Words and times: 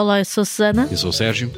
Olá, 0.00 0.18
eu 0.18 0.24
sou 0.24 0.46
Susana. 0.46 0.88
Eu 0.90 0.96
sou 0.96 1.10
o 1.10 1.12
Sérgio. 1.12 1.52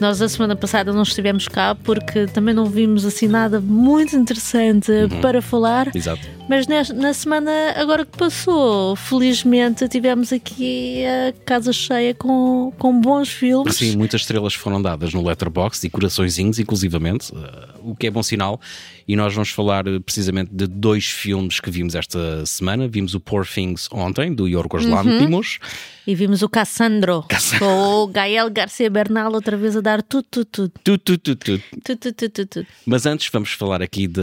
Nós 0.00 0.20
a 0.22 0.28
semana 0.28 0.54
passada 0.56 0.92
não 0.92 1.02
estivemos 1.02 1.48
cá 1.48 1.74
porque 1.74 2.26
também 2.26 2.54
não 2.54 2.66
vimos 2.66 3.04
assim 3.04 3.26
nada 3.28 3.60
muito 3.60 4.16
interessante 4.16 4.90
Uhum. 4.90 5.20
para 5.20 5.40
falar. 5.42 5.94
Exato. 5.94 6.20
Mas 6.48 6.66
na 6.94 7.12
semana 7.12 7.50
agora 7.76 8.06
que 8.06 8.16
passou, 8.16 8.96
felizmente 8.96 9.86
tivemos 9.88 10.32
aqui 10.32 11.02
a 11.04 11.32
casa 11.44 11.72
cheia 11.72 12.14
com, 12.14 12.72
com 12.78 12.98
bons 13.00 13.28
filmes. 13.28 13.76
Sim, 13.76 13.96
muitas 13.96 14.22
estrelas 14.22 14.54
foram 14.54 14.80
dadas 14.80 15.12
no 15.12 15.22
Letterboxd 15.22 15.86
e 15.86 15.90
coraçõezinhos, 15.90 16.58
inclusivamente, 16.58 17.32
eh, 17.36 17.68
o 17.82 17.94
que 17.94 18.06
é 18.06 18.10
bom 18.10 18.22
sinal. 18.22 18.58
E 19.06 19.14
nós 19.16 19.34
vamos 19.34 19.50
falar 19.50 19.86
eh, 19.86 19.98
precisamente 20.00 20.50
de 20.52 20.66
dois 20.66 21.04
filmes 21.06 21.60
que 21.60 21.70
vimos 21.70 21.94
esta 21.94 22.46
semana. 22.46 22.88
Vimos 22.88 23.14
o 23.14 23.20
Poor 23.20 23.46
Things 23.46 23.86
ontem, 23.92 24.32
do 24.34 24.48
Yorgos 24.48 24.86
Uhum. 24.86 24.94
Lanthimos. 24.94 25.58
E 26.06 26.14
vimos 26.14 26.40
o 26.40 26.48
Cassandro, 26.48 27.26
com 27.58 27.66
o 28.02 28.06
Gael 28.06 28.48
Garcia 28.50 28.88
Bernal 28.88 29.30
outra 29.34 29.57
vez 29.58 29.76
a 29.76 29.80
dar 29.80 30.02
tudo, 30.02 30.26
tudo, 30.30 30.46
tudo. 30.46 30.72
Tu, 30.82 30.98
tu, 30.98 31.18
tu, 31.18 31.36
tu. 31.36 31.58
Tudo, 31.84 31.96
tudo, 31.98 32.12
tudo, 32.14 32.30
tudo, 32.30 32.46
tudo. 32.46 32.66
Mas 32.86 33.04
antes 33.06 33.28
vamos 33.32 33.50
falar 33.52 33.82
aqui 33.82 34.06
de, 34.06 34.22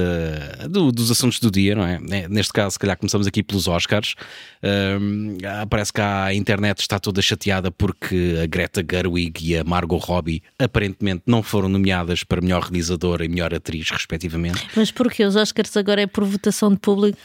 do- 0.70 0.92
dos 0.92 1.12
assuntos 1.12 1.40
do 1.40 1.52
dia, 1.52 1.76
não 1.76 1.86
é? 1.86 2.00
É, 2.12 2.28
Neste 2.28 2.52
caso, 2.54 2.72
se 2.74 2.80
calhar 2.80 2.98
começamos 2.98 3.28
aqui 3.28 3.44
pelos 3.44 3.68
Oscars. 3.68 4.16
Ah, 4.64 5.66
parece 5.70 5.94
que 5.94 6.02
a 6.02 6.34
internet 6.34 6.80
está 6.80 7.00
toda 7.00 7.22
chateada 7.22 7.72
porque 7.72 8.40
a 8.44 8.48
Greta 8.48 8.84
Gerwig 8.90 9.46
e 9.52 9.58
a 9.58 9.64
Margot 9.64 9.98
Robbie 9.98 10.42
aparentemente 10.58 11.24
não 11.26 11.44
foram 11.44 11.70
nomeadas 11.70 12.24
para 12.24 12.42
melhor 12.42 12.64
realizadora 12.64 13.24
e 13.26 13.28
melhor 13.30 13.54
atriz, 13.54 13.90
respectivamente. 13.90 14.66
Mas 14.76 14.92
porquê? 14.92 15.24
Os 15.26 15.36
Oscars 15.36 15.76
agora 15.78 16.02
é 16.02 16.08
por 16.08 16.24
votação 16.24 16.72
de 16.72 16.78
público? 16.80 17.18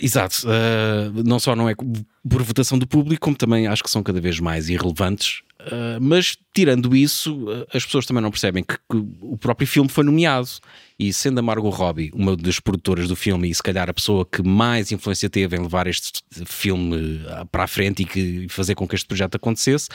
Exato. 0.00 0.46
Uh, 0.46 1.22
não 1.24 1.38
só 1.40 1.56
não 1.56 1.68
é 1.68 1.74
por 1.74 2.42
votação 2.42 2.78
do 2.78 2.86
público, 2.86 3.20
como 3.24 3.36
também 3.36 3.66
acho 3.66 3.82
que 3.82 3.90
são 3.90 4.02
cada 4.02 4.20
vez 4.20 4.38
mais 4.38 4.68
irrelevantes. 4.68 5.42
Uh, 5.68 6.00
mas 6.00 6.36
tirando 6.54 6.96
isso, 6.96 7.44
uh, 7.44 7.66
as 7.72 7.84
pessoas 7.84 8.06
também 8.06 8.22
não 8.22 8.30
percebem 8.30 8.64
que, 8.64 8.74
que 8.74 9.06
o 9.20 9.36
próprio 9.36 9.66
filme 9.66 9.88
foi 9.88 10.04
nomeado. 10.04 10.48
E 10.98 11.12
sendo 11.12 11.38
a 11.38 11.42
Margot 11.42 11.70
Robbie 11.70 12.10
uma 12.12 12.36
das 12.36 12.58
produtoras 12.58 13.08
do 13.08 13.14
filme 13.14 13.48
e 13.48 13.54
se 13.54 13.62
calhar 13.62 13.88
a 13.88 13.94
pessoa 13.94 14.26
que 14.26 14.42
mais 14.42 14.90
influência 14.90 15.30
teve 15.30 15.56
em 15.56 15.60
levar 15.60 15.86
este 15.86 16.22
filme 16.44 17.22
uh, 17.24 17.46
para 17.52 17.64
a 17.64 17.68
frente 17.68 18.02
e 18.02 18.04
que 18.04 18.48
fazer 18.48 18.74
com 18.74 18.88
que 18.88 18.96
este 18.96 19.06
projeto 19.06 19.36
acontecesse, 19.36 19.88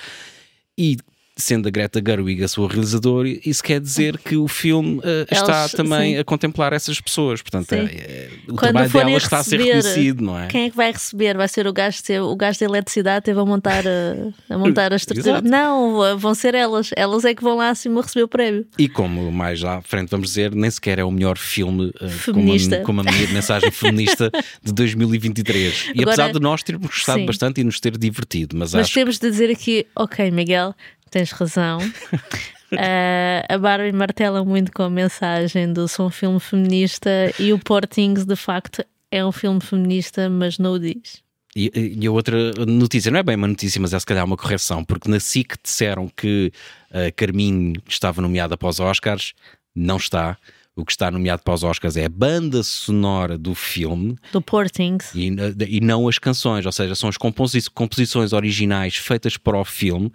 e 0.78 0.98
sendo 1.36 1.68
a 1.68 1.72
Greta 1.72 2.02
Gerwig 2.06 2.44
a 2.44 2.48
sua 2.48 2.68
realizadora, 2.70 3.28
isso 3.28 3.64
quer 3.64 3.80
dizer 3.82 4.18
que 4.20 4.36
o 4.38 4.48
filme 4.48 4.98
uh, 5.00 5.02
está 5.32 5.60
Elas- 5.62 5.72
também 5.72 6.14
sim. 6.14 6.20
a 6.20 6.24
contemplar 6.24 6.74
essas 6.74 7.02
pessoas. 7.02 7.42
Portanto, 7.42 7.74
é- 7.74 7.78
é- 7.80 8.30
o 8.48 8.54
Quando 8.56 8.60
trabalho 8.60 8.90
dela 8.92 9.12
está 9.18 9.40
a 9.40 9.44
ser 9.44 9.60
reconhecido, 9.60 10.22
não 10.24 10.40
é? 10.40 10.48
Quem 10.48 10.66
é 10.66 10.70
que 10.70 10.76
vai 10.76 10.92
receber? 10.92 11.36
Vai 11.36 11.48
ser 11.48 11.66
o 11.66 11.74
gajo, 11.74 12.04
de- 12.04 12.20
o 12.20 12.36
gajo 12.36 12.60
da 12.60 12.66
eletricidade 12.66 13.26
teve 13.26 13.40
a 13.40 13.46
montar 13.46 13.84
a, 13.88 14.54
a, 14.54 14.58
montar 14.60 14.94
a 14.94 14.96
estrutura? 14.96 15.42
Não, 15.42 16.18
vão 16.20 16.36
ser 16.36 16.54
elas. 16.54 16.92
Elas 16.96 17.26
é 17.26 17.34
que 17.34 17.44
vão 17.44 17.58
lá 17.58 17.70
acima 17.70 18.02
receber 18.02 18.24
o 18.24 18.28
prémio. 18.28 18.68
E 18.78 18.88
como 18.88 19.32
mais 19.32 19.64
à 19.64 19.82
frente 19.82 20.10
vamos 20.10 20.28
dizer, 20.30 20.54
nem 20.54 20.70
sequer 20.70 21.00
é 21.00 21.04
o 21.04 21.10
melhor 21.12 21.38
filme 21.38 21.92
uh, 22.00 22.10
Feminista. 22.10 22.82
com, 22.82 22.92
uma, 22.92 23.04
com 23.04 23.10
uma 23.12 23.28
mensagem 23.34 23.72
feminista 23.72 24.30
de 24.64 24.72
2023. 24.72 25.86
E 25.96 26.02
Agora- 26.02 26.12
apesar 26.14 26.32
de 26.32 26.40
nós 26.40 26.62
termos 26.64 26.88
gostado 26.88 27.20
Sim. 27.20 27.26
bastante 27.26 27.62
e 27.62 27.64
nos 27.64 27.80
ter 27.80 27.98
divertido, 27.98 28.56
mas, 28.58 28.74
Mas 28.74 28.84
acho 28.86 28.94
temos 28.94 29.18
de 29.18 29.30
dizer 29.32 29.50
aqui, 29.50 29.88
ok, 29.96 30.30
Miguel, 30.32 30.76
tens 31.14 31.32
razão. 31.32 31.80
Ah, 32.76 33.46
a 33.54 33.58
Barbie 33.60 33.92
martela 33.92 34.44
muito 34.44 34.72
com 34.72 34.82
a 34.82 34.90
mensagem 34.90 35.72
do 35.72 35.88
sou 35.88 36.08
um 36.08 36.10
filme 36.10 36.40
feminista 36.40 37.10
e 37.38 37.54
o 37.54 37.60
Poor 37.60 37.86
Things, 37.86 38.26
de 38.26 38.36
facto, 38.36 38.84
é 39.12 39.24
um 39.24 39.32
filme 39.32 39.62
feminista, 39.62 40.28
mas 40.28 40.58
não 40.58 40.74
o 40.74 40.80
diz. 40.80 41.22
E, 41.56 41.72
e 42.02 42.08
a 42.08 42.12
outra 42.12 42.52
notícia, 42.66 43.12
não 43.12 43.20
é 43.20 43.24
bem 43.24 43.36
uma 43.36 43.48
notícia, 43.48 43.80
mas 43.80 43.94
é 43.94 44.00
se 44.00 44.06
calhar 44.08 44.26
uma 44.26 44.36
correção, 44.36 44.84
porque 44.84 45.08
na 45.08 45.20
SIC 45.20 45.56
disseram 45.64 46.10
que 46.18 46.52
a 46.92 47.12
Carminho 47.12 47.74
estava 47.88 48.24
nomeada 48.24 48.58
para 48.58 48.70
os 48.70 48.80
Oscars, 48.80 49.34
não 49.76 49.98
está. 49.98 50.36
O 50.76 50.84
que 50.84 50.92
está 50.94 51.12
nomeado 51.12 51.44
para 51.44 51.54
os 51.54 51.64
Oscars 51.64 51.96
é 51.96 52.06
a 52.06 52.10
banda 52.10 52.64
sonora 52.64 53.38
do 53.38 53.54
filme 53.54 54.16
Do 54.32 54.42
Poor 54.42 54.68
Things. 54.68 55.14
e, 55.14 55.30
e 55.68 55.80
não 55.80 56.08
as 56.08 56.18
canções, 56.18 56.66
ou 56.66 56.72
seja, 56.72 56.96
são 56.96 57.08
as 57.08 57.18
composi- 57.18 57.70
composições 57.70 58.34
originais 58.34 58.96
feitas 58.96 59.38
para 59.38 59.60
o 59.60 59.64
filme. 59.64 60.12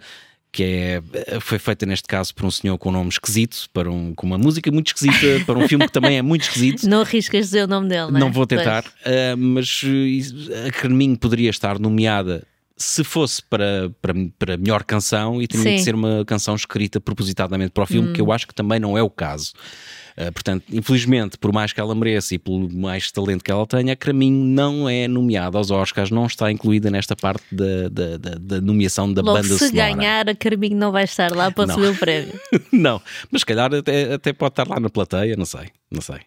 Que 0.51 0.63
é, 0.63 1.39
foi 1.39 1.59
feita 1.59 1.85
neste 1.85 2.07
caso 2.07 2.33
por 2.33 2.45
um 2.45 2.51
senhor 2.51 2.77
com 2.77 2.89
um 2.89 2.93
nome 2.93 3.09
esquisito, 3.09 3.69
para 3.71 3.89
um, 3.89 4.15
com 4.15 4.25
uma 4.25 4.37
música 4.37 4.71
muito 4.71 4.87
esquisita, 4.87 5.43
para 5.45 5.59
um 5.59 5.67
filme 5.67 5.85
que 5.85 5.91
também 5.91 6.17
é 6.17 6.21
muito 6.21 6.41
esquisito. 6.43 6.87
Não 6.87 7.01
arriscas 7.01 7.45
dizer 7.45 7.65
o 7.65 7.67
nome 7.67 7.87
dele, 7.87 8.11
não 8.11 8.17
é? 8.17 8.19
Não 8.19 8.31
vou 8.31 8.47
tentar, 8.47 8.83
uh, 8.83 9.37
mas 9.37 9.83
uh, 9.83 10.67
a 10.67 10.71
Carminho 10.71 11.17
poderia 11.17 11.51
estar 11.51 11.77
nomeada 11.77 12.43
se 12.79 13.03
fosse 13.03 13.43
para, 13.43 13.91
para, 14.01 14.13
para 14.39 14.57
melhor 14.57 14.83
canção 14.83 15.41
e 15.41 15.47
Sim. 15.51 15.59
Hum. 15.59 15.63
de 15.75 15.81
ser 15.83 15.93
uma 15.93 16.23
canção 16.25 16.55
escrita 16.55 16.99
propositadamente 17.01 17.71
para 17.71 17.83
o 17.83 17.85
filme, 17.85 18.13
que 18.13 18.21
eu 18.21 18.31
acho 18.31 18.47
que 18.47 18.55
também 18.55 18.79
não 18.79 18.97
é 18.97 19.03
o 19.03 19.09
caso. 19.09 19.51
Uh, 20.19 20.33
portanto, 20.33 20.65
infelizmente, 20.73 21.37
por 21.37 21.53
mais 21.53 21.71
que 21.71 21.79
ela 21.79 21.95
mereça 21.95 22.35
e 22.35 22.37
pelo 22.37 22.69
mais 22.69 23.09
talento 23.09 23.41
que 23.41 23.49
ela 23.49 23.65
tenha, 23.65 23.93
a 23.93 23.95
Carminho 23.95 24.43
não 24.43 24.89
é 24.89 25.07
nomeada 25.07 25.57
aos 25.57 25.71
Oscars, 25.71 26.11
não 26.11 26.25
está 26.25 26.51
incluída 26.51 26.91
nesta 26.91 27.15
parte 27.15 27.43
da, 27.49 27.87
da, 27.89 28.17
da- 28.17 28.35
da 28.37 28.59
nomeação 28.61 29.13
da 29.13 29.21
Logo, 29.21 29.37
banda 29.37 29.47
se 29.57 29.69
sonora. 29.69 29.95
ganhar, 29.95 30.27
a 30.29 30.35
Carminho 30.35 30.75
não 30.75 30.91
vai 30.91 31.05
estar 31.05 31.31
lá 31.33 31.49
para 31.49 31.67
receber 31.73 31.87
o 31.87 31.95
prémio. 31.95 32.33
não, 32.73 33.01
mas 33.31 33.41
se 33.41 33.45
calhar 33.45 33.73
até, 33.73 34.13
até 34.13 34.33
pode 34.33 34.51
estar 34.51 34.67
lá 34.67 34.77
na 34.77 34.89
plateia, 34.89 35.37
não 35.37 35.45
sei, 35.45 35.69
não 35.89 36.01
sei. 36.01 36.17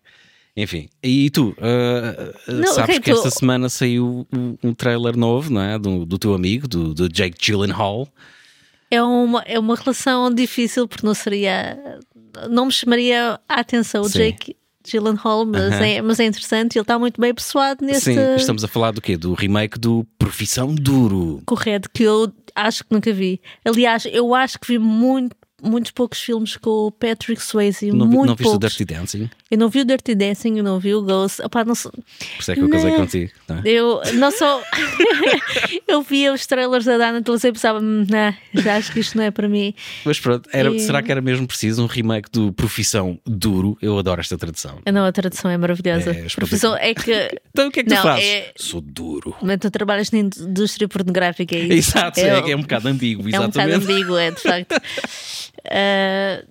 Enfim, 0.56 0.88
e 1.02 1.28
tu, 1.30 1.50
uh, 1.58 2.52
Não, 2.52 2.72
sabes 2.74 2.96
ok, 2.96 3.00
que 3.00 3.10
tu- 3.10 3.16
esta 3.16 3.30
semana 3.30 3.68
saiu 3.68 4.26
um, 4.32 4.56
um 4.62 4.72
trailer 4.74 5.16
novo, 5.18 5.52
não 5.52 5.60
é? 5.60 5.78
Do, 5.78 6.06
do 6.06 6.18
teu 6.18 6.32
amigo, 6.34 6.66
do, 6.66 6.94
do 6.94 7.08
Jake 7.10 7.36
Gyllenhaal. 7.38 8.08
É 8.90 9.02
uma, 9.02 9.40
é 9.46 9.58
uma 9.58 9.74
relação 9.74 10.30
difícil 10.32 10.86
porque 10.86 11.06
não 11.06 11.14
seria. 11.14 11.98
Não 12.50 12.66
me 12.66 12.72
chamaria 12.72 13.38
a 13.48 13.60
atenção 13.60 14.02
o 14.02 14.08
Sim. 14.08 14.18
Jake 14.18 14.56
Gyllenhaal, 14.84 15.46
mas, 15.46 15.72
Aham. 15.72 15.84
é, 15.84 16.02
mas 16.02 16.18
é 16.20 16.24
interessante. 16.24 16.76
Ele 16.76 16.82
está 16.82 16.98
muito 16.98 17.20
bem 17.20 17.32
persuado 17.32 17.84
nesse 17.84 18.14
Sim, 18.14 18.34
estamos 18.36 18.64
a 18.64 18.68
falar 18.68 18.90
do 18.90 19.00
quê? 19.00 19.16
Do 19.16 19.34
remake 19.34 19.78
do 19.78 20.04
Profissão 20.18 20.74
Duro. 20.74 21.40
correto 21.46 21.88
que 21.92 22.02
eu 22.02 22.32
acho 22.54 22.84
que 22.84 22.92
nunca 22.92 23.12
vi. 23.12 23.40
Aliás, 23.64 24.06
eu 24.10 24.34
acho 24.34 24.58
que 24.58 24.66
vi 24.66 24.78
muito, 24.78 25.36
muitos 25.62 25.92
poucos 25.92 26.20
filmes 26.20 26.56
com 26.56 26.70
o 26.86 26.90
Patrick 26.90 27.40
Swayze. 27.40 27.92
Não, 27.92 28.06
muito 28.06 28.26
não 28.26 28.34
viste 28.34 28.48
o 28.48 28.58
poucos. 28.58 28.76
Dirty 28.76 28.84
Dancing? 28.84 29.30
Eu 29.52 29.58
não 29.58 29.68
vi 29.68 29.80
o 29.82 29.84
Dirty 29.84 30.14
Dancing, 30.14 30.56
eu 30.56 30.64
não 30.64 30.80
vi 30.80 30.94
o 30.94 31.02
Ghost. 31.02 31.42
Opá, 31.42 31.62
não 31.62 31.74
sou- 31.74 31.92
Por 31.92 32.02
isso 32.40 32.52
é 32.52 32.54
que 32.54 32.62
eu 32.62 32.70
casei 32.70 32.90
Não. 32.90 32.98
contigo. 33.00 33.30
não 33.46 33.56
é? 33.58 33.62
Eu 33.66 34.00
não 34.14 34.30
sou. 34.30 34.62
eu 35.86 36.00
via 36.02 36.32
os 36.32 36.46
trailers 36.46 36.86
da 36.86 36.96
Dana 36.96 37.20
televisão 37.22 37.50
e 37.50 37.52
pensava, 37.52 37.78
"Hum, 37.80 38.06
nah, 38.08 38.32
já 38.54 38.76
acho 38.76 38.90
que 38.92 39.00
isto 39.00 39.14
não 39.16 39.24
é 39.24 39.30
para 39.30 39.46
mim. 39.50 39.74
Mas 40.06 40.18
pronto, 40.18 40.48
era- 40.54 40.70
E- 40.70 40.80
será 40.80 41.02
que 41.02 41.12
era 41.12 41.20
mesmo 41.20 41.46
preciso 41.46 41.82
um 41.82 41.86
remake 41.86 42.30
do 42.30 42.50
Profissão 42.54 43.20
Duro? 43.26 43.76
Eu 43.82 43.98
adoro 43.98 44.22
esta 44.22 44.38
tradução. 44.38 44.78
Não, 44.90 45.04
a 45.04 45.12
tradução 45.12 45.50
é 45.50 45.58
maravilhosa. 45.58 46.12
É, 46.12 46.26
Profissão 46.34 46.74
é 46.74 46.94
que. 46.94 47.12
Então 47.52 47.68
o 47.68 47.70
que 47.70 47.80
é 47.80 47.84
que 47.84 47.90
Não, 47.90 47.98
tu 47.98 48.02
fazes? 48.04 48.24
é- 48.24 48.52
Sou 48.56 48.80
duro. 48.80 49.36
Mas 49.42 49.58
tu 49.60 49.70
trabalhas 49.70 50.10
na 50.10 50.20
indústria 50.20 50.88
pornográfica, 50.88 51.54
é 51.54 51.58
isso? 51.58 51.90
Exato, 51.98 52.18
é, 52.20 52.50
é 52.52 52.56
um 52.56 52.62
bocado 52.62 52.88
ambíguo, 52.88 53.24
é 53.24 53.38
um 53.38 53.48
bocado 53.48 53.68
exatamente. 53.70 53.92
ambíguo, 53.92 54.16
é 54.16 54.30
de 54.30 54.40
facto. 54.40 54.74
Ah, 55.70 56.42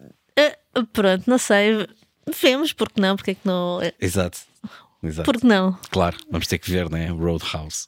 ah, 0.75 0.83
pronto, 0.93 1.23
não 1.27 1.37
sei. 1.37 1.85
Vemos, 2.41 2.73
porque 2.73 2.99
não? 3.01 3.15
Porque 3.15 3.31
é 3.31 3.33
que 3.35 3.41
não? 3.45 3.79
Exato. 3.99 4.39
Exato. 5.03 5.31
Porque 5.31 5.45
não? 5.47 5.77
Claro, 5.89 6.17
vamos 6.29 6.47
ter 6.47 6.57
que 6.59 6.69
ver, 6.69 6.89
né? 6.89 7.07
Roadhouse. 7.07 7.87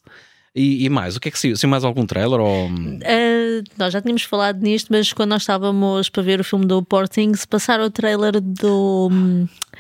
E, 0.55 0.85
e 0.85 0.89
mais, 0.89 1.16
o 1.16 1.19
que 1.19 1.29
é 1.29 1.31
que 1.31 1.39
saiu? 1.39 1.55
Saiu 1.57 1.69
mais 1.69 1.83
algum 1.83 2.05
trailer? 2.05 2.39
Ou... 2.39 2.67
Ah, 3.03 3.63
nós 3.77 3.91
já 3.94 4.01
tínhamos 4.01 4.23
falado 4.23 4.61
nisto, 4.61 4.88
mas 4.91 5.11
quando 5.11 5.29
nós 5.31 5.41
estávamos 5.44 6.09
para 6.09 6.21
ver 6.23 6.39
o 6.39 6.44
filme 6.44 6.66
do 6.66 6.83
Poor 6.83 7.07
Things, 7.07 7.45
passaram 7.45 7.85
o 7.85 7.89
trailer 7.89 8.39
do. 8.39 9.09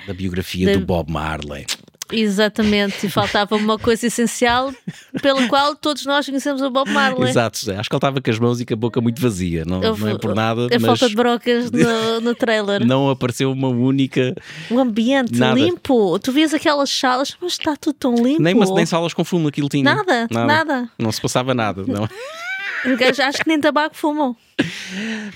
da 0.07 0.13
biografia 0.13 0.65
Da- 0.65 0.79
do 0.79 0.85
Bob 0.85 1.11
Marley. 1.11 1.65
Exatamente, 2.11 3.07
e 3.07 3.09
faltava 3.09 3.55
uma 3.55 3.77
coisa 3.79 4.07
essencial 4.07 4.73
pela 5.21 5.47
qual 5.47 5.75
todos 5.75 6.05
nós 6.05 6.25
conhecemos 6.25 6.61
o 6.61 6.69
Bob 6.69 6.89
Marley. 6.91 7.29
Exato, 7.29 7.57
acho 7.71 7.89
que 7.89 7.95
ele 7.95 7.97
estava 7.97 8.21
com 8.21 8.31
as 8.31 8.39
mãos 8.39 8.61
e 8.61 8.65
com 8.65 8.73
a 8.73 8.77
boca 8.77 9.01
muito 9.01 9.21
vazia. 9.21 9.63
Não, 9.65 9.79
não 9.79 10.07
é 10.07 10.17
por 10.17 10.35
nada, 10.35 10.67
A 10.75 10.79
falta 10.79 11.07
de 11.07 11.15
brocas 11.15 11.71
no, 11.71 12.21
no 12.21 12.35
trailer. 12.35 12.85
não 12.85 13.09
apareceu 13.09 13.51
uma 13.51 13.69
única. 13.69 14.35
O 14.69 14.79
ambiente 14.79 15.37
Nada. 15.37 15.59
limpo. 15.59 16.19
Tu 16.19 16.31
vês 16.31 16.53
aquelas 16.53 16.89
salas, 16.89 17.35
mas 17.41 17.53
está 17.53 17.75
tudo 17.75 17.95
tão 17.95 18.15
limpo. 18.15 18.41
Nem, 18.41 18.53
nem 18.55 18.85
salas 18.85 19.13
com 19.13 19.23
fumo 19.23 19.47
aquilo 19.47 19.69
tinha. 19.69 19.83
Nada, 19.83 20.27
nada. 20.29 20.89
Não 20.97 21.11
se 21.11 21.21
passava 21.21 21.53
nada. 21.53 21.83
Não. 21.87 22.07
Os 22.85 22.97
gajos 22.97 23.19
acho 23.19 23.37
que 23.39 23.47
nem 23.47 23.59
tabaco 23.59 23.95
fumam. 23.95 24.35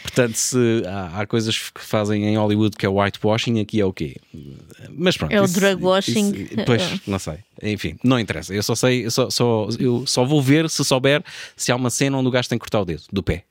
Portanto, 0.01 0.35
se 0.35 0.83
há, 0.85 1.21
há 1.21 1.25
coisas 1.27 1.57
que 1.69 1.81
fazem 1.81 2.25
em 2.25 2.37
Hollywood 2.37 2.75
que 2.77 2.85
é 2.85 2.89
whitewashing, 2.89 3.59
aqui 3.59 3.79
é 3.81 3.85
o 3.85 3.93
quê? 3.93 4.17
Mas 4.91 5.17
pronto. 5.17 5.31
É 5.31 5.41
o 5.41 5.45
isso- 5.45 5.59
drug 5.59 5.83
washing. 5.83 6.31
isso- 6.33 6.55
pois, 6.65 6.99
não 7.07 7.19
sei. 7.19 7.39
Enfim, 7.63 7.97
não 8.03 8.19
interessa. 8.19 8.53
Eu 8.53 8.61
só 8.63 8.75
sei, 8.75 9.05
eu 9.05 9.11
só, 9.11 9.29
só- 9.29 9.67
eu 9.79 10.05
só 10.05 10.23
vou 10.25 10.41
ver 10.41 10.69
se 10.69 10.83
souber 10.83 11.23
se 11.55 11.71
há 11.71 11.75
uma 11.75 11.89
cena 11.89 12.17
onde 12.17 12.27
o 12.27 12.31
gajo 12.31 12.49
tem 12.49 12.57
que 12.57 12.63
cortar 12.63 12.81
o 12.81 12.85
dedo 12.85 13.03
do 13.11 13.23
pé. 13.23 13.43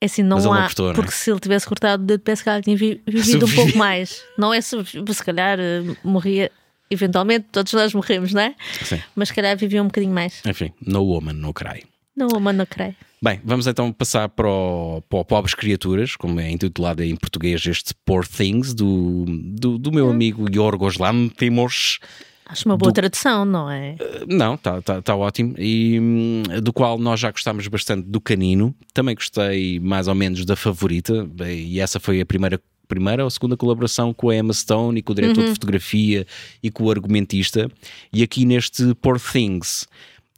É 0.00 0.06
assim, 0.06 0.22
não 0.22 0.36
ele 0.38 0.46
não 0.46 0.52
há. 0.52 0.62
cortou, 0.64 0.86
não 0.86 0.92
é? 0.92 0.94
porque 0.96 1.12
se 1.12 1.30
ele 1.30 1.40
tivesse 1.40 1.66
cortado 1.66 2.02
o 2.02 2.06
dedo, 2.06 2.20
penso 2.20 2.42
que 2.42 2.50
ele 2.50 2.62
tinha 2.62 2.76
vi- 2.76 3.00
vivido 3.06 3.46
um 3.46 3.54
pouco 3.54 3.76
mais. 3.78 4.22
Não 4.36 4.52
é 4.52 4.60
se, 4.60 4.76
se 4.84 5.24
calhar 5.24 5.58
eh, 5.58 5.82
morria. 6.02 6.50
Eventualmente, 6.90 7.46
todos 7.50 7.72
nós 7.72 7.94
morremos, 7.94 8.32
não 8.34 8.42
é? 8.42 8.54
Sim. 8.84 9.00
Mas 9.16 9.28
se 9.28 9.34
calhar 9.34 9.56
vivia 9.56 9.82
um 9.82 9.86
bocadinho 9.86 10.12
mais. 10.12 10.42
Enfim, 10.46 10.70
no 10.86 11.02
woman, 11.02 11.32
no 11.32 11.52
cry. 11.54 11.82
Não, 12.16 12.28
mas 12.40 12.56
não 12.56 12.66
creio. 12.66 12.94
Bem, 13.20 13.40
vamos 13.44 13.66
então 13.66 13.90
passar 13.90 14.28
para 14.28 14.48
o, 14.48 15.02
para 15.08 15.18
o 15.18 15.24
Pobres 15.24 15.54
Criaturas, 15.54 16.14
como 16.14 16.38
é 16.38 16.50
intitulado 16.50 17.02
em 17.02 17.16
português 17.16 17.64
este 17.66 17.94
Poor 18.04 18.26
Things, 18.26 18.74
do, 18.74 19.24
do, 19.26 19.78
do 19.78 19.90
meu 19.90 20.10
amigo 20.10 20.46
Yorgos 20.54 20.98
Lanthimos. 20.98 21.98
Acho 22.46 22.68
uma 22.68 22.76
boa 22.76 22.92
do... 22.92 22.94
tradução, 22.94 23.44
não 23.44 23.70
é? 23.70 23.96
Não, 24.28 24.54
está 24.54 24.80
tá, 24.82 25.00
tá 25.00 25.16
ótimo. 25.16 25.54
E 25.58 25.98
hum, 25.98 26.42
do 26.62 26.72
qual 26.72 26.98
nós 26.98 27.18
já 27.18 27.30
gostámos 27.30 27.66
bastante 27.66 28.06
do 28.06 28.20
Canino. 28.20 28.74
Também 28.92 29.14
gostei 29.14 29.80
mais 29.80 30.06
ou 30.06 30.14
menos 30.14 30.44
da 30.44 30.54
Favorita. 30.54 31.26
E 31.46 31.80
essa 31.80 31.98
foi 31.98 32.20
a 32.20 32.26
primeira 32.26 32.60
primeira 32.86 33.24
ou 33.24 33.30
segunda 33.30 33.56
colaboração 33.56 34.12
com 34.12 34.28
a 34.28 34.36
Emma 34.36 34.52
Stone 34.52 34.98
e 34.98 35.02
com 35.02 35.12
o 35.12 35.14
diretor 35.14 35.40
uhum. 35.40 35.46
de 35.46 35.52
fotografia 35.52 36.26
e 36.62 36.70
com 36.70 36.84
o 36.84 36.90
argumentista. 36.90 37.70
E 38.12 38.22
aqui 38.22 38.44
neste 38.44 38.94
Poor 38.96 39.18
Things. 39.18 39.88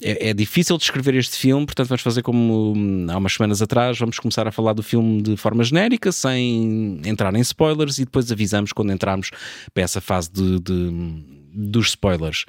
É, 0.03 0.29
é, 0.29 0.35
difícil 0.35 0.77
descrever 0.77 1.15
este 1.15 1.37
filme, 1.37 1.65
portanto 1.65 1.89
vamos 1.89 2.03
fazer 2.03 2.23
como 2.23 2.75
hum, 2.77 3.07
há 3.09 3.17
umas 3.17 3.33
semanas 3.33 3.63
atrás, 3.63 3.99
vamos 3.99 4.19
começar 4.19 4.47
a 4.47 4.53
falar 4.53 4.75
do 4.75 4.83
filme 4.83 5.23
de 5.23 5.39
forma 5.39 5.65
genérica, 5.65 6.13
sem 6.13 7.01
entrar 7.05 7.35
em 7.35 7.41
spoilers, 7.41 7.99
e 7.99 8.05
depois 8.05 8.31
avisamos 8.31 8.73
quando 8.73 8.93
entrarmos 8.93 9.31
para 9.73 9.83
essa 9.83 10.01
fase 10.01 10.31
de, 10.31 10.61
de 10.61 11.37
dos 11.57 11.89
spoilers. 11.89 12.45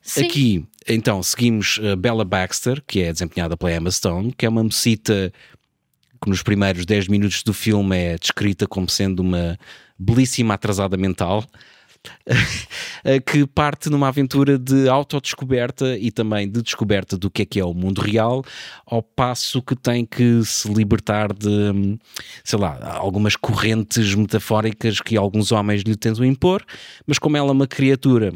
Sim. 0.00 0.24
Aqui, 0.24 0.66
então, 0.88 1.22
seguimos 1.22 1.78
a 1.92 1.94
Bella 1.94 2.24
Baxter, 2.24 2.82
que 2.86 3.00
é 3.02 3.12
desempenhada 3.12 3.56
pela 3.56 3.72
Emma 3.72 3.90
Stone, 3.90 4.32
que 4.32 4.46
é 4.46 4.48
uma 4.48 4.64
mocita 4.64 5.30
que 6.22 6.30
nos 6.30 6.42
primeiros 6.42 6.86
10 6.86 7.08
minutos 7.08 7.42
do 7.42 7.52
filme 7.52 7.96
é 7.96 8.18
descrita 8.18 8.66
como 8.66 8.88
sendo 8.88 9.20
uma 9.20 9.58
belíssima 9.98 10.54
atrasada 10.54 10.96
mental. 10.96 11.44
que 13.26 13.46
parte 13.46 13.90
numa 13.90 14.08
aventura 14.08 14.58
de 14.58 14.88
autodescoberta 14.88 15.96
e 15.96 16.10
também 16.10 16.50
de 16.50 16.62
descoberta 16.62 17.16
do 17.16 17.30
que 17.30 17.42
é 17.42 17.44
que 17.44 17.60
é 17.60 17.64
o 17.64 17.74
mundo 17.74 18.00
real, 18.00 18.44
ao 18.86 19.02
passo 19.02 19.62
que 19.62 19.76
tem 19.76 20.04
que 20.06 20.42
se 20.44 20.72
libertar 20.72 21.32
de, 21.32 21.98
sei 22.44 22.58
lá, 22.58 22.96
algumas 22.96 23.36
correntes 23.36 24.14
metafóricas 24.14 25.00
que 25.00 25.16
alguns 25.16 25.52
homens 25.52 25.82
lhe 25.82 25.96
tentam 25.96 26.24
impor, 26.24 26.64
mas 27.06 27.18
como 27.18 27.36
ela 27.36 27.48
é 27.48 27.52
uma 27.52 27.66
criatura 27.66 28.32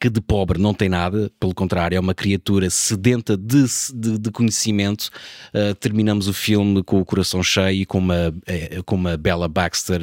que 0.00 0.10
de 0.10 0.20
pobre 0.20 0.60
não 0.60 0.74
tem 0.74 0.88
nada, 0.88 1.30
pelo 1.38 1.54
contrário, 1.54 1.96
é 1.96 2.00
uma 2.00 2.14
criatura 2.14 2.68
sedenta 2.70 3.36
de, 3.36 3.64
de, 3.94 4.18
de 4.18 4.30
conhecimento. 4.32 5.10
Uh, 5.54 5.74
terminamos 5.76 6.26
o 6.26 6.34
filme 6.34 6.82
com 6.82 7.00
o 7.00 7.04
coração 7.04 7.42
cheio 7.42 7.82
e 7.82 7.86
com 7.86 7.98
uma, 7.98 8.28
uh, 8.28 8.84
com 8.84 8.96
uma 8.96 9.16
Bella 9.16 9.46
Baxter 9.46 10.02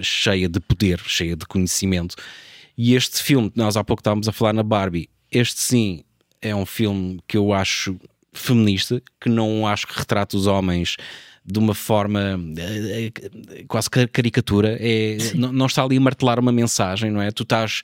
cheia 0.00 0.48
de 0.48 0.60
poder, 0.60 1.00
cheia 1.06 1.34
de 1.34 1.44
conhecimento. 1.44 2.14
E 2.78 2.94
este 2.94 3.22
filme, 3.22 3.50
nós 3.56 3.76
há 3.76 3.82
pouco 3.82 4.00
estávamos 4.00 4.28
a 4.28 4.32
falar 4.32 4.52
na 4.52 4.62
Barbie, 4.62 5.08
este 5.30 5.60
sim 5.60 6.04
é 6.40 6.54
um 6.54 6.66
filme 6.66 7.18
que 7.26 7.36
eu 7.36 7.52
acho 7.52 7.96
feminista, 8.32 9.02
que 9.20 9.28
não 9.28 9.66
acho 9.66 9.86
que 9.86 9.98
retrata 9.98 10.36
os 10.36 10.46
homens 10.46 10.96
de 11.44 11.58
uma 11.60 11.74
forma 11.74 12.38
eh, 12.58 13.12
quase 13.68 13.88
caricatura, 13.88 14.76
é, 14.80 15.16
não, 15.34 15.52
não, 15.52 15.66
está 15.66 15.84
ali 15.84 15.96
a 15.96 16.00
martelar 16.00 16.40
uma 16.40 16.50
mensagem, 16.50 17.08
não 17.10 17.22
é? 17.22 17.30
Tu 17.30 17.44
estás 17.44 17.82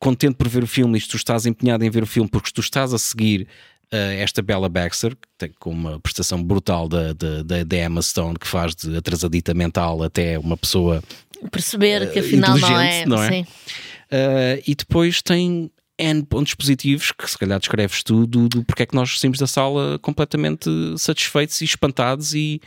contente 0.00 0.34
por 0.34 0.48
ver 0.48 0.64
o 0.64 0.66
filme 0.66 0.98
e 0.98 1.02
tu 1.02 1.16
estás 1.16 1.46
empenhado 1.46 1.84
em 1.84 1.90
ver 1.90 2.02
o 2.02 2.06
filme 2.06 2.28
porque 2.28 2.50
tu 2.50 2.60
estás 2.60 2.92
a 2.92 2.98
seguir 2.98 3.46
uh, 3.92 3.96
esta 4.18 4.42
Bella 4.42 4.68
Baxter, 4.68 5.12
que 5.12 5.28
tem 5.38 5.52
com 5.60 5.70
uma 5.70 6.00
prestação 6.00 6.42
brutal 6.42 6.88
da, 6.88 7.12
da, 7.12 7.62
da, 7.64 7.76
Emma 7.76 8.00
Stone, 8.00 8.38
que 8.38 8.48
faz 8.48 8.74
de 8.74 8.96
atrasadita 8.96 9.52
mental 9.52 10.02
até 10.02 10.38
uma 10.38 10.56
pessoa 10.56 11.04
perceber 11.52 12.10
que 12.10 12.18
eh, 12.18 12.22
afinal 12.22 12.58
não 12.58 12.80
é, 12.80 13.06
não 13.06 13.22
é? 13.22 13.40
Uh, 13.40 14.62
e 14.66 14.74
depois 14.74 15.22
tem 15.22 15.70
N 15.98 16.22
pontos 16.24 16.54
positivos 16.54 17.12
que 17.12 17.30
se 17.30 17.38
calhar 17.38 17.58
descreves 17.58 18.02
tu 18.02 18.26
do, 18.26 18.48
do 18.48 18.64
porque 18.64 18.82
é 18.82 18.86
que 18.86 18.94
nós 18.94 19.20
saímos 19.20 19.38
da 19.38 19.46
sala 19.46 19.98
completamente 20.00 20.68
satisfeitos 20.96 21.60
e 21.60 21.64
espantados 21.64 22.34
e 22.34 22.60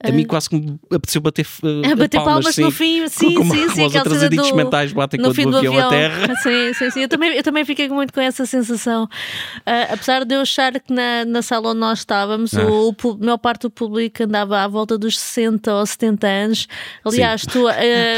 a 0.00 0.12
mim 0.12 0.24
quase 0.24 0.48
que 0.48 0.56
me 0.56 0.78
apeteceu 0.92 1.20
bater, 1.20 1.44
uh, 1.44 1.82
bater 1.96 2.18
palmas, 2.18 2.34
palmas 2.34 2.54
sim, 2.54 2.62
no 2.62 2.70
fim, 2.70 3.08
sim, 3.08 3.34
como, 3.34 3.52
sim, 3.52 3.62
como 3.66 3.74
sim. 3.74 3.86
Os 3.86 3.96
atrasadicos 3.96 4.50
do, 4.50 4.56
mentais 4.56 4.92
batem 4.92 5.18
quando 5.18 5.26
o 5.26 5.30
avião, 5.30 5.56
avião 5.56 5.78
a 5.78 5.88
terra. 5.88 6.34
Sim, 6.38 6.72
sim, 6.72 6.90
sim. 6.90 7.00
Eu 7.02 7.08
também, 7.08 7.36
eu 7.36 7.42
também 7.42 7.64
fiquei 7.64 7.88
muito 7.88 8.12
com 8.12 8.20
essa 8.20 8.46
sensação. 8.46 9.04
Uh, 9.04 9.92
apesar 9.92 10.24
de 10.24 10.34
eu 10.36 10.40
achar 10.40 10.78
que 10.78 10.92
na, 10.92 11.24
na 11.24 11.42
sala 11.42 11.70
onde 11.70 11.80
nós 11.80 11.98
estávamos, 11.98 12.54
ah. 12.54 12.64
o, 12.64 12.90
a 12.90 13.24
maior 13.24 13.38
parte 13.38 13.62
do 13.62 13.70
público 13.70 14.22
andava 14.22 14.60
à 14.60 14.68
volta 14.68 14.96
dos 14.96 15.18
60 15.18 15.74
ou 15.74 15.84
70 15.84 16.26
anos. 16.26 16.68
Aliás, 17.04 17.40
sim. 17.40 17.48
tu 17.48 17.66
uh, 17.66 17.72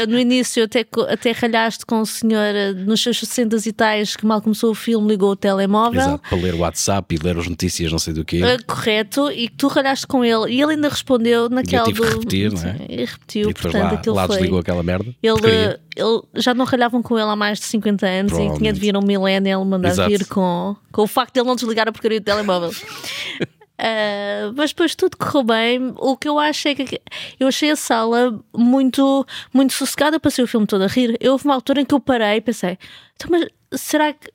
no 0.07 0.19
início 0.19 0.63
até, 0.63 0.85
até 1.09 1.31
ralhaste 1.31 1.85
com 1.85 2.01
o 2.01 2.05
senhor 2.05 2.53
nos 2.85 3.01
seus 3.01 3.19
60 3.19 3.57
e 3.65 3.73
tais 3.73 4.15
que 4.15 4.25
mal 4.25 4.41
começou 4.41 4.69
o 4.69 4.75
filme 4.75 5.07
ligou 5.07 5.31
o 5.31 5.35
telemóvel. 5.35 6.01
Exato, 6.01 6.29
para 6.29 6.37
ler 6.37 6.53
o 6.53 6.59
WhatsApp 6.59 7.15
e 7.15 7.17
ler 7.17 7.37
as 7.37 7.47
notícias, 7.47 7.91
não 7.91 7.99
sei 7.99 8.13
do 8.13 8.23
quê. 8.23 8.41
correto, 8.67 9.31
e 9.31 9.49
tu 9.49 9.67
ralhaste 9.67 10.05
com 10.05 10.23
ele 10.23 10.51
e 10.51 10.61
ele 10.61 10.73
ainda 10.73 10.89
respondeu 10.89 11.49
naquela 11.49 11.70
eu 11.75 11.83
tive 11.85 11.99
do... 11.99 12.07
que 12.07 12.13
repetir, 12.13 12.51
não 12.51 12.63
é? 12.63 12.77
E 12.89 13.05
repetiu, 13.05 13.49
e 13.49 13.53
portanto, 13.53 13.81
lá, 13.81 13.91
aquilo 13.91 14.15
lá 14.15 14.27
foi... 14.27 14.35
desligou 14.35 14.59
aquela 14.59 14.83
merda. 14.83 15.15
Ele, 15.21 15.79
ele 15.95 16.21
já 16.35 16.53
não 16.53 16.65
ralhavam 16.65 17.01
com 17.01 17.17
ele 17.17 17.29
há 17.29 17.35
mais 17.35 17.59
de 17.59 17.65
50 17.65 18.05
anos 18.05 18.33
e 18.33 18.57
tinha 18.57 18.73
de 18.73 18.79
vir 18.79 18.95
um 18.95 19.01
millennial 19.01 19.63
mandar 19.65 19.89
Exato. 19.89 20.09
vir 20.09 20.25
com, 20.27 20.75
com 20.91 21.01
o 21.03 21.07
facto 21.07 21.33
de 21.33 21.39
ele 21.39 21.47
não 21.47 21.55
desligar 21.55 21.87
a 21.87 21.91
porcaria 21.91 22.19
do 22.19 22.23
telemóvel. 22.23 22.69
Uh, 22.69 24.53
mas 24.55 24.71
depois 24.71 24.95
tudo 24.95 25.17
correu 25.17 25.43
bem. 25.43 25.93
O 25.97 26.17
que 26.17 26.27
eu 26.27 26.37
acho 26.39 26.67
é 26.67 26.75
que 26.75 27.01
eu 27.39 27.47
achei 27.47 27.71
a 27.71 27.75
sala 27.75 28.39
muito, 28.55 29.25
muito 29.53 29.73
sossegada. 29.73 30.19
Passei 30.19 30.43
o 30.43 30.47
filme 30.47 30.67
todo 30.67 30.83
a 30.83 30.87
rir. 30.87 31.17
Eu 31.19 31.33
houve 31.33 31.45
uma 31.45 31.55
altura 31.55 31.81
em 31.81 31.85
que 31.85 31.93
eu 31.93 31.99
parei 31.99 32.37
e 32.37 32.41
pensei: 32.41 32.77
então, 33.15 33.29
mas 33.29 33.47
será 33.73 34.13
que, 34.13 34.29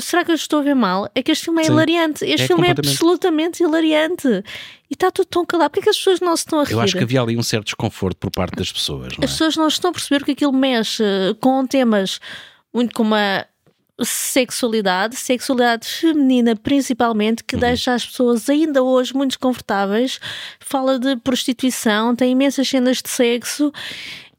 será 0.00 0.24
que 0.24 0.30
eu 0.30 0.34
estou 0.34 0.60
a 0.60 0.62
ver 0.62 0.74
mal? 0.74 1.08
É 1.14 1.22
que 1.22 1.30
este 1.30 1.44
filme 1.44 1.62
é 1.62 1.66
Sim, 1.66 1.72
hilariante. 1.72 2.24
Este 2.24 2.44
é 2.44 2.46
filme 2.46 2.68
é 2.68 2.70
absolutamente 2.72 3.62
hilariante. 3.62 4.28
E 4.28 4.94
está 4.94 5.10
tudo 5.10 5.26
tão 5.26 5.46
calado. 5.46 5.70
Porquê 5.70 5.80
é 5.80 5.82
que 5.84 5.90
as 5.90 5.96
pessoas 5.96 6.20
não 6.20 6.36
se 6.36 6.42
estão 6.42 6.60
a 6.60 6.64
rir? 6.64 6.72
Eu 6.72 6.80
acho 6.80 6.96
que 6.96 7.04
havia 7.04 7.20
ali 7.20 7.36
um 7.36 7.42
certo 7.42 7.66
desconforto 7.66 8.16
por 8.18 8.30
parte 8.30 8.56
das 8.56 8.72
pessoas. 8.72 9.12
É? 9.20 9.24
As 9.24 9.30
pessoas 9.32 9.56
não 9.56 9.68
estão 9.68 9.90
a 9.90 9.92
perceber 9.92 10.24
que 10.24 10.32
aquilo 10.32 10.52
mexe 10.52 11.04
com 11.40 11.66
temas 11.66 12.20
muito 12.72 12.94
como 12.94 13.14
a 13.14 13.46
sexualidade, 14.02 15.14
sexualidade 15.14 15.86
feminina 15.86 16.56
principalmente, 16.56 17.44
que 17.44 17.54
uhum. 17.54 17.60
deixa 17.60 17.94
as 17.94 18.04
pessoas 18.04 18.48
ainda 18.48 18.82
hoje 18.82 19.14
muito 19.14 19.30
desconfortáveis. 19.30 20.18
Fala 20.58 20.98
de 20.98 21.16
prostituição, 21.16 22.16
tem 22.16 22.32
imensas 22.32 22.68
cenas 22.68 23.00
de 23.00 23.08
sexo 23.08 23.72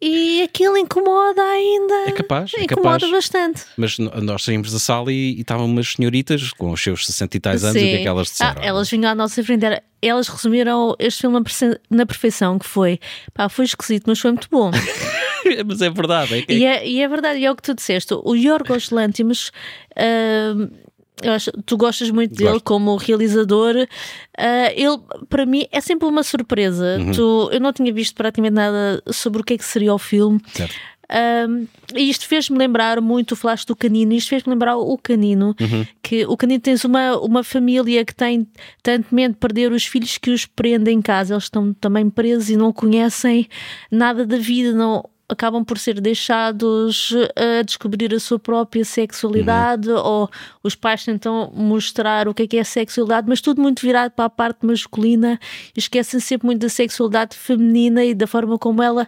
e 0.07 0.43
aquilo 0.43 0.77
incomoda 0.77 1.41
ainda. 1.41 2.09
É 2.09 2.11
capaz, 2.11 2.51
é 2.53 2.63
incomoda 2.63 2.99
capaz. 2.99 3.11
bastante. 3.11 3.63
Mas 3.75 3.97
nós 3.97 4.43
saímos 4.43 4.71
da 4.71 4.77
sala 4.77 5.11
e, 5.11 5.37
e 5.37 5.41
estavam 5.41 5.65
umas 5.65 5.93
senhoritas 5.93 6.53
com 6.53 6.69
os 6.69 6.83
seus 6.83 7.07
60 7.07 7.37
e 7.37 7.39
tais 7.39 7.63
anos 7.63 7.81
Sim. 7.81 7.87
e 7.87 7.87
o 7.87 7.91
que 7.91 7.95
é 7.95 8.01
que 8.03 8.07
elas 8.07 8.27
disseram? 8.27 8.61
Ah, 8.61 8.63
elas 8.63 8.87
vinham 8.87 9.09
à 9.09 9.15
nossa 9.15 9.43
frente, 9.43 9.65
era, 9.65 9.81
elas 9.99 10.27
resumiram 10.27 10.95
este 10.99 11.21
filme 11.21 11.41
na 11.89 12.05
perfeição, 12.05 12.59
que 12.59 12.67
foi, 12.67 12.99
pá, 13.33 13.49
foi 13.49 13.65
esquisito, 13.65 14.03
mas 14.05 14.19
foi 14.19 14.31
muito 14.31 14.47
bom. 14.51 14.69
mas 15.65 15.81
é 15.81 15.89
verdade. 15.89 16.35
É 16.35 16.41
que... 16.43 16.53
e, 16.53 16.65
é, 16.65 16.87
e 16.87 17.01
é 17.01 17.07
verdade, 17.07 17.39
e 17.39 17.45
é 17.45 17.51
o 17.51 17.55
que 17.55 17.63
tu 17.63 17.73
disseste. 17.73 18.13
O 18.13 18.35
Yorgos 18.35 18.91
Lantimos. 18.91 19.51
Uh, 19.97 20.69
eu 20.69 20.84
acho, 21.23 21.51
tu 21.65 21.77
gostas 21.77 22.09
muito 22.09 22.35
dele 22.35 22.59
como 22.59 22.95
realizador. 22.97 23.75
Uh, 23.75 24.71
ele, 24.75 24.97
para 25.29 25.45
mim, 25.45 25.65
é 25.71 25.81
sempre 25.81 26.07
uma 26.07 26.23
surpresa. 26.23 26.97
Uhum. 26.99 27.11
Tu, 27.11 27.49
eu 27.53 27.59
não 27.59 27.71
tinha 27.71 27.93
visto 27.93 28.15
praticamente 28.15 28.53
nada 28.53 29.01
sobre 29.11 29.41
o 29.41 29.43
que 29.43 29.53
é 29.53 29.57
que 29.57 29.65
seria 29.65 29.93
o 29.93 29.99
filme. 29.99 30.39
Certo. 30.53 30.75
Um, 31.07 31.67
e 31.95 32.09
isto 32.09 32.27
fez-me 32.27 32.57
lembrar 32.57 32.99
muito, 32.99 33.33
o 33.33 33.35
flash 33.35 33.63
do 33.63 33.75
canino, 33.75 34.13
isto 34.13 34.29
fez-me 34.29 34.51
lembrar 34.53 34.75
o 34.77 34.97
canino, 34.97 35.55
uhum. 35.59 35.85
que 36.01 36.25
o 36.25 36.35
canino 36.35 36.59
tens 36.59 36.83
uma, 36.83 37.17
uma 37.19 37.43
família 37.43 38.03
que 38.03 38.15
tem 38.15 38.47
tanto 38.81 39.13
medo 39.13 39.33
de 39.33 39.37
perder 39.37 39.71
os 39.71 39.85
filhos 39.85 40.17
que 40.17 40.31
os 40.31 40.45
prende 40.45 40.91
em 40.91 41.01
casa, 41.01 41.35
eles 41.35 41.43
estão 41.43 41.73
também 41.73 42.09
presos 42.09 42.49
e 42.49 42.57
não 42.57 42.73
conhecem 42.73 43.47
nada 43.91 44.25
da 44.25 44.37
vida, 44.37 44.73
não, 44.73 45.07
acabam 45.27 45.63
por 45.63 45.77
ser 45.77 45.99
deixados 45.99 47.13
a 47.35 47.61
descobrir 47.63 48.13
a 48.13 48.19
sua 48.19 48.37
própria 48.37 48.85
sexualidade 48.85 49.89
uhum. 49.89 49.97
ou 49.97 50.29
os 50.63 50.75
pais 50.75 51.03
tentam 51.03 51.51
mostrar 51.53 52.27
o 52.27 52.33
que 52.33 52.43
é 52.43 52.47
que 52.47 52.57
é 52.57 52.63
sexualidade, 52.63 53.27
mas 53.27 53.41
tudo 53.41 53.61
muito 53.61 53.81
virado 53.81 54.11
para 54.11 54.25
a 54.25 54.29
parte 54.29 54.65
masculina 54.65 55.39
esquecem 55.75 56.19
sempre 56.19 56.45
muito 56.45 56.61
da 56.61 56.69
sexualidade 56.69 57.35
feminina 57.35 58.03
e 58.03 58.13
da 58.13 58.27
forma 58.27 58.57
como 58.57 58.83
ela 58.83 59.07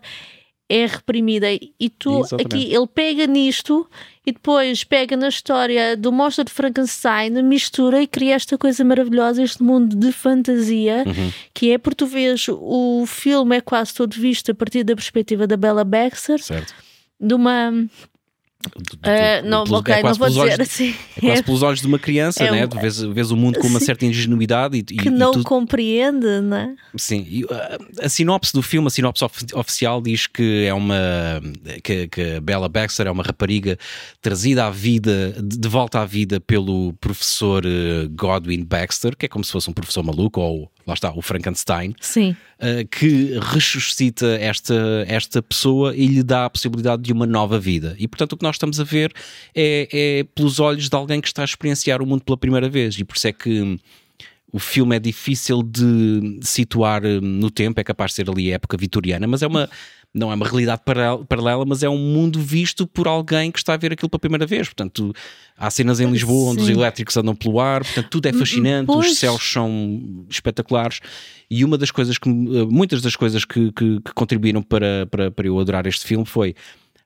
é 0.69 0.85
reprimida. 0.85 1.47
E 1.51 1.89
tu, 1.89 2.19
Exatamente. 2.19 2.55
aqui, 2.55 2.73
ele 2.73 2.87
pega 2.87 3.25
nisto 3.25 3.87
e 4.25 4.31
depois 4.31 4.83
pega 4.83 5.15
na 5.15 5.29
história 5.29 5.95
do 5.95 6.11
monstro 6.11 6.43
de 6.43 6.51
Frankenstein, 6.51 7.29
mistura 7.41 8.01
e 8.01 8.07
cria 8.07 8.35
esta 8.35 8.57
coisa 8.57 8.83
maravilhosa, 8.83 9.41
este 9.41 9.63
mundo 9.63 9.95
de 9.95 10.11
fantasia, 10.11 11.03
uhum. 11.07 11.31
que 11.53 11.71
é 11.71 11.77
porque 11.77 11.95
tu 11.95 12.05
vês 12.05 12.45
o 12.49 13.05
filme 13.07 13.55
é 13.55 13.61
quase 13.61 13.93
todo 13.93 14.13
visto 14.13 14.51
a 14.51 14.55
partir 14.55 14.83
da 14.83 14.95
perspectiva 14.95 15.47
da 15.47 15.55
Bella 15.55 15.85
Baxter, 15.85 16.41
certo. 16.43 16.73
de 17.19 17.33
uma 17.33 17.71
Uh, 18.75 19.47
não, 19.47 19.63
pelo- 19.63 19.77
ok, 19.77 19.93
é 19.93 19.97
não 19.97 20.01
quase 20.03 20.19
vou 20.19 20.27
pelos 20.27 20.43
dizer 20.43 20.53
olhos, 20.59 20.69
assim. 20.69 20.95
É 21.17 21.21
quase 21.21 21.43
pelos 21.43 21.61
olhos 21.63 21.81
de 21.81 21.87
uma 21.87 21.99
criança, 21.99 22.43
É 22.43 22.51
né? 22.51 22.67
Tu 22.67 22.79
vês, 22.79 22.99
vês 23.01 23.31
o 23.31 23.35
mundo 23.37 23.59
com 23.59 23.67
uma 23.67 23.79
certa 23.79 24.05
ingenuidade 24.05 24.77
e, 24.77 24.79
e- 24.79 24.83
que 24.83 25.07
e 25.07 25.11
não 25.11 25.31
tu- 25.31 25.43
compreende, 25.43 26.41
não 26.41 26.57
é? 26.57 26.75
Sim, 26.97 27.25
e, 27.29 27.43
uh, 27.45 27.49
a 28.01 28.09
sinopse 28.09 28.53
do 28.53 28.61
filme, 28.61 28.87
a 28.87 28.91
sinopse 28.91 29.23
of- 29.23 29.45
oficial 29.53 30.01
diz 30.01 30.27
que 30.27 30.65
é 30.65 30.73
uma 30.73 31.41
que, 31.83 32.07
que 32.07 32.21
a 32.37 32.41
Bella 32.41 32.67
Baxter 32.69 33.07
é 33.07 33.11
uma 33.11 33.23
rapariga 33.23 33.77
trazida 34.21 34.65
à 34.65 34.69
vida, 34.69 35.35
de, 35.41 35.67
volta 35.67 35.99
à 35.99 36.05
vida 36.05 36.39
pelo 36.39 36.93
professor 36.99 37.63
uh, 37.65 38.09
Godwin 38.09 38.63
Baxter, 38.63 39.15
que 39.15 39.25
é 39.25 39.29
como 39.29 39.43
se 39.43 39.51
fosse 39.51 39.69
um 39.69 39.73
professor 39.73 40.03
maluco, 40.03 40.39
ou 40.41 40.71
lá 40.87 40.93
está, 40.93 41.11
o 41.11 41.21
Frankenstein, 41.21 41.93
Sim. 41.99 42.35
uh, 42.59 42.87
que 42.89 43.37
ressuscita 43.39 44.25
esta, 44.39 45.05
esta 45.07 45.41
pessoa 45.41 45.95
e 45.95 46.07
lhe 46.07 46.23
dá 46.23 46.45
a 46.45 46.49
possibilidade 46.49 47.01
de 47.03 47.11
uma 47.11 47.25
nova 47.25 47.59
vida. 47.59 47.95
E 47.99 48.07
portanto 48.07 48.33
o 48.33 48.37
que 48.37 48.43
nós 48.43 48.55
estamos 48.55 48.79
a 48.79 48.83
ver 48.83 49.11
é, 49.53 49.87
é 49.91 50.23
pelos 50.35 50.59
olhos 50.59 50.89
de 50.89 50.95
alguém 50.95 51.19
que 51.19 51.27
está 51.27 51.41
a 51.41 51.45
experienciar 51.45 52.01
o 52.01 52.05
mundo 52.05 52.23
pela 52.23 52.37
primeira 52.37 52.69
vez. 52.69 52.97
E 52.97 53.03
por 53.03 53.17
isso 53.17 53.27
é 53.27 53.33
que 53.33 53.79
o 54.51 54.59
filme 54.59 54.95
é 54.95 54.99
difícil 54.99 55.61
de 55.61 56.39
situar 56.41 57.03
hum, 57.05 57.19
no 57.21 57.51
tempo, 57.51 57.79
é 57.79 57.83
capaz 57.83 58.11
de 58.11 58.15
ser 58.15 58.29
ali 58.29 58.51
a 58.51 58.55
época 58.55 58.77
vitoriana, 58.77 59.27
mas 59.27 59.41
é 59.41 59.47
uma. 59.47 59.69
Não 60.13 60.31
é 60.31 60.35
uma 60.35 60.47
realidade 60.47 60.81
paralel- 60.85 61.25
paralela, 61.25 61.65
mas 61.65 61.83
é 61.83 61.89
um 61.89 61.97
mundo 61.97 62.39
visto 62.39 62.87
por 62.87 63.07
alguém 63.07 63.51
que 63.51 63.59
está 63.59 63.73
a 63.73 63.77
ver 63.77 63.91
aquilo 63.91 64.09
pela 64.09 64.19
primeira 64.19 64.45
vez. 64.47 64.67
Portanto, 64.67 65.13
há 65.55 65.69
cenas 65.69 65.99
em 65.99 66.09
Lisboa 66.09 66.51
onde 66.53 66.61
os 66.61 66.69
elétricos 66.69 67.15
andam 67.17 67.35
pelo 67.35 67.59
ar, 67.59 67.83
portanto, 67.83 68.07
tudo 68.09 68.25
é 68.25 68.33
fascinante, 68.33 68.87
pois. 68.87 69.11
os 69.11 69.17
céus 69.19 69.43
são 69.51 70.25
espetaculares. 70.29 71.01
E 71.51 71.63
uma 71.63 71.77
das 71.77 71.91
coisas 71.91 72.17
que, 72.17 72.29
eh, 72.29 72.65
muitas 72.69 73.01
das 73.01 73.15
coisas 73.17 73.43
que, 73.43 73.71
que- 73.73 73.99
que 73.99 74.13
contribuíram 74.15 74.63
para, 74.63 75.05
para, 75.11 75.29
para 75.29 75.45
eu 75.45 75.59
adorar 75.59 75.85
este 75.85 76.05
filme 76.05 76.25
foi 76.25 76.55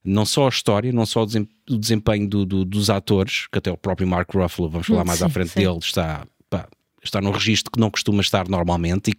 não 0.06 0.24
só 0.26 0.46
a 0.46 0.50
história, 0.50 0.94
não 0.94 1.06
só 1.06 1.24
o 1.24 1.26
desem- 1.26 1.50
o 1.70 1.78
desempenho 1.78 2.30
do- 2.30 2.46
do- 2.46 2.64
dos 2.64 2.90
atores, 2.90 3.48
que 3.52 3.58
até 3.58 3.72
o 3.72 3.78
próprio 3.78 4.08
Mark 4.08 4.30
Ruffalo, 4.34 4.70
vamos 4.70 4.88
falar 4.88 5.04
mais 5.04 5.22
à 5.24 5.28
Sim, 5.28 5.34
frente 5.34 5.50
sim. 5.50 5.60
dele, 5.60 5.80
está, 5.82 6.26
pá, 6.50 6.68
está 7.04 7.22
num 7.22 7.32
registro 7.32 7.72
que 7.72 7.80
não 7.80 7.90
costuma 7.90 8.22
estar 8.22 8.48
normalmente 8.48 9.12
e, 9.12 9.16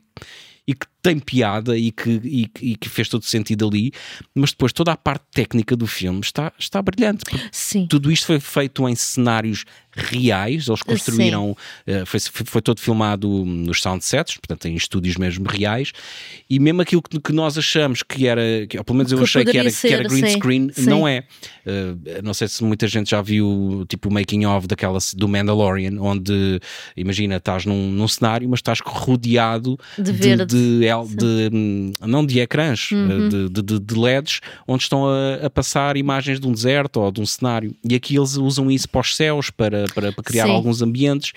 e 0.66 0.74
que 0.74 0.86
tem 1.02 1.18
piada 1.18 1.76
e 1.76 1.90
que, 1.90 2.20
e, 2.24 2.50
e 2.60 2.76
que 2.76 2.88
fez 2.88 3.08
todo 3.08 3.24
sentido 3.24 3.66
ali, 3.68 3.92
mas 4.34 4.50
depois 4.50 4.72
toda 4.72 4.92
a 4.92 4.96
parte 4.96 5.24
técnica 5.34 5.74
do 5.74 5.86
filme 5.86 6.20
está, 6.20 6.52
está 6.58 6.80
brilhante. 6.80 7.24
Sim. 7.50 7.86
tudo 7.86 8.10
isto 8.10 8.26
foi 8.26 8.38
feito 8.38 8.88
em 8.88 8.94
cenários 8.94 9.64
reais, 9.94 10.68
eles 10.68 10.82
construíram, 10.82 11.56
eh, 11.86 12.04
foi, 12.06 12.18
foi 12.20 12.62
todo 12.62 12.80
filmado 12.80 13.28
nos 13.44 13.82
sound 13.82 14.02
sets, 14.04 14.36
portanto 14.36 14.66
em 14.66 14.74
estúdios 14.74 15.16
mesmo 15.16 15.46
reais, 15.46 15.92
e 16.48 16.58
mesmo 16.58 16.80
aquilo 16.80 17.02
que, 17.02 17.20
que 17.20 17.32
nós 17.32 17.58
achamos 17.58 18.02
que 18.02 18.26
era, 18.26 18.40
que, 18.68 18.78
ou 18.78 18.84
pelo 18.84 18.96
menos 18.98 19.12
eu 19.12 19.18
Que 19.18 19.24
achei 19.24 19.44
que 19.44 19.58
era, 19.58 19.70
poderia 19.70 19.80
que 19.80 19.94
era 19.94 20.02
ser, 20.02 20.08
green 20.08 20.30
sim, 20.30 20.36
screen, 20.38 20.70
sim. 20.72 20.86
não 20.86 21.06
é. 21.06 21.24
Eh, 21.66 22.22
não 22.22 22.32
sei 22.32 22.48
se 22.48 22.64
muita 22.64 22.86
gente 22.86 23.10
já 23.10 23.20
viu 23.20 23.84
tipo 23.88 24.08
o 24.08 24.12
making 24.12 24.46
of 24.46 24.66
daquela 24.66 24.98
do 25.14 25.28
Mandalorian, 25.28 26.00
onde 26.00 26.58
imagina, 26.96 27.36
estás 27.36 27.66
num, 27.66 27.90
num 27.90 28.08
cenário, 28.08 28.48
mas 28.48 28.58
estás 28.58 28.80
rodeado 28.82 29.78
De 29.98 30.12
verde. 30.12 30.46
de, 30.46 30.86
de, 31.04 31.50
hum, 31.52 31.92
não 32.00 32.24
de 32.26 32.38
ecrãs, 32.40 32.90
Uhum. 32.92 33.26
eh, 33.26 33.28
de, 33.28 33.48
de- 33.48 33.62
de- 33.62 33.78
de 33.80 33.94
LEDs, 33.98 34.40
onde 34.66 34.82
estão 34.82 35.06
a, 35.06 35.46
a 35.46 35.50
passar 35.50 35.96
imagens 35.96 36.38
de 36.40 36.46
um 36.46 36.52
deserto 36.52 37.00
ou 37.00 37.10
de 37.10 37.20
um 37.20 37.26
cenário. 37.26 37.74
E 37.88 37.94
aqui 37.94 38.16
eles 38.16 38.36
usam 38.36 38.70
isso 38.70 38.88
para 38.88 39.00
os 39.00 39.14
céus, 39.16 39.50
para, 39.50 39.84
para, 39.94 40.12
para 40.12 40.24
criar 40.24 40.44
Sim. 40.44 40.50
alguns 40.52 40.82
ambientes. 40.82 41.32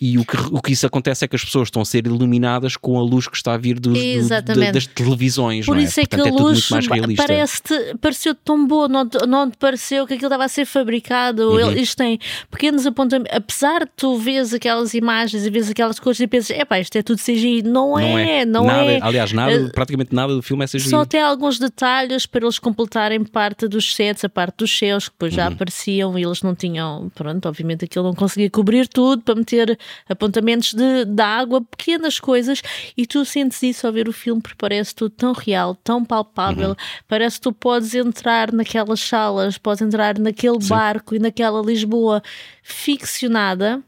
E 0.00 0.16
o 0.16 0.24
que, 0.24 0.36
o 0.52 0.62
que 0.62 0.72
isso 0.72 0.86
acontece 0.86 1.24
é 1.24 1.28
que 1.28 1.34
as 1.34 1.44
pessoas 1.44 1.66
estão 1.66 1.82
a 1.82 1.84
ser 1.84 2.06
iluminadas 2.06 2.76
com 2.76 2.96
a 2.98 3.02
luz 3.02 3.26
que 3.26 3.36
está 3.36 3.54
a 3.54 3.56
vir 3.56 3.80
do- 3.80 3.92
da- 3.92 4.70
das 4.70 4.86
televisões. 4.86 5.66
Por 5.66 5.74
não 5.74 5.82
isso 5.82 5.98
é 5.98 6.04
que 6.06 6.16
Portanto, 6.16 6.34
a 6.36 6.38
é 6.38 6.42
luz 6.42 6.70
muito 6.70 6.70
mais 6.70 6.86
realista. 6.86 7.26
parece 7.26 7.62
pareceu 8.00 8.34
tão 8.34 8.64
boa, 8.64 8.86
não, 8.86 9.08
te- 9.08 9.26
não 9.26 9.50
te 9.50 9.56
pareceu 9.56 10.06
que 10.06 10.14
aquilo 10.14 10.28
estava 10.28 10.44
a 10.44 10.48
ser 10.48 10.66
fabricado. 10.66 11.50
Uhum. 11.50 11.60
Ele- 11.72 11.80
Isto 11.80 11.96
tem 11.96 12.18
pequenos 12.48 12.86
apontamentos. 12.86 13.36
Apesar 13.36 13.80
de 13.86 13.90
tu 13.96 14.16
vês 14.18 14.54
aquelas 14.54 14.94
imagens 14.94 15.44
e 15.44 15.50
vês 15.50 15.68
aquelas 15.68 15.98
coisas 15.98 16.20
e 16.20 16.26
pensas, 16.28 16.56
epá, 16.56 16.78
isto 16.78 16.94
é 16.96 17.02
tudo 17.02 17.18
CGI. 17.20 17.62
Não, 17.62 17.90
Não 17.90 17.98
é, 17.98 18.40
é. 18.42 18.44
não 18.44 18.64
nada, 18.66 18.84
é. 18.92 19.00
Aliás, 19.02 19.32
nada, 19.32 19.52
Eh, 19.52 19.68
praticamente 19.74 20.14
nada 20.14 20.32
do 20.32 20.42
filme 20.42 20.62
é 20.64 20.68
CGI. 20.68 20.90
Só 20.90 21.04
tem 21.04 21.20
alguns 21.20 21.58
detalhes 21.58 22.24
para 22.24 22.44
eles 22.44 22.58
completarem 22.60 23.24
parte 23.24 23.66
dos 23.66 23.94
sets, 23.96 24.24
a 24.24 24.28
parte 24.28 24.58
dos 24.58 24.78
céus, 24.78 25.08
que 25.08 25.14
depois 25.14 25.32
Uhum. 25.32 25.36
já 25.38 25.46
apareciam 25.48 26.16
e 26.18 26.22
eles 26.22 26.40
não 26.42 26.54
tinham, 26.54 27.10
pronto, 27.16 27.48
obviamente 27.48 27.84
aquilo 27.84 28.04
não 28.04 28.14
conseguia 28.14 28.48
cobrir 28.48 28.86
tudo 28.86 29.22
para 29.22 29.34
meter 29.34 29.76
apontamentos 30.08 30.72
de, 30.74 31.04
de 31.04 31.22
água, 31.22 31.60
pequenas 31.62 32.18
coisas, 32.20 32.62
e 32.96 33.06
tu 33.06 33.24
sentes 33.24 33.62
isso 33.62 33.86
ao 33.86 33.92
ver 33.92 34.08
o 34.08 34.12
filme, 34.12 34.40
porque 34.40 34.56
parece 34.58 34.94
tudo 34.94 35.10
tão 35.10 35.32
real, 35.32 35.74
tão 35.74 36.04
palpável, 36.04 36.70
Uhum. 36.70 36.76
parece 37.06 37.36
que 37.36 37.42
tu 37.42 37.52
podes 37.52 37.94
entrar 37.94 38.52
naquelas 38.52 39.00
salas, 39.00 39.58
podes 39.58 39.82
entrar 39.82 40.18
naquele 40.18 40.58
barco 40.68 41.14
e 41.14 41.18
naquela 41.18 41.62
Lisboa 41.62 42.22
ficcionada. 42.62 43.82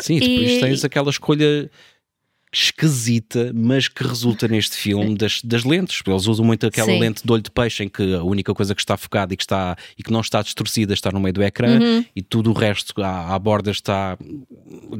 Sim, 0.00 0.18
depois 0.18 0.50
E- 0.52 0.60
tens 0.60 0.84
aquela 0.84 1.10
escolha 1.10 1.70
esquisita, 2.54 3.50
mas 3.54 3.88
que 3.88 4.02
resulta 4.06 4.46
neste 4.48 4.76
filme 4.76 5.14
das, 5.16 5.40
das 5.42 5.64
lentes. 5.64 6.00
Eles 6.06 6.26
usam 6.26 6.44
muito 6.44 6.66
aquela 6.66 6.86
Sim. 6.88 7.00
lente 7.00 7.22
de 7.24 7.32
olho 7.32 7.42
de 7.42 7.50
peixe 7.50 7.84
em 7.84 7.88
que 7.88 8.14
a 8.14 8.22
única 8.22 8.54
coisa 8.54 8.74
que 8.74 8.80
está 8.80 8.96
focada 8.96 9.34
e 9.34 9.36
que, 9.36 9.42
está, 9.42 9.76
e 9.98 10.02
que 10.02 10.12
não 10.12 10.20
está 10.20 10.40
distorcida 10.42 10.94
está 10.94 11.10
no 11.10 11.20
meio 11.20 11.32
do 11.32 11.42
ecrã 11.42 11.78
Uhum. 11.80 12.04
e 12.14 12.22
tudo 12.22 12.50
o 12.50 12.52
resto 12.54 13.02
à, 13.02 13.34
à 13.34 13.38
borda 13.38 13.70
está 13.70 14.16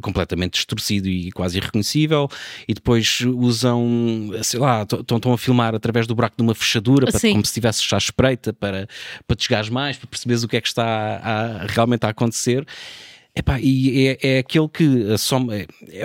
completamente 0.01 0.55
distorcido 0.55 1.09
e 1.09 1.31
quase 1.33 1.59
irreconhecível. 1.59 2.29
E 2.67 2.75
depois 2.75 3.21
usam, 3.21 4.31
sei 4.43 4.59
lá, 4.61 4.83
estão 4.83 5.33
a 5.33 5.39
filmar 5.39 5.75
através 5.75 6.07
do 6.07 6.15
buraco 6.15 6.37
de 6.37 6.43
uma 6.43 6.55
fechadura, 6.55 7.07
para, 7.11 7.21
como 7.21 7.45
se 7.45 7.51
estivesse 7.51 7.83
já 7.89 7.99
espreita 7.99 8.53
para, 8.53 8.89
para 9.27 9.37
te 9.37 9.45
chegares 9.45 9.69
mais, 9.69 9.97
para 9.97 10.09
perceberes 10.09 10.43
o 10.43 10.49
que 10.49 10.57
é 10.57 10.61
que 10.61 10.69
está 10.69 10.85
a- 11.23 11.67
realmente 11.69 12.05
a 12.05 12.09
acontecer. 12.09 12.67
Epá, 13.37 13.59
e 13.61 14.07
é, 14.07 14.19
é 14.23 14.39
aquele 14.39 14.69
que 14.69 15.11
a 15.13 15.19
soma. 15.19 15.57
É, 15.57 15.67
é, 15.89 16.03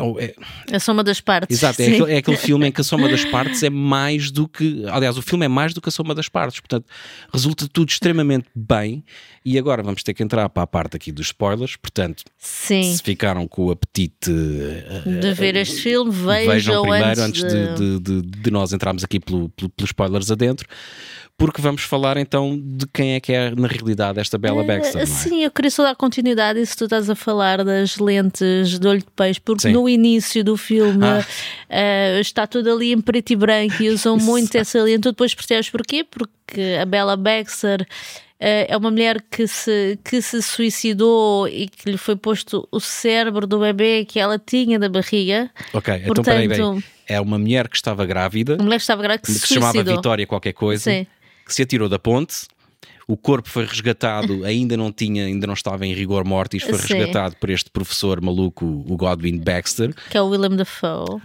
é- 0.69 0.75
A 0.75 0.79
soma 0.79 1.03
das 1.03 1.21
partes. 1.21 1.55
exato, 1.55 1.79
é 1.79 1.86
aquele, 1.86 2.13
é 2.13 2.17
aquele 2.17 2.38
filme 2.38 2.67
em 2.67 2.71
que 2.71 2.81
a 2.81 2.83
soma 2.83 3.07
das 3.07 3.24
partes 3.29 3.62
é 3.62 3.69
mais 3.69 4.31
do 4.31 4.48
que. 4.48 4.83
Aliás, 4.88 5.15
o 5.15 5.21
filme 5.21 5.45
é 5.45 5.48
mais 5.48 5.71
do 5.71 5.79
que 5.79 5.89
a 5.89 5.91
soma 5.91 6.15
das 6.15 6.27
partes. 6.27 6.59
Portanto, 6.59 6.86
resulta 7.31 7.67
tudo 7.71 7.89
extremamente 7.89 8.48
bem. 8.55 9.03
E 9.45 9.59
agora 9.59 9.83
vamos 9.83 10.01
ter 10.01 10.15
que 10.15 10.24
entrar 10.24 10.50
para 10.50 10.63
a 10.63 10.67
parte 10.67 10.98
aqui 10.98 11.12
dos 11.12 11.27
spoilers. 11.27 11.75
Portanto, 11.75 12.24
Sim. 12.36 12.95
se 12.95 13.03
ficaram 13.03 13.48
com 13.48 13.65
o 13.67 13.71
apetite. 13.71 14.31
eh, 14.31 15.19
De 15.21 15.33
ver 15.36 15.55
este 15.55 15.81
filme, 15.83 16.09
vejam, 16.12 16.48
Vejam 16.53 16.81
primeiro 16.81 17.21
antes, 17.21 17.43
antes 17.43 17.43
de, 17.43 17.75
de, 17.75 18.00
de- 18.00 18.21
de 18.41 18.51
nós 18.51 18.74
entrarmos 18.74 19.03
aqui 19.03 19.19
pelo, 19.19 19.50
pelo- 19.50 19.69
pelos 19.69 19.89
spoilers 19.91 20.31
adentro, 20.31 20.67
porque 21.39 21.62
vamos 21.62 21.81
falar 21.81 22.17
então 22.17 22.60
de 22.63 22.86
quem 22.93 23.13
é 23.15 23.19
que 23.19 23.34
é 23.34 23.50
na 23.55 23.67
realidade 23.67 24.19
esta 24.19 24.38
Bella 24.38 24.63
Baxter, 24.63 24.96
não 24.96 25.01
é? 25.01 25.05
Sim, 25.08 25.43
eu 25.43 25.50
queria 25.50 25.72
só 25.72 25.81
dar 25.84 25.96
continuidade 25.96 26.60
a 26.60 26.62
isso 26.62 26.77
tu 26.77 26.84
estás 26.84 27.10
a 27.10 27.15
falar 27.15 27.63
das 27.63 27.98
lentes 27.98 28.77
de 28.77 28.88
olho 28.88 29.00
de 29.00 29.08
peixe, 29.15 29.39
porque 29.39 29.63
Sim. 29.63 29.72
no 29.72 29.89
início 29.89 30.43
do 30.43 30.55
filme 30.55 31.03
Ah. 31.05 31.25
eh, 31.69 32.19
está 32.19 32.46
tudo 32.46 32.72
ali 32.72 32.91
em 32.91 33.01
preto 33.01 33.31
e 33.31 33.36
branco 33.36 33.81
e 33.81 33.89
usam 33.89 34.17
muito 34.19 34.55
essa 34.55 34.84
lente. 34.84 35.01
Tu 35.03 35.10
depois 35.12 35.34
percebes 35.34 35.69
porquê? 35.69 36.03
Porque 36.03 36.77
a 36.81 36.86
Bella 36.86 37.15
Baxter 37.15 37.88
eh, 38.39 38.67
é 38.69 38.77
uma 38.77 38.91
mulher 38.91 39.24
que 39.31 39.48
se, 39.48 39.98
que 40.03 40.22
se 40.22 40.41
suicidou 40.41 41.48
e 41.48 41.67
que 41.67 41.89
lhe 41.91 41.98
foi 41.98 42.15
posto 42.15 42.67
o 42.72 42.79
cérebro 42.79 43.48
do 43.48 43.60
bebê 43.60 44.05
que 44.05 44.19
ela 44.19 44.38
tinha 44.38 44.77
da 44.77 44.89
barriga. 44.89 45.50
Ok, 45.74 45.93
então 46.05 46.24
peraí, 46.24 46.48
peraí. 46.48 46.62
Portanto- 46.62 46.84
É 47.08 47.19
uma 47.19 47.39
mulher 47.39 47.67
que 47.67 47.75
estava 47.75 48.05
grávida, 48.05 48.55
A 48.60 48.63
mulher 48.63 48.77
que 48.77 48.84
estava 48.84 49.01
grávida 49.01 49.22
que 49.25 49.31
que 49.34 49.39
se 49.39 49.48
se 49.48 49.53
chamava. 49.55 49.81
Vitória 49.84 50.27
qualquer 50.27 50.53
coisa, 50.53 50.84
Sim. 50.91 51.08
Se 51.53 51.63
atirou 51.63 51.89
da 51.89 52.00
ponte. 52.00 52.48
O 53.09 53.17
corpo 53.17 53.49
foi 53.49 53.65
resgatado, 53.65 54.45
ainda 54.45 54.77
não 54.77 54.91
tinha, 54.91 55.25
ainda 55.25 55.47
não 55.47 55.55
estava 55.55 55.83
em 55.83 55.95
rigor 55.95 56.23
mortis, 56.23 56.61
foi 56.61 56.77
Sim. 56.77 56.93
resgatado 56.93 57.35
por 57.37 57.49
este 57.49 57.67
professor 57.71 58.21
maluco, 58.21 58.63
o 58.87 58.95
Godwin 58.95 59.39
Baxter, 59.39 59.95
Que 60.11 60.17
é 60.17 60.21
o 60.21 60.27
Willem 60.27 60.55
Dafoe. 60.55 61.15
uh, 61.15 61.19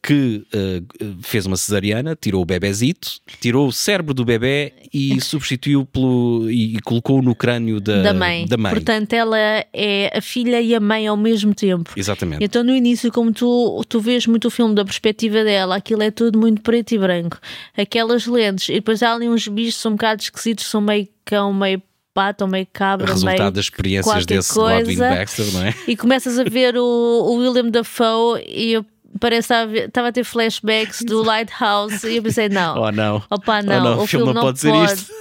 que 0.00 0.46
uh, 0.54 1.16
fez 1.20 1.46
uma 1.46 1.56
cesariana, 1.56 2.14
tirou 2.14 2.40
o 2.40 2.44
bebezito, 2.44 3.18
tirou 3.40 3.66
o 3.66 3.72
cérebro 3.72 4.14
do 4.14 4.24
bebê 4.24 4.72
e 4.94 5.18
substituiu 5.20 5.84
pelo 5.84 6.48
e, 6.48 6.76
e 6.76 6.80
colocou 6.80 7.20
no 7.20 7.34
crânio 7.34 7.80
da, 7.80 8.02
da 8.02 8.14
mãe. 8.14 8.46
da 8.46 8.56
mãe. 8.56 8.72
Portanto, 8.72 9.12
ela 9.12 9.36
é 9.72 10.16
a 10.16 10.20
filha 10.20 10.60
e 10.60 10.76
a 10.76 10.80
mãe 10.80 11.08
ao 11.08 11.16
mesmo 11.16 11.52
tempo. 11.52 11.90
Exatamente. 11.96 12.44
Então, 12.44 12.62
no 12.62 12.72
início, 12.72 13.10
como 13.10 13.32
tu, 13.32 13.82
tu 13.88 13.98
vês 13.98 14.28
muito 14.28 14.46
o 14.46 14.50
filme 14.50 14.76
da 14.76 14.84
perspectiva 14.84 15.42
dela, 15.42 15.74
aquilo 15.74 16.04
é 16.04 16.10
tudo 16.12 16.38
muito 16.38 16.62
preto 16.62 16.92
e 16.92 16.98
branco. 16.98 17.36
Aquelas 17.76 18.26
lentes, 18.28 18.68
e 18.68 18.74
depois 18.74 19.02
há 19.02 19.12
ali 19.12 19.28
uns 19.28 19.48
bichos 19.48 19.74
são 19.74 19.90
um 19.90 19.96
bocado 19.96 20.22
esquisitos, 20.22 20.66
são 20.66 20.80
meio 20.80 20.99
cão, 21.24 21.52
meio 21.52 21.82
pato, 22.12 22.46
meio 22.48 22.66
cabra, 22.72 23.06
Resultado 23.12 23.38
meio 23.38 23.50
das 23.52 23.64
experiências 23.66 24.26
desse 24.26 24.52
Godwin 24.54 24.84
coisa. 24.84 25.08
Baxter, 25.08 25.52
não 25.52 25.62
é? 25.64 25.74
E 25.86 25.96
começas 25.96 26.38
a 26.38 26.44
ver 26.44 26.76
o, 26.76 26.82
o 26.84 27.34
William 27.36 27.70
Dafoe 27.70 28.42
e 28.46 28.72
eu 28.72 28.84
parece 29.18 29.52
estava 29.76 30.08
a 30.08 30.12
ter 30.12 30.24
flashbacks 30.24 31.00
do 31.02 31.22
Lighthouse 31.22 32.06
e 32.08 32.16
eu 32.16 32.22
pensei, 32.22 32.48
não. 32.48 32.76
Oh 32.80 32.90
não. 32.92 33.22
Opa, 33.30 33.60
Oh, 33.60 33.66
não, 33.66 33.84
não, 33.84 34.02
o 34.02 34.06
filme 34.06 34.32
não 34.32 34.42
pode 34.42 34.56
dizer 34.56 34.74
isto. 34.74 35.12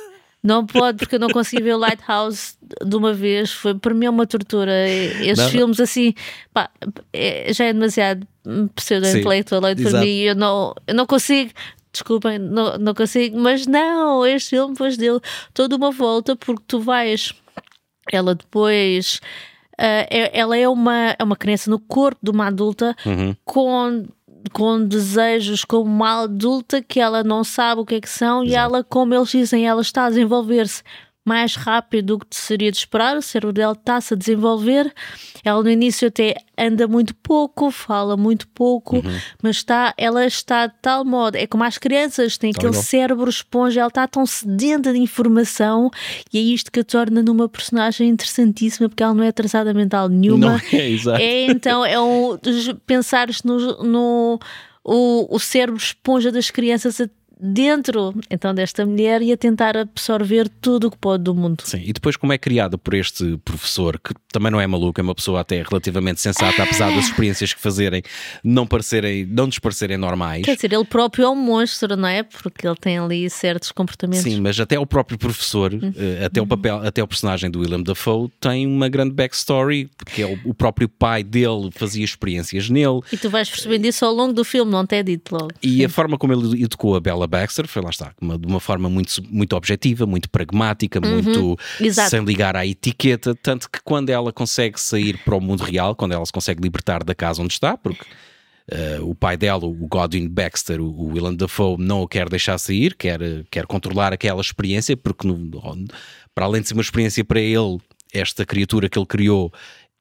Não 0.41 0.65
pode, 0.65 0.99
porque 0.99 1.15
eu 1.15 1.19
não 1.19 1.27
consegui 1.29 1.61
ver 1.61 1.73
o 1.73 1.77
Lighthouse 1.77 2.53
de 2.85 2.95
uma 2.95 3.13
vez. 3.13 3.51
Foi 3.51 3.75
para 3.75 3.93
mim 3.93 4.05
é 4.05 4.09
uma 4.09 4.25
tortura. 4.25 4.71
Estes 4.89 5.49
filmes 5.49 5.79
assim, 5.81 6.13
pá, 6.53 6.69
é- 7.11 7.51
já 7.53 7.65
é 7.65 7.73
demasiado 7.73 8.25
pseudo-intelectual 8.73 9.61
para 9.61 9.71
exato. 9.73 10.05
mim. 10.05 10.17
Eu 10.19 10.35
não, 10.35 10.73
eu 10.87 10.95
não 10.95 11.05
consigo 11.05 11.51
desculpem, 11.99 12.39
não, 12.39 12.77
não 12.77 12.93
consigo, 12.93 13.39
mas 13.39 13.65
não, 13.67 14.25
este 14.25 14.51
filme 14.51 14.73
depois 14.73 14.97
deu 14.97 15.21
toda 15.53 15.75
uma 15.75 15.91
volta 15.91 16.35
porque 16.35 16.63
tu 16.67 16.79
vais, 16.79 17.33
ela 18.11 18.33
depois. 18.35 19.19
Uh, 19.79 20.03
ela 20.33 20.57
é 20.57 20.67
uma, 20.67 21.15
é 21.17 21.23
uma 21.23 21.37
criança 21.37 21.69
no 21.69 21.79
corpo 21.79 22.19
de 22.21 22.29
uma 22.31 22.47
adulta 22.47 22.93
Uhum. 23.05 23.33
com, 23.45 24.05
com 24.51 24.85
desejos 24.85 25.63
como 25.63 25.85
uma 25.85 26.23
adulta 26.23 26.81
que 26.81 26.99
ela 26.99 27.23
não 27.23 27.45
sabe 27.45 27.79
o 27.79 27.85
que 27.85 27.95
é 27.95 28.01
que 28.01 28.09
são 28.09 28.43
e 28.43 28.55
ela, 28.55 28.83
como 28.83 29.15
eles 29.15 29.29
dizem, 29.29 29.65
ela 29.65 29.81
está 29.81 30.05
a 30.05 30.09
desenvolver-se 30.09 30.83
mais 31.25 31.55
rápido 31.55 32.17
do 32.17 32.19
que 32.25 32.35
seria 32.35 32.71
de 32.71 32.77
esperar, 32.77 33.15
o 33.15 33.21
cérebro 33.21 33.53
dela 33.53 33.73
está-se 33.73 34.13
a 34.13 34.17
desenvolver. 34.17 34.91
Ela 35.43 35.61
no 35.61 35.69
início 35.69 36.07
até 36.07 36.35
anda 36.57 36.87
muito 36.87 37.13
pouco, 37.15 37.69
fala 37.69 38.17
muito 38.17 38.47
pouco, 38.47 38.95
Uhum. 38.97 39.19
mas 39.43 39.57
está, 39.57 39.93
ela 39.97 40.25
está 40.25 40.65
de 40.67 40.73
tal 40.81 41.05
modo, 41.05 41.35
é 41.35 41.45
como 41.45 41.63
as 41.63 41.77
crianças, 41.77 42.37
tem 42.37 42.49
aquele 42.51 42.69
igual. 42.69 42.83
cérebro 42.83 43.29
esponja, 43.29 43.81
ela 43.81 43.89
está 43.89 44.07
tão 44.07 44.25
sedenta 44.25 44.91
de 44.91 44.99
informação 44.99 45.91
e 46.33 46.37
é 46.39 46.41
isto 46.41 46.71
que 46.71 46.79
a 46.79 46.83
torna 46.83 47.21
numa 47.21 47.47
personagem 47.47 48.09
interessantíssima 48.09 48.89
porque 48.89 49.03
ela 49.03 49.13
não 49.13 49.23
é 49.23 49.27
atrasada 49.27 49.73
mental 49.73 50.09
nenhuma. 50.09 50.53
Não 50.53 50.61
é, 50.79 50.89
exato. 50.89 51.21
É, 51.21 51.45
então, 51.45 51.85
é 51.85 51.99
um. 51.99 52.37
Pensares 52.87 53.43
no. 53.43 53.83
no 53.83 54.39
o, 54.83 55.35
o 55.35 55.39
cérebro 55.39 55.77
esponja 55.79 56.31
das 56.31 56.49
crianças 56.49 56.99
a- 56.99 57.09
dentro 57.39 58.13
então 58.29 58.53
desta 58.53 58.85
mulher 58.85 59.21
e 59.21 59.31
a 59.31 59.37
tentar 59.37 59.77
absorver 59.77 60.49
tudo 60.61 60.87
o 60.87 60.91
que 60.91 60.97
pode 60.97 61.23
do 61.23 61.33
mundo. 61.33 61.63
Sim, 61.65 61.81
e 61.85 61.93
depois 61.93 62.17
como 62.17 62.33
é 62.33 62.37
criada 62.37 62.77
por 62.77 62.93
este 62.93 63.37
professor, 63.45 63.99
que 63.99 64.13
também 64.31 64.51
não 64.51 64.59
é 64.59 64.67
maluco, 64.67 64.99
é 64.99 65.03
uma 65.03 65.15
pessoa 65.15 65.39
até 65.41 65.61
relativamente 65.63 66.19
sensata, 66.21 66.61
apesar 66.63 66.93
das 66.93 67.05
experiências 67.05 67.53
que 67.53 67.61
fazerem 67.61 68.01
não 68.43 68.67
parecerem, 68.67 69.25
não 69.25 69.45
nos 69.45 69.59
parecerem 69.59 69.97
normais. 69.97 70.43
Quer 70.45 70.55
dizer, 70.55 70.73
ele 70.73 70.85
próprio 70.85 71.25
é 71.25 71.29
um 71.29 71.35
monstro, 71.35 71.95
não 71.95 72.07
é? 72.07 72.23
Porque 72.23 72.67
ele 72.67 72.75
tem 72.75 72.97
ali 72.97 73.29
certos 73.29 73.71
comportamentos. 73.71 74.23
Sim, 74.23 74.41
mas 74.41 74.59
até 74.59 74.77
o 74.77 74.85
próprio 74.85 75.17
professor, 75.17 75.73
Uhum. 75.73 75.93
eh, 75.95 76.25
até 76.25 76.41
o 76.41 76.47
papel, 76.47 76.77
até 76.85 77.01
o 77.03 77.07
personagem 77.07 77.49
do 77.49 77.59
Willem 77.59 77.83
Dafoe 77.83 78.29
tem 78.39 78.65
uma 78.67 78.89
grande 78.89 79.13
backstory, 79.13 79.89
porque 79.97 80.21
é 80.21 80.25
o, 80.25 80.37
o 80.49 80.53
próprio 80.53 80.89
pai 80.89 81.23
dele 81.23 81.69
fazia 81.71 82.03
experiências 82.03 82.69
nele. 82.69 82.99
E 83.11 83.17
tu 83.17 83.29
vais 83.29 83.49
percebendo 83.49 83.85
isso 83.85 84.03
ao 84.03 84.13
longo 84.13 84.33
do 84.33 84.43
filme, 84.43 84.71
não 84.71 84.85
te 84.85 84.95
é 84.95 85.03
dito 85.03 85.31
logo. 85.33 85.49
E 85.61 85.85
a 85.85 85.89
forma 85.89 86.17
como 86.17 86.33
ele 86.33 86.63
educou 86.63 86.95
a 86.95 86.99
Bella 86.99 87.27
Baxter 87.29 87.67
foi 87.67 87.81
lá 87.81 87.89
está, 87.89 88.11
uma- 88.21 88.37
de 88.37 88.45
uma 88.47 88.59
forma 88.59 88.89
muito, 88.89 89.23
muito 89.29 89.55
objetiva, 89.55 90.05
muito 90.05 90.29
pragmática, 90.29 90.99
muito 90.99 91.51
Uhum. 91.51 91.55
Exato. 91.79 92.09
sem 92.09 92.23
ligar 92.23 92.55
à 92.55 92.65
etiqueta. 92.65 93.33
Tanto 93.35 93.69
que 93.69 93.79
quando 93.83 94.09
ela 94.09 94.33
consegue 94.33 94.79
sair 94.81 95.17
para 95.23 95.35
o 95.35 95.39
mundo 95.41 95.63
real, 95.63 95.95
quando 95.95 96.11
ela 96.13 96.25
se 96.25 96.31
consegue 96.33 96.61
libertar 96.61 97.03
da 97.03 97.13
casa 97.15 97.41
onde 97.41 97.53
está, 97.53 97.77
porque 97.77 98.03
eh, 98.71 98.99
o 99.01 99.15
pai 99.15 99.35
dela, 99.35 99.65
o 99.65 99.73
Godwin 99.87 100.27
Baxter, 100.27 100.79
o, 100.79 100.85
o 100.85 101.07
Willem 101.13 101.35
Dafoe, 101.35 101.75
não 101.79 102.01
o 102.01 102.07
quer 102.07 102.29
deixar 102.29 102.57
sair, 102.59 102.95
quer, 102.95 103.19
quer 103.49 103.65
controlar 103.65 104.13
aquela 104.13 104.41
experiência, 104.41 104.95
porque 104.97 105.27
no- 105.27 105.49
para 106.35 106.45
além 106.45 106.61
de 106.61 106.67
ser 106.67 106.73
uma 106.75 106.81
experiência 106.83 107.25
para 107.25 107.39
ele, 107.39 107.79
esta 108.13 108.45
criatura 108.45 108.87
que 108.89 108.97
ele 108.99 109.05
criou. 109.07 109.51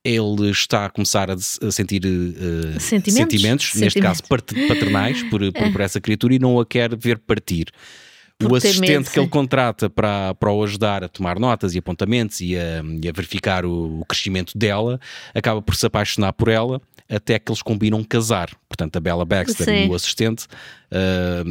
Ele 0.08 0.50
está 0.50 0.86
a 0.86 0.90
começar 0.90 1.30
a, 1.30 1.34
a 1.34 1.70
sentir 1.70 2.02
eh, 2.04 2.78
Sentimentos. 2.80 3.74
neste 3.74 4.00
caso 4.00 4.20
Sentimentos. 4.20 4.20
pat- 4.22 4.54
paternais, 4.68 5.22
por, 5.24 5.40
por, 5.52 5.72
por 5.72 5.80
essa 5.80 6.00
criatura, 6.00 6.34
e 6.34 6.38
não 6.38 6.58
a 6.58 6.66
quer 6.66 6.96
ver 6.96 7.18
partir. 7.18 7.68
O 8.40 8.48
Porque 8.48 8.68
assistente 8.68 8.88
medo, 8.90 9.10
que 9.10 9.18
ele 9.18 9.28
contrata 9.28 9.90
para, 9.90 10.32
para 10.36 10.52
o 10.52 10.62
ajudar 10.62 11.02
a 11.02 11.08
tomar 11.08 11.40
notas 11.40 11.74
e 11.74 11.78
apontamentos 11.78 12.40
e 12.40 12.56
a, 12.56 12.82
e 13.02 13.08
a 13.08 13.12
verificar 13.12 13.66
o, 13.66 14.00
o 14.00 14.04
crescimento 14.04 14.56
dela 14.56 15.00
acaba 15.34 15.60
por 15.60 15.74
se 15.74 15.84
apaixonar 15.84 16.32
por 16.32 16.48
ela 16.48 16.80
até 17.10 17.36
que 17.38 17.50
eles 17.50 17.62
combinam 17.62 18.04
casar. 18.04 18.50
Portanto, 18.68 18.94
a 18.96 19.00
Bella 19.00 19.24
Baxter 19.24 19.64
Sim. 19.66 19.86
e 19.86 19.88
o 19.88 19.94
assistente 19.94 20.46
ah, 20.90 21.44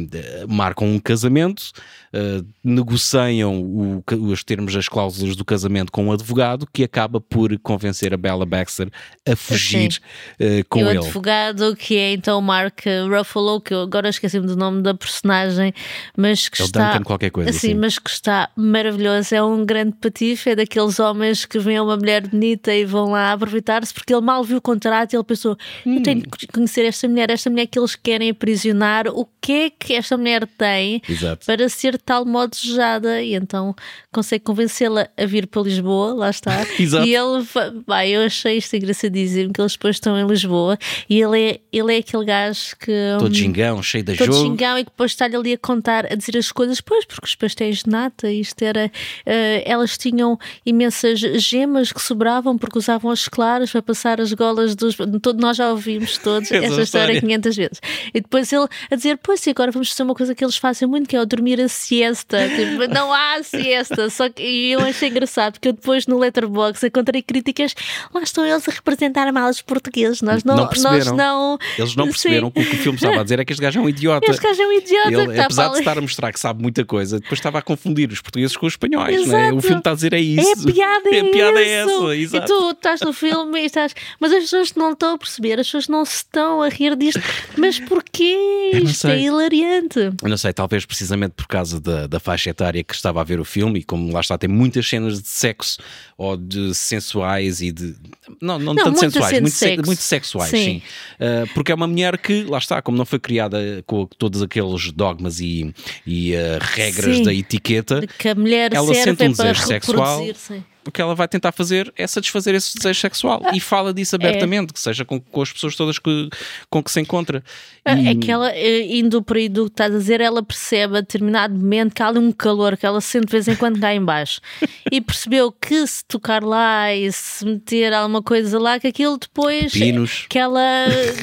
marcam 0.48 0.86
um 0.88 0.98
casamento, 0.98 1.70
ah, 2.12 2.42
negociam 2.64 3.60
o 3.60 4.02
os 4.28 4.42
termos, 4.44 4.74
as 4.76 4.88
cláusulas 4.88 5.36
do 5.36 5.44
casamento 5.44 5.90
com 5.92 6.06
um 6.06 6.12
advogado 6.12 6.66
que 6.72 6.82
acaba 6.84 7.20
por 7.20 7.56
convencer 7.60 8.12
a 8.14 8.16
Bella 8.16 8.44
Baxter 8.46 8.88
a 9.28 9.36
fugir 9.36 10.00
ah, 10.40 10.44
com 10.68 10.80
e 10.80 10.84
o 10.84 10.88
ele. 10.90 10.98
advogado, 10.98 11.76
que 11.76 11.96
é 11.96 12.12
então 12.12 12.38
o 12.38 12.42
Mark 12.42 12.80
Ruffalo, 13.08 13.60
que 13.60 13.74
eu 13.74 13.82
agora 13.82 14.08
esqueci-me 14.08 14.46
do 14.46 14.56
nome 14.56 14.82
da 14.82 14.94
personagem, 14.94 15.72
mas 16.16 16.48
que 16.48 16.60
É 16.60 16.64
o 16.64 16.66
está. 16.66 16.92
Duncan 16.92 17.04
qualquer 17.04 17.30
coisa, 17.30 17.50
assim, 17.50 17.68
sim. 17.68 17.74
mas 17.74 17.98
que 17.98 18.10
está 18.10 18.50
maravilhoso. 18.56 19.34
É 19.34 19.42
um 19.42 19.64
grande 19.64 19.92
patife, 20.00 20.50
é 20.50 20.56
daqueles 20.56 20.98
homens 20.98 21.44
que 21.44 21.58
veem 21.58 21.80
uma 21.80 21.96
mulher 21.96 22.26
bonita 22.26 22.74
e 22.74 22.84
vão 22.84 23.10
lá 23.10 23.32
aproveitar-se, 23.32 23.92
porque 23.92 24.12
ele 24.14 24.22
mal 24.22 24.42
viu 24.44 24.58
o 24.58 24.62
contrato 24.62 25.12
e 25.12 25.16
ele 25.16 25.24
pensou: 25.24 25.56
eu 25.86 26.02
tenho 26.02 26.18
Hum. 26.18 26.22
que 26.22 26.46
conhecer 26.48 26.84
esta 26.84 27.06
mulher, 27.08 27.30
esta 27.30 27.50
mulher 27.50 27.66
que 27.66 27.78
eles 27.78 27.94
querem 27.94 28.30
aprisionar, 28.30 29.06
o 29.08 29.27
que 29.40 29.52
é 29.52 29.70
que 29.70 29.94
esta 29.94 30.16
mulher 30.16 30.46
tem 30.58 31.00
Exato. 31.08 31.46
para 31.46 31.68
ser 31.68 31.92
de 31.92 31.98
tal 32.04 32.24
modo 32.24 32.50
desejada? 32.50 33.22
E 33.22 33.34
então 33.34 33.74
consegue 34.12 34.44
convencê-la 34.44 35.08
a 35.16 35.24
vir 35.26 35.46
para 35.46 35.62
Lisboa, 35.62 36.12
lá 36.14 36.30
está. 36.30 36.66
Exato. 36.78 37.06
E 37.06 37.14
ele, 37.14 37.44
pá, 37.86 38.06
eu 38.06 38.22
achei 38.22 38.58
isto 38.58 38.74
engraçadíssimo, 38.76 39.52
que 39.52 39.60
eles 39.60 39.72
depois 39.72 39.96
estão 39.96 40.18
em 40.18 40.26
Lisboa 40.26 40.78
e 41.08 41.20
ele 41.20 41.40
é, 41.40 41.60
ele 41.72 41.94
é 41.94 41.98
aquele 41.98 42.24
gajo 42.24 42.76
que. 42.78 42.92
Todo 43.18 43.30
hum, 43.30 43.34
gingão, 43.34 43.82
cheio 43.82 44.04
de 44.04 44.16
Todo 44.16 44.32
jogo. 44.32 44.38
xingão 44.48 44.78
e 44.78 44.84
que 44.84 44.90
depois 44.90 45.12
está-lhe 45.12 45.36
ali 45.36 45.52
a 45.52 45.58
contar, 45.58 46.06
a 46.10 46.14
dizer 46.14 46.36
as 46.36 46.50
coisas, 46.52 46.80
pois, 46.80 47.04
porque 47.04 47.26
os 47.26 47.34
pastéis 47.34 47.82
de 47.84 47.90
nata, 47.90 48.30
isto 48.30 48.60
era. 48.62 48.90
eh, 49.26 49.62
elas 49.66 49.96
tinham 49.98 50.38
imensas 50.64 51.20
gemas 51.20 51.92
que 51.92 52.00
sobravam 52.02 52.56
porque 52.58 52.78
usavam 52.78 53.10
as 53.10 53.28
claras 53.28 53.70
para 53.70 53.82
passar 53.82 54.20
as 54.20 54.32
golas 54.32 54.74
dos. 54.74 54.96
Todo, 55.22 55.40
nós 55.40 55.56
já 55.56 55.70
ouvimos 55.70 56.18
todos 56.18 56.50
Essa 56.52 56.82
história. 56.82 57.20
500 57.20 57.56
vezes. 57.56 57.80
E 58.14 58.20
depois 58.20 58.52
ele 58.52 58.66
a 58.90 58.96
dizer, 58.96 59.17
pois, 59.22 59.46
e 59.46 59.50
agora 59.50 59.70
vamos 59.70 59.90
fazer 59.90 60.02
uma 60.02 60.14
coisa 60.14 60.34
que 60.34 60.44
eles 60.44 60.56
fazem 60.56 60.86
muito, 60.88 61.08
que 61.08 61.16
é 61.16 61.20
o 61.20 61.26
dormir 61.26 61.60
a 61.60 61.68
siesta. 61.68 62.38
Tipo, 62.58 62.92
não 62.92 63.12
há 63.12 63.42
siesta. 63.42 64.08
Só 64.10 64.28
que 64.28 64.42
e 64.42 64.72
eu 64.72 64.80
achei 64.80 65.08
engraçado, 65.08 65.54
porque 65.54 65.68
eu 65.68 65.72
depois 65.72 66.06
no 66.06 66.18
Letterboxd 66.18 66.86
encontrei 66.86 67.22
críticas, 67.22 67.74
lá 68.12 68.22
estão 68.22 68.44
eles 68.44 68.68
a 68.68 68.72
representar 68.72 69.30
mal 69.32 69.50
os 69.50 69.62
portugueses. 69.62 70.22
Nós 70.22 70.42
não. 70.44 70.56
Não 70.56 70.68
nós 70.82 71.06
não 71.06 71.58
Eles 71.76 71.94
não 71.96 72.04
Sim. 72.06 72.10
perceberam 72.10 72.50
que 72.50 72.60
o 72.60 72.64
que 72.64 72.74
o 72.76 72.78
filme 72.78 72.96
estava 72.96 73.20
a 73.20 73.22
dizer 73.22 73.38
é 73.40 73.44
que 73.44 73.52
este 73.52 73.62
gajo 73.62 73.78
é 73.78 73.82
um 73.82 73.88
idiota. 73.88 74.30
Este 74.30 74.42
gajo 74.42 74.62
é 74.62 74.66
um 74.66 74.72
idiota 74.72 75.08
Ele, 75.08 75.24
que 75.26 75.30
está 75.32 75.44
apesar 75.44 75.68
de 75.68 75.78
estar 75.78 75.98
a 75.98 76.00
mostrar 76.00 76.32
que 76.32 76.40
sabe 76.40 76.62
muita 76.62 76.84
coisa, 76.84 77.20
depois 77.20 77.38
estava 77.38 77.58
a 77.58 77.62
confundir 77.62 78.10
os 78.10 78.20
portugueses 78.20 78.56
com 78.56 78.66
os 78.66 78.72
espanhóis. 78.72 79.14
Exato. 79.14 79.30
Não 79.30 79.38
é? 79.38 79.52
O 79.52 79.60
filme 79.60 79.78
está 79.78 79.92
a 79.92 79.94
dizer 79.94 80.12
é 80.12 80.18
É 80.18 80.20
isso. 80.20 80.68
a 80.68 80.72
piada, 80.72 81.10
é, 81.10 81.20
a 81.20 81.24
piada 81.30 81.60
é 81.60 81.82
isso. 81.84 81.90
essa. 82.06 82.14
E 82.16 82.22
Exato. 82.22 82.46
tu 82.46 82.70
estás 82.70 83.00
no 83.00 83.12
filme 83.12 83.60
e 83.60 83.64
estás. 83.66 83.94
Mas 84.20 84.32
as 84.32 84.42
pessoas 84.44 84.74
não 84.74 84.92
estão 84.92 85.14
a 85.14 85.18
perceber, 85.18 85.60
as 85.60 85.66
pessoas 85.66 85.88
não 85.88 86.04
se 86.04 86.16
estão 86.16 86.62
a 86.62 86.68
rir 86.68 86.96
disto. 86.96 87.20
Mas 87.56 87.78
porquê? 87.78 88.70
Eu 88.72 88.84
Isto 89.08 89.16
é 89.16 89.16
sei. 89.18 89.26
hilariante. 89.26 89.98
Eu 90.22 90.28
não 90.28 90.36
sei, 90.36 90.52
talvez 90.52 90.84
precisamente 90.84 91.32
por 91.32 91.46
causa 91.46 91.80
da, 91.80 92.06
da 92.06 92.20
faixa 92.20 92.50
etária 92.50 92.82
que 92.84 92.94
estava 92.94 93.20
a 93.20 93.24
ver 93.24 93.40
o 93.40 93.44
filme 93.44 93.80
e 93.80 93.82
como 93.84 94.12
lá 94.12 94.20
está, 94.20 94.36
tem 94.38 94.48
muitas 94.48 94.88
cenas 94.88 95.20
de 95.22 95.28
sexo 95.28 95.78
ou 96.16 96.36
de 96.36 96.74
sensuais 96.74 97.60
e 97.60 97.72
de. 97.72 97.94
Não, 98.40 98.58
não, 98.58 98.74
Não, 98.74 98.84
tanto 98.84 99.00
sensuais, 99.00 99.32
muito, 99.40 99.50
se- 99.54 99.58
sexo. 99.58 99.86
muito 99.86 100.02
sexuais, 100.02 100.50
Sim. 100.50 100.64
sim. 100.64 100.82
Ah, 101.20 101.44
porque 101.54 101.72
é 101.72 101.74
uma 101.74 101.86
mulher 101.86 102.18
que, 102.18 102.44
lá 102.44 102.58
está, 102.58 102.80
como 102.82 102.96
não 102.98 103.06
foi 103.06 103.18
criada 103.18 103.58
com 103.86 104.06
todos 104.06 104.42
aqueles 104.42 104.90
dogmas 104.92 105.40
e, 105.40 105.72
e 106.06 106.34
ah, 106.36 106.58
regras 106.60 107.16
Sim. 107.16 107.22
da 107.22 107.32
etiqueta, 107.34 108.06
que 108.18 108.28
a 108.28 108.34
mulher 108.34 108.72
Ela 108.74 108.92
sente 108.94 109.22
um 109.22 109.26
é 109.26 109.28
desejo 109.30 109.62
sexual. 109.66 110.24
sim. 110.34 110.62
O 110.86 110.90
que 110.90 111.02
ela 111.02 111.14
vai 111.14 111.28
tentar 111.28 111.52
fazer 111.52 111.92
é 111.96 112.06
satisfazer 112.06 112.54
esse 112.54 112.76
desejo 112.76 112.98
sexual 113.00 113.42
Ah, 113.44 113.54
e 113.54 113.60
fala 113.60 113.92
disso 113.92 114.16
abertamente, 114.16 114.72
que 114.72 114.80
seja 114.80 115.04
com, 115.04 115.20
com 115.20 115.42
as 115.42 115.52
pessoas 115.52 115.76
todas 115.76 115.98
que, 115.98 116.30
com 116.70 116.82
que 116.82 116.90
se 116.90 117.00
encontra. 117.00 117.42
É 117.84 117.94
E- 117.94 118.14
que 118.16 118.30
ela, 118.30 118.50
eh, 118.52 118.86
indo 118.96 119.22
por 119.22 119.36
aí 119.36 119.48
do 119.48 119.64
que 119.64 119.70
estás 119.72 119.94
a 119.94 119.98
dizer, 119.98 120.20
ela 120.20 120.42
percebe 120.42 120.96
a 120.98 121.00
determinado 121.00 121.54
momento 121.54 121.94
que 121.94 122.02
há 122.02 122.08
ali 122.08 122.18
um 122.18 122.32
calor 122.32 122.76
que 122.76 122.86
ela 122.86 123.00
sente 123.00 123.26
de 123.26 123.32
vez 123.32 123.48
em 123.48 123.56
quando 123.56 123.78
cá 123.80 123.94
em 123.94 124.02
baixo. 124.04 124.40
e 124.90 125.00
percebeu 125.00 125.52
que 125.52 125.86
se 125.86 126.04
tocar 126.04 126.42
lá 126.42 126.94
e 126.94 127.10
se 127.12 127.44
meter 127.44 127.92
alguma 127.92 128.22
coisa 128.22 128.58
lá, 128.58 128.78
que 128.80 128.86
aquilo 128.86 129.18
depois 129.18 129.72
Pepinos. 129.72 130.26
que 130.28 130.38
ela, 130.38 130.62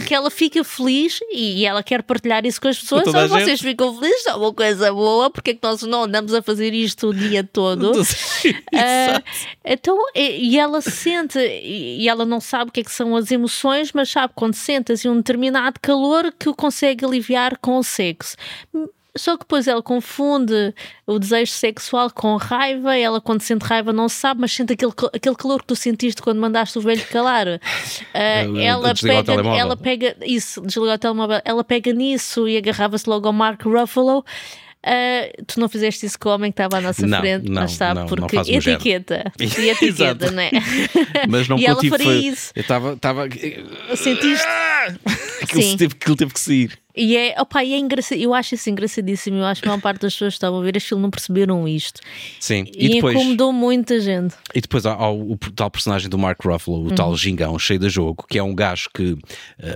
que 0.07 0.13
ela 0.13 0.29
fica 0.29 0.63
feliz 0.63 1.19
e, 1.31 1.65
ela 1.65 1.81
quer 1.83 2.03
partilhar 2.03 2.45
isso 2.45 2.61
com 2.61 2.67
as 2.67 2.77
pessoas. 2.79 3.07
Ou 3.07 3.27
vocês 3.27 3.59
gente. 3.59 3.63
ficam 3.63 3.97
felizes, 3.99 4.25
é 4.27 4.33
uma 4.35 4.53
coisa 4.53 4.91
boa, 4.93 5.29
porque 5.29 5.51
é 5.51 5.53
que 5.53 5.59
nós 5.63 5.81
não 5.83 6.03
andamos 6.03 6.33
a 6.33 6.41
fazer 6.41 6.73
isto 6.73 7.09
o 7.09 7.13
dia 7.13 7.43
todo? 7.43 7.91
Ah, 8.73 9.21
então, 9.63 9.97
e, 10.15 10.57
ela 10.57 10.81
sente, 10.81 11.39
e, 11.39 12.07
ela 12.07 12.25
não 12.25 12.39
sabe 12.39 12.69
o 12.69 12.73
que 12.73 12.81
é 12.81 12.83
que 12.83 12.91
são 12.91 13.15
as 13.15 13.31
emoções, 13.31 13.91
mas 13.93 14.09
sabe 14.09 14.33
quando 14.35 14.53
sente 14.53 14.91
assim, 14.91 15.09
um 15.09 15.17
determinado 15.17 15.79
calor 15.79 16.33
que 16.37 16.49
o 16.49 16.55
consegue 16.55 17.05
aliviar 17.05 17.57
com 17.57 17.77
o 17.77 17.83
sexo. 17.83 18.35
Só 19.17 19.37
que 19.37 19.45
depois 19.45 19.65
ela 19.65 19.81
confunde 19.81 20.73
o 21.07 21.17
desejo 21.17 21.51
sexual 21.53 22.11
com 22.11 22.35
raiva. 22.35 22.97
Ela, 22.97 23.21
quando 23.21 23.41
sente 23.41 23.63
raiva, 23.63 23.93
não 23.93 24.09
sabe, 24.09 24.41
mas 24.41 24.51
sente 24.51 24.73
aquele, 24.73 24.91
aquele 25.13 25.35
calor 25.35 25.61
que 25.61 25.67
tu 25.67 25.75
sentiste 25.75 26.21
quando 26.21 26.39
mandaste 26.39 26.77
o 26.77 26.81
velho 26.81 27.05
calar. 27.07 27.45
Eh, 28.13 28.63
ela, 28.63 28.93
pega, 28.95 29.33
ela 29.33 29.77
pega 29.77 30.15
isso, 30.21 30.61
desligar 30.61 30.95
o 30.95 30.99
telemóvel. 30.99 31.41
Ela 31.43 31.63
pega 31.63 31.91
nisso 31.91 32.47
e 32.47 32.57
agarrava-se 32.57 33.09
logo 33.09 33.27
ao 33.27 33.33
Mark 33.33 33.61
Ruffalo. 33.63 34.23
Ah, 34.87 35.31
tu 35.47 35.59
não 35.59 35.67
fizeste 35.67 36.05
isso 36.05 36.19
com 36.19 36.29
o 36.29 36.33
homem 36.33 36.51
que 36.51 36.61
estava 36.61 36.77
à 36.77 36.81
nossa 36.81 37.07
Não, 37.07 37.19
frente, 37.19 37.49
não, 37.49 37.61
mas 37.63 37.71
está, 37.71 37.93
não, 37.93 38.01
não 38.01 38.07
porque 38.07 38.35
faço 38.35 38.51
o 38.51 38.61
género. 38.61 38.71
etiqueta. 38.81 39.31
E 39.39 39.69
etiqueta, 39.69 40.29
não 40.31 40.41
é? 40.43 40.51
Mas 41.27 41.47
não 41.47 41.57
e 41.57 41.65
ela 41.65 41.75
faria 41.81 42.05
foi- 42.05 42.17
isso. 42.17 42.51
Eu 42.55 42.61
estava. 42.61 42.97
Sentiste? 43.95 44.45
Ah! 44.47 44.93
Aquilo 45.41 45.77
teve, 45.77 45.93
aquilo 45.99 46.15
teve 46.15 46.33
que 46.33 46.39
sair. 46.39 46.77
E 46.95 47.17
é, 47.17 47.35
opa, 47.39 47.63
e 47.63 47.73
é 47.73 47.77
engraçado, 47.77 48.17
eu 48.17 48.33
acho 48.33 48.55
isso 48.55 48.69
engraçadíssimo. 48.69 49.37
Eu 49.37 49.45
acho 49.45 49.61
que 49.61 49.67
a 49.67 49.71
maior 49.71 49.81
parte 49.81 50.01
das 50.01 50.13
pessoas 50.13 50.33
que 50.33 50.37
estavam 50.37 50.59
a 50.59 50.63
ver 50.63 50.77
este 50.77 50.89
filme 50.89 51.03
não 51.03 51.09
perceberam 51.09 51.67
isto. 51.67 51.99
Sim, 52.39 52.65
e, 52.73 52.85
e 52.85 52.89
depois, 52.95 53.15
incomodou 53.15 53.51
muita 53.51 53.99
gente. 53.99 54.35
E 54.53 54.61
depois 54.61 54.85
há, 54.85 54.93
há 54.93 55.11
o, 55.11 55.33
o, 55.33 55.37
tal 55.37 55.69
personagem 55.69 56.09
do 56.09 56.17
Mark 56.17 56.43
Ruffalo, 56.43 56.77
o 56.77 56.83
uhum. 56.83 56.95
tal 56.95 57.15
gingão, 57.15 57.57
cheio 57.59 57.79
de 57.79 57.89
jogo, 57.89 58.25
que 58.27 58.39
é 58.39 58.43
um 58.43 58.55
gajo 58.55 58.89
que 58.93 59.11
uh, 59.13 59.19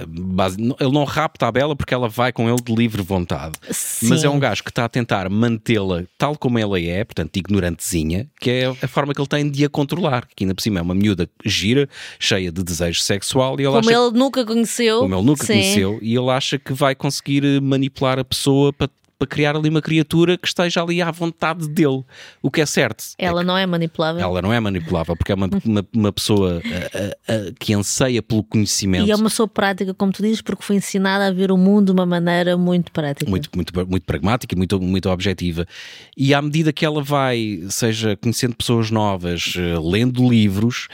base, 0.07 0.57
ele 0.79 0.91
não 0.91 1.03
rapta 1.03 1.47
a 1.47 1.51
Bela 1.51 1.75
porque 1.75 1.93
ela 1.93 2.07
vai 2.07 2.31
com 2.31 2.47
ele 2.49 2.61
de 2.61 2.73
livre 2.73 3.01
vontade. 3.01 3.55
Sim. 3.69 4.07
Mas 4.07 4.23
é 4.23 4.29
um 4.29 4.39
gajo 4.39 4.63
que 4.63 4.69
está 4.69 4.85
a 4.85 4.89
tentar 4.89 5.29
mantê-la 5.29 6.03
tal 6.17 6.37
como 6.37 6.57
ela 6.57 6.79
é, 6.79 7.03
portanto, 7.03 7.35
ignorantezinha, 7.35 8.27
que 8.39 8.49
é 8.49 8.65
a 8.81 8.87
forma 8.87 9.13
que 9.13 9.19
ele 9.19 9.27
tem 9.27 9.49
de 9.49 9.65
a 9.65 9.69
controlar. 9.69 10.27
Que 10.35 10.43
ainda 10.43 10.55
por 10.55 10.61
cima 10.61 10.79
é 10.79 10.81
uma 10.81 10.95
miúda 10.95 11.29
gira, 11.45 11.89
cheia 12.17 12.51
de 12.51 12.63
desejo 12.63 13.01
sexual. 13.01 13.59
E 13.59 13.63
ele 13.63 13.73
como 13.73 13.89
acha, 13.89 13.91
ele 13.91 14.11
nunca 14.17 14.45
conheceu. 14.45 14.99
Como 14.99 15.15
ele 15.15 15.23
nunca 15.23 15.45
Sim. 15.45 15.53
conheceu. 15.53 15.99
E 16.01 16.15
ele 16.15 16.29
acha 16.29 16.57
que 16.57 16.73
vai 16.73 16.95
conseguir 16.95 17.08
eh, 17.09 17.59
manipular 17.59 18.19
a 18.19 18.23
pessoa 18.23 18.71
para 18.71 18.89
para 19.19 19.27
criar 19.27 19.53
ali 19.53 19.67
uma 19.67 19.81
criatura 19.81 20.37
que 20.37 20.47
esteja 20.47 20.81
ali 20.81 21.01
à 21.01 21.11
vontade 21.11 21.67
dele. 21.67 22.05
O 22.41 22.49
que 22.49 22.61
é 22.61 22.65
certo. 22.65 23.03
Ela 23.17 23.41
é 23.41 23.43
não 23.43 23.57
é 23.57 23.65
manipulável. 23.65 24.21
Ela 24.21 24.41
não 24.41 24.53
é 24.53 24.59
manipulável, 24.61 25.13
porque 25.13 25.33
é 25.33 25.35
uma, 25.35 25.49
uma, 25.65 25.85
uma 25.93 26.13
pessoa 26.13 26.61
a, 26.63 27.33
a, 27.33 27.35
a, 27.35 27.51
que 27.59 27.73
anseia 27.73 28.23
pelo 28.23 28.41
conhecimento. 28.45 29.05
E 29.05 29.11
é 29.11 29.15
uma 29.15 29.29
pessoa 29.29 29.45
prática, 29.45 29.93
como 29.93 30.13
tu 30.13 30.23
dizes, 30.23 30.41
porque 30.41 30.63
foi 30.63 30.77
ensinada 30.77 31.27
a 31.27 31.31
ver 31.31 31.51
o 31.51 31.57
mundo 31.57 31.87
de 31.87 31.91
uma 31.91 32.05
maneira 32.05 32.57
muito 32.57 32.93
prática. 32.93 33.29
Muito, 33.29 33.49
muito, 33.53 33.73
muito 33.89 34.05
pragmática 34.05 34.55
e 34.55 34.57
muito, 34.57 34.79
muito 34.79 35.09
objetiva. 35.09 35.67
E 36.15 36.33
à 36.33 36.41
medida 36.41 36.71
que 36.71 36.85
ela 36.85 37.03
vai, 37.03 37.61
seja 37.69 38.15
conhecendo 38.15 38.55
pessoas 38.55 38.89
novas, 38.89 39.53
eh, 39.57 39.77
lendo 39.83 40.29
livros, 40.29 40.87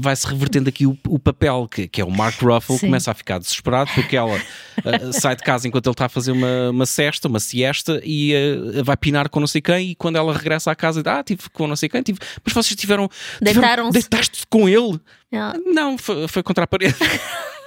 vai-se 0.00 0.26
revertendo 0.26 0.68
aqui 0.68 0.86
o, 0.86 0.96
o 1.06 1.18
papel, 1.18 1.68
que, 1.70 1.88
que, 1.88 2.00
é 2.00 2.04
o 2.04 2.10
Mark 2.10 2.40
Ruffalo, 2.40 2.78
começa 2.78 3.10
a 3.10 3.14
ficar 3.14 3.38
desesperado 3.38 3.90
porque 3.94 4.16
ela 4.16 4.36
uh, 4.36 5.12
sai 5.18 5.36
de 5.36 5.42
casa 5.42 5.68
enquanto 5.68 5.86
ele 5.86 5.92
está 5.92 6.06
a 6.06 6.08
fazer 6.08 6.32
uma, 6.32 6.70
uma 6.70 6.86
cesta, 6.86 7.28
uma 7.28 7.40
siesta, 7.40 8.00
e 8.04 8.32
uh, 8.34 8.84
vai 8.84 8.96
pinar 8.96 9.28
com 9.28 9.40
não 9.40 9.46
sei 9.46 9.60
quem, 9.60 9.90
e 9.90 9.94
quando 9.94 10.16
ela 10.16 10.32
regressa 10.32 10.70
à 10.70 10.74
casa, 10.74 11.02
ah, 11.04 11.22
tive 11.22 11.48
com 11.52 11.66
não 11.66 11.76
sei 11.76 11.88
quem, 11.88 12.02
tive... 12.02 12.18
mas 12.44 12.52
vocês 12.52 12.76
tiveram. 12.76 13.08
Deitaram-se. 13.40 13.92
Deitaste-te 13.92 14.46
com 14.48 14.68
ele? 14.68 15.00
Não, 15.66 15.98
foi, 15.98 16.28
foi 16.28 16.42
contra 16.42 16.64
a 16.64 16.66
parede. 16.66 16.96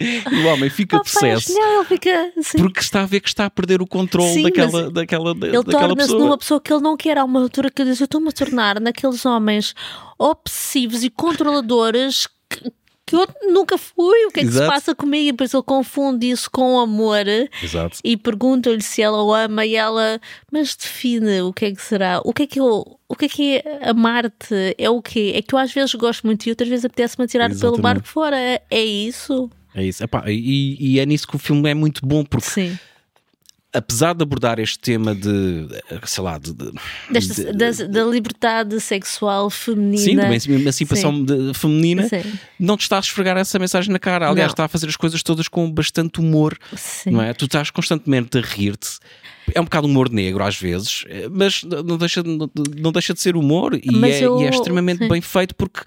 E 0.00 0.34
o 0.34 0.46
homem 0.46 0.70
fica 0.70 0.96
oh, 0.96 1.02
possesso 1.02 1.52
não, 1.52 1.84
fica, 1.84 2.32
porque 2.56 2.80
está 2.80 3.02
a 3.02 3.06
ver 3.06 3.20
que 3.20 3.28
está 3.28 3.44
a 3.44 3.50
perder 3.50 3.82
o 3.82 3.86
controle 3.86 4.32
sim, 4.32 4.42
daquela, 4.44 4.90
daquela, 4.90 5.32
ele 5.32 5.62
torna-se 5.62 6.14
numa 6.14 6.38
pessoa 6.38 6.58
que 6.58 6.72
ele 6.72 6.82
não 6.82 6.96
quer 6.96 7.18
a 7.18 7.24
uma 7.24 7.42
altura 7.42 7.70
que 7.70 7.84
diz: 7.84 8.00
Eu 8.00 8.06
estou-me 8.06 8.30
a 8.30 8.32
tornar 8.32 8.80
naqueles 8.80 9.26
homens 9.26 9.74
obsessivos 10.18 11.04
e 11.04 11.10
controladores 11.10 12.26
que, 12.48 12.72
que 13.04 13.14
eu 13.14 13.28
nunca 13.52 13.76
fui, 13.76 14.24
o 14.24 14.30
que 14.30 14.40
é 14.40 14.42
que 14.42 14.48
Exato. 14.48 14.64
se 14.64 14.72
passa 14.72 14.94
comigo? 14.94 15.28
E 15.28 15.32
depois 15.32 15.52
ele 15.52 15.62
confunde 15.64 16.30
isso 16.30 16.50
com 16.50 16.80
amor 16.80 17.26
Exato. 17.62 17.98
e 18.02 18.16
pergunta-lhe 18.16 18.80
se 18.80 19.02
ela 19.02 19.22
o 19.22 19.34
ama 19.34 19.66
e 19.66 19.76
ela, 19.76 20.18
mas 20.50 20.74
define 20.74 21.42
o 21.42 21.52
que 21.52 21.66
é 21.66 21.72
que 21.72 21.82
será, 21.82 22.22
o 22.24 22.32
que 22.32 22.44
é 22.44 22.46
que 22.46 22.58
eu, 22.58 22.99
o 23.10 23.16
que 23.16 23.24
é 23.24 23.28
que 23.28 23.56
é 23.56 23.90
amar-te? 23.90 24.76
É 24.78 24.88
o 24.88 25.02
quê? 25.02 25.32
É 25.34 25.42
que 25.42 25.52
eu 25.52 25.58
às 25.58 25.72
vezes 25.72 25.92
gosto 25.96 26.24
muito 26.24 26.46
e 26.46 26.50
outras 26.50 26.68
vezes 26.68 26.84
apetece-me 26.84 27.26
tirar 27.26 27.50
pelo 27.50 27.76
barco 27.76 28.06
fora, 28.06 28.36
é 28.38 28.84
isso? 28.84 29.50
É 29.74 29.84
isso. 29.84 30.04
Epá, 30.04 30.22
e, 30.28 30.76
e, 30.78 31.00
é 31.00 31.04
nisso 31.04 31.26
que 31.26 31.34
o 31.34 31.38
filme 31.38 31.68
é 31.68 31.74
muito 31.74 32.06
bom, 32.06 32.24
porque. 32.24 32.48
Sim. 32.48 32.78
Apesar 33.72 34.14
de 34.14 34.22
abordar 34.22 34.58
este 34.58 34.80
tema 34.80 35.14
de, 35.14 35.68
sei 36.04 36.24
lá, 36.24 36.38
de, 36.38 36.52
de, 36.52 36.72
Desta, 37.08 37.52
de 37.52 37.52
da, 37.52 37.86
da, 37.86 38.04
liberdade 38.04 38.80
sexual 38.80 39.48
feminina, 39.48 40.40
sim, 40.40 40.50
uma 40.50 40.60
emancipação 40.60 41.12
sim. 41.12 41.54
feminina, 41.54 42.08
sim. 42.08 42.22
não 42.58 42.76
te 42.76 42.82
está 42.82 42.96
a 42.96 43.00
esfregar 43.00 43.36
essa 43.36 43.60
mensagem 43.60 43.92
na 43.92 44.00
cara. 44.00 44.28
Aliás, 44.28 44.48
não. 44.48 44.54
está 44.54 44.64
a 44.64 44.68
fazer 44.68 44.88
as 44.88 44.96
coisas 44.96 45.22
todas 45.22 45.46
com 45.46 45.70
bastante 45.70 46.18
humor, 46.18 46.58
sim. 46.76 47.10
não 47.10 47.22
é? 47.22 47.32
Tu 47.32 47.44
estás 47.44 47.70
constantemente 47.70 48.38
a 48.38 48.40
rir-te. 48.40 48.98
É 49.54 49.60
um 49.60 49.64
bocado 49.64 49.86
humor 49.86 50.10
negro 50.10 50.44
às 50.44 50.56
vezes, 50.56 51.04
mas 51.30 51.62
não 51.62 51.96
deixa, 51.96 52.22
não, 52.22 52.50
não 52.78 52.92
deixa 52.92 53.14
de 53.14 53.20
ser 53.20 53.36
humor 53.36 53.74
e, 53.74 54.04
é, 54.04 54.20
eu... 54.24 54.40
e 54.40 54.44
é, 54.44 54.50
extremamente 54.50 55.08
bem 55.08 55.20
feito 55.20 55.54
porque 55.54 55.80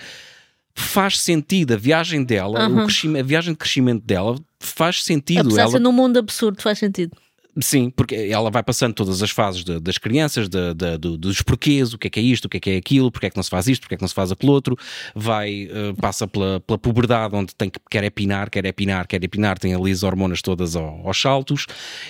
faz 0.76 1.20
sentido 1.20 1.74
a 1.74 1.78
viagem 1.78 2.24
dela, 2.24 2.68
uhum. 2.68 2.86
a 3.20 3.24
viagem 3.24 3.54
de 3.54 3.58
crescimento 3.58 4.04
dela 4.06 4.36
faz 4.60 5.04
sentido. 5.04 5.42
Apesar 5.42 5.64
ela... 5.64 5.80
num 5.80 5.92
mundo 5.92 6.18
absurdo, 6.18 6.62
faz 6.62 6.80
sentido. 6.80 7.16
Sim, 7.62 7.92
porque 7.92 8.16
ela 8.16 8.50
vai 8.50 8.64
passando 8.64 8.96
todas 8.96 9.22
as 9.22 9.30
fases 9.30 9.64
de, 9.64 9.80
das 9.80 10.00
crianças, 10.00 10.50
de, 10.50 10.74
de, 10.74 10.98
dos 10.98 11.42
porquês, 11.44 11.94
o 11.94 12.00
que 12.00 12.08
é 12.08 12.10
que 12.10 12.20
é 12.20 12.24
isto, 12.24 12.46
o 12.46 12.50
que 12.50 12.58
é 12.58 12.60
que 12.60 12.70
é 12.72 12.78
aquilo, 12.78 13.12
porque 13.12 13.28
é 13.28 13.30
que 13.30 13.36
não 13.36 13.44
se 13.44 13.50
faz 13.50 13.68
isto, 13.68 13.82
porque 13.82 13.94
é 13.94 13.98
que 13.98 14.02
não 14.02 14.08
se 14.08 14.14
faz 14.16 14.32
aquilo 14.32 14.52
outro, 14.52 14.76
vai, 15.14 15.66
uh, 15.66 15.94
passa 16.02 16.28
pela, 16.28 16.60
pela 16.62 16.80
puberdade, 16.80 17.36
onde 17.36 17.54
tem 17.54 17.70
que 17.70 17.80
quer 17.92 18.04
é 18.04 18.10
pinar, 18.10 18.50
quer 18.50 18.66
é 18.66 18.72
pinar, 18.72 19.06
quer 19.06 19.24
é 19.24 19.28
pinar, 19.28 19.60
tem 19.60 19.74
ali 19.76 19.92
as 19.92 20.02
hormonas 20.02 20.42
todas 20.42 20.76
aos, 20.76 21.06
aos 21.06 21.22
saltos, 21.22 21.68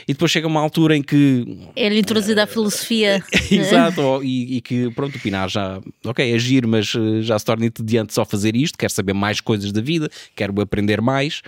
e 0.08 0.13
depois 0.13 0.32
chega 0.32 0.47
uma 0.47 0.62
altura 0.62 0.95
em 0.95 1.01
que. 1.01 1.45
É-lhe 1.75 1.99
introduzida 1.99 2.43
a 2.43 2.47
filosofia. 2.47 3.21
Exato, 3.51 4.23
e, 4.23 4.58
e, 4.58 4.62
que 4.62 4.89
pronto, 4.91 5.17
o 5.17 5.19
pinar 5.19 5.49
já, 5.49 5.82
ok, 6.06 6.32
é 6.32 6.36
agir, 6.36 6.65
mas 6.65 6.93
eh, 6.95 7.21
já 7.21 7.38
se 7.38 7.43
torna 7.43 7.65
entediante 7.65 8.13
só 8.13 8.23
fazer 8.23 8.56
isto, 8.56 8.77
quer 8.77 8.89
saber 8.89 9.13
mais 9.13 9.41
coisas 9.41 9.73
da 9.73 9.82
vida, 9.82 10.10
quer 10.38 10.49
aprender 10.62 11.01
mais, 11.01 11.41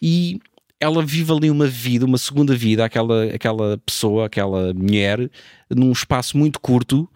e 0.00 0.38
ela 0.80 1.04
vive 1.04 1.32
ali 1.32 1.50
uma 1.50 1.66
vida, 1.66 2.04
uma 2.04 2.18
segunda 2.18 2.54
vida, 2.54 2.84
aquela, 2.84 3.24
aquela 3.24 3.78
pessoa, 3.78 4.26
aquela 4.26 4.74
mulher, 4.74 5.30
num 5.70 5.92
espaço 5.92 6.36
muito 6.36 6.60
curto 6.60 7.08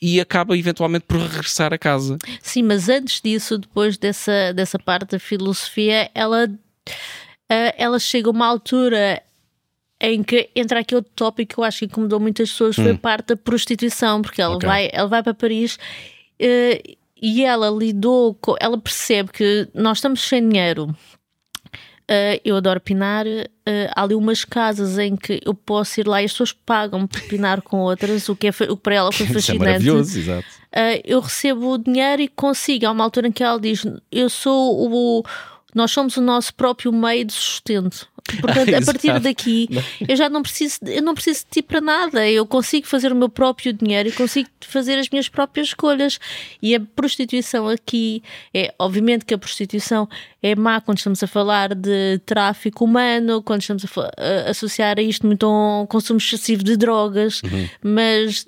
e 0.00 0.20
acaba 0.20 0.56
eventualmente 0.56 1.04
por 1.06 1.18
regressar 1.18 1.72
a 1.72 1.78
casa. 1.78 2.18
Sim, 2.42 2.62
mas 2.62 2.88
antes 2.88 3.20
disso, 3.20 3.58
depois 3.58 3.96
dessa, 3.96 4.52
dessa 4.52 4.78
parte 4.78 5.12
da 5.12 5.18
filosofia, 5.18 6.10
ela, 6.14 6.46
uh, 6.46 7.72
ela 7.76 7.98
chega 7.98 8.28
a 8.28 8.32
uma 8.32 8.46
altura 8.46 9.22
em 9.98 10.22
que 10.22 10.50
entra 10.54 10.80
aquele 10.80 11.02
tópico 11.14 11.54
que 11.54 11.60
eu 11.60 11.64
acho 11.64 11.78
que 11.80 11.84
incomodou 11.86 12.20
muitas 12.20 12.50
pessoas, 12.50 12.78
hum. 12.78 12.82
foi 12.82 12.92
a 12.92 12.98
parte 12.98 13.28
da 13.28 13.36
prostituição, 13.36 14.20
porque 14.20 14.42
ela, 14.42 14.56
okay. 14.56 14.68
vai, 14.68 14.90
ela 14.92 15.08
vai 15.08 15.22
para 15.22 15.32
Paris 15.32 15.76
uh, 15.76 16.96
e 17.20 17.44
ela 17.44 17.70
lidou 17.70 18.34
com. 18.34 18.54
Ela 18.60 18.76
percebe 18.76 19.32
que 19.32 19.68
nós 19.72 19.98
estamos 19.98 20.20
sem 20.20 20.46
dinheiro 20.46 20.94
Uh, 22.08 22.38
eu 22.44 22.56
adoro 22.56 22.80
pinar. 22.80 23.26
Uh, 23.26 23.90
há 23.94 24.02
ali 24.02 24.14
umas 24.14 24.44
casas 24.44 24.96
em 24.96 25.16
que 25.16 25.40
eu 25.44 25.52
posso 25.52 26.00
ir 26.00 26.06
lá 26.06 26.22
e 26.22 26.24
as 26.24 26.32
pessoas 26.32 26.52
pagam 26.52 27.04
por 27.06 27.20
pinar 27.22 27.60
com 27.62 27.80
outras, 27.80 28.28
o 28.28 28.36
que, 28.36 28.46
é, 28.46 28.50
o 28.50 28.76
que 28.76 28.82
para 28.82 28.94
ela 28.94 29.12
foi 29.12 29.26
fascinante. 29.26 29.40
Isso 29.42 29.52
é 29.52 29.58
maravilhoso, 29.58 30.18
exato. 30.18 30.46
Uh, 30.66 31.02
eu 31.04 31.20
recebo 31.20 31.72
o 31.72 31.78
dinheiro 31.78 32.22
e 32.22 32.28
consigo. 32.28 32.86
Há 32.86 32.92
uma 32.92 33.02
altura 33.02 33.26
em 33.26 33.32
que 33.32 33.42
ela 33.42 33.60
diz: 33.60 33.84
Eu 34.10 34.30
sou 34.30 34.88
o. 34.88 35.24
Nós 35.74 35.90
somos 35.90 36.16
o 36.16 36.22
nosso 36.22 36.54
próprio 36.54 36.92
meio 36.92 37.24
de 37.24 37.32
sustento. 37.32 38.08
Portanto, 38.40 38.74
a 38.74 38.82
partir 38.84 39.20
daqui, 39.20 39.68
eu 40.06 40.16
já 40.16 40.28
não 40.28 40.42
preciso, 40.42 40.78
eu 40.86 41.02
não 41.02 41.14
preciso 41.14 41.44
de 41.44 41.50
ti 41.50 41.62
para 41.62 41.80
nada. 41.80 42.28
Eu 42.28 42.46
consigo 42.46 42.86
fazer 42.86 43.12
o 43.12 43.16
meu 43.16 43.28
próprio 43.28 43.72
dinheiro 43.72 44.08
e 44.08 44.12
consigo 44.12 44.48
fazer 44.60 44.98
as 44.98 45.08
minhas 45.08 45.28
próprias 45.28 45.68
escolhas. 45.68 46.18
E 46.60 46.74
a 46.74 46.80
prostituição 46.80 47.68
aqui 47.68 48.22
é, 48.52 48.74
obviamente, 48.78 49.24
que 49.24 49.34
a 49.34 49.38
prostituição 49.38 50.08
é 50.42 50.54
má 50.54 50.80
quando 50.80 50.98
estamos 50.98 51.22
a 51.22 51.26
falar 51.26 51.74
de 51.74 52.18
tráfico 52.24 52.84
humano, 52.84 53.42
quando 53.42 53.60
estamos 53.60 53.84
a, 53.84 54.46
a 54.46 54.50
associar 54.50 54.98
a 54.98 55.02
isto 55.02 55.26
muito 55.26 55.46
a 55.46 55.82
um 55.82 55.86
consumo 55.86 56.18
excessivo 56.18 56.62
de 56.62 56.76
drogas, 56.76 57.42
uhum. 57.42 57.68
mas 57.82 58.46